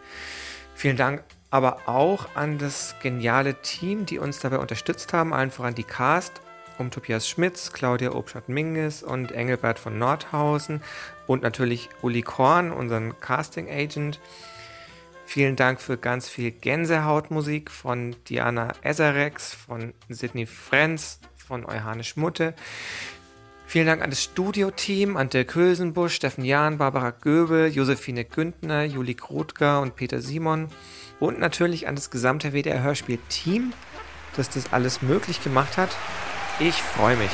Vielen 0.78 0.96
Dank 0.96 1.24
aber 1.50 1.90
auch 1.90 2.36
an 2.36 2.60
das 2.60 2.94
geniale 3.02 3.56
Team, 3.64 4.06
die 4.06 4.20
uns 4.20 4.42
dabei 4.42 4.60
unterstützt 4.60 5.12
haben, 5.12 5.34
allen 5.34 5.50
voran 5.50 5.74
die 5.74 5.84
Cast 5.84 6.40
um 6.78 6.92
Tobias 6.92 7.28
Schmitz, 7.28 7.74
Claudia 7.74 8.12
Obstadt-Minges 8.12 9.02
und 9.02 9.32
Engelbert 9.32 9.80
von 9.80 9.98
Nordhausen 9.98 10.84
und 11.26 11.42
natürlich 11.42 11.90
Uli 12.04 12.22
Korn, 12.22 12.72
unseren 12.72 13.20
Casting 13.20 13.68
Agent. 13.72 14.20
Vielen 15.26 15.56
Dank 15.56 15.82
für 15.82 15.98
ganz 15.98 16.30
viel 16.30 16.52
Gänsehautmusik 16.52 17.72
von 17.72 18.16
Diana 18.30 18.74
Eserex, 18.84 19.56
von 19.56 19.96
Sidney 20.10 20.46
Frenz, 20.46 21.20
von 21.36 21.66
Euhane 21.66 22.04
Schmutte. 22.04 22.54
Vielen 23.70 23.86
Dank 23.88 24.02
an 24.02 24.10
das 24.12 24.24
Studioteam, 24.24 25.18
an 25.18 25.28
Dirk 25.28 25.54
Hülsenbusch, 25.54 26.16
Steffen 26.16 26.46
Jahn, 26.46 26.78
Barbara 26.78 27.10
Göbel, 27.12 27.68
Josephine 27.68 28.24
Güntner, 28.24 28.86
Juli 28.86 29.14
Krotger 29.14 29.82
und 29.82 29.98
Peter 29.98 30.22
Simon. 30.22 30.70
Und 31.20 31.38
natürlich 31.38 31.86
an 31.86 31.96
das 31.96 32.10
gesamte 32.10 32.54
WDR-Hörspiel-Team, 32.54 33.74
das 34.38 34.50
das 34.50 34.72
alles 34.72 35.02
möglich 35.02 35.44
gemacht 35.44 35.76
hat. 35.76 35.90
Ich 36.62 36.76
freue 36.76 37.18
mich. 37.18 37.32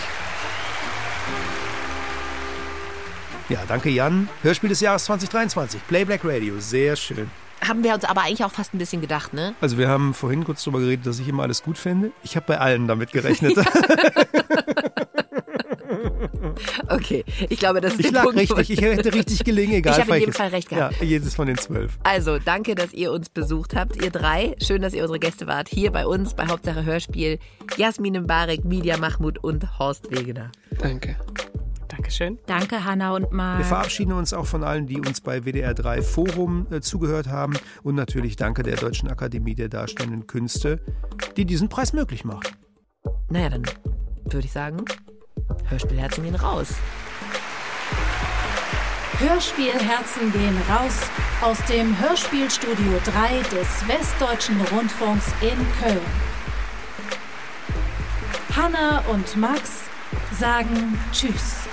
Ja, 3.48 3.60
danke 3.68 3.92
Jan. 3.92 4.28
Hörspiel 4.42 4.70
des 4.70 4.80
Jahres 4.80 5.06
2023, 5.06 5.86
Playback 5.88 6.22
Radio, 6.24 6.56
sehr 6.58 6.96
schön. 6.96 7.30
Haben 7.62 7.84
wir 7.84 7.94
uns 7.94 8.06
aber 8.06 8.22
eigentlich 8.22 8.44
auch 8.44 8.52
fast 8.52 8.74
ein 8.74 8.80
bisschen 8.80 9.02
gedacht, 9.02 9.34
ne? 9.34 9.54
Also 9.62 9.78
wir 9.78 9.88
haben 9.88 10.16
vorhin 10.16 10.44
kurz 10.44 10.64
darüber 10.64 10.80
geredet, 10.80 11.06
dass 11.06 11.20
ich 11.20 11.28
immer 11.28 11.44
alles 11.44 11.62
gut 11.62 11.78
finde. 11.78 12.12
Ich 12.24 12.36
habe 12.36 12.48
bei 12.48 12.58
allen 12.58 12.88
damit 12.88 13.12
gerechnet. 13.12 13.54
Okay, 16.90 17.24
ich 17.50 17.60
glaube, 17.60 17.82
das 17.82 17.94
ist 17.94 18.00
Ich 18.00 18.06
der 18.08 18.14
lag 18.14 18.24
Punkt, 18.24 18.40
richtig, 18.40 18.70
ich 18.70 18.82
hätte 18.82 19.14
richtig 19.14 19.44
gelegen, 19.44 19.74
egal 19.74 19.94
Ich 19.94 20.02
habe 20.02 20.14
in 20.16 20.20
jedem 20.20 20.34
Fall 20.34 20.50
recht 20.50 20.70
gehabt. 20.70 21.00
Ja, 21.00 21.06
jedes 21.06 21.36
von 21.36 21.48
den 21.48 21.58
zwölf. 21.58 21.98
Also, 22.04 22.40
danke, 22.40 22.76
dass 22.76 22.94
ihr 22.94 23.12
uns 23.12 23.30
besucht 23.30 23.76
habt, 23.76 24.02
ihr 24.02 24.12
drei. 24.12 24.56
Schön, 24.62 24.82
dass 24.82 24.94
ihr 24.94 25.02
unsere 25.02 25.20
Gäste 25.20 25.48
wart. 25.48 25.70
Hier 25.70 25.92
bei 25.92 26.06
uns 26.06 26.34
bei 26.34 26.48
Hauptsache 26.48 26.86
Hörspiel. 26.86 27.40
Jasmin 27.78 28.22
Mbarek, 28.24 28.66
Media 28.66 28.98
Mahmoud 28.98 29.44
und 29.44 29.80
Horst 29.80 30.12
Wegener. 30.12 30.52
Danke. 30.80 31.16
Dankeschön. 31.88 32.40
Danke, 32.48 32.84
Hanna 32.84 33.16
und 33.16 33.32
Marc. 33.32 33.60
Wir 33.60 33.66
verabschieden 33.66 34.14
uns 34.14 34.34
auch 34.34 34.48
von 34.48 34.64
allen, 34.64 34.88
die 34.88 35.00
uns 35.00 35.22
bei 35.22 35.46
WDR 35.46 35.76
3 35.76 36.02
Forum 36.02 36.66
äh, 36.72 36.82
zugehört 36.82 37.28
haben. 37.28 37.54
Und 37.84 37.96
natürlich 37.96 38.36
danke 38.36 38.64
der 38.64 38.78
Deutschen 38.78 39.10
Akademie 39.10 39.54
der 39.54 39.70
Darstellenden 39.70 40.26
Künste, 40.26 40.80
die 41.38 41.46
diesen 41.46 41.70
Preis 41.70 41.94
möglich 41.94 42.26
macht. 42.26 42.52
Naja, 43.30 43.50
dann 43.50 43.64
würde 44.26 44.46
ich 44.46 44.52
sagen, 44.52 44.84
Hörspielherzen 45.70 46.24
gehen 46.24 46.36
raus. 46.36 46.70
Hörspielherzen 49.20 50.32
gehen 50.32 50.58
raus 50.70 51.00
aus 51.42 51.58
dem 51.66 51.98
Hörspielstudio 52.00 53.00
3 53.06 53.56
des 53.56 53.88
Westdeutschen 53.88 54.60
Rundfunks 54.72 55.28
in 55.42 55.66
Köln. 55.82 56.00
Hanna 58.56 59.04
und 59.12 59.36
Max 59.38 59.84
sagen 60.40 61.00
Tschüss. 61.12 61.64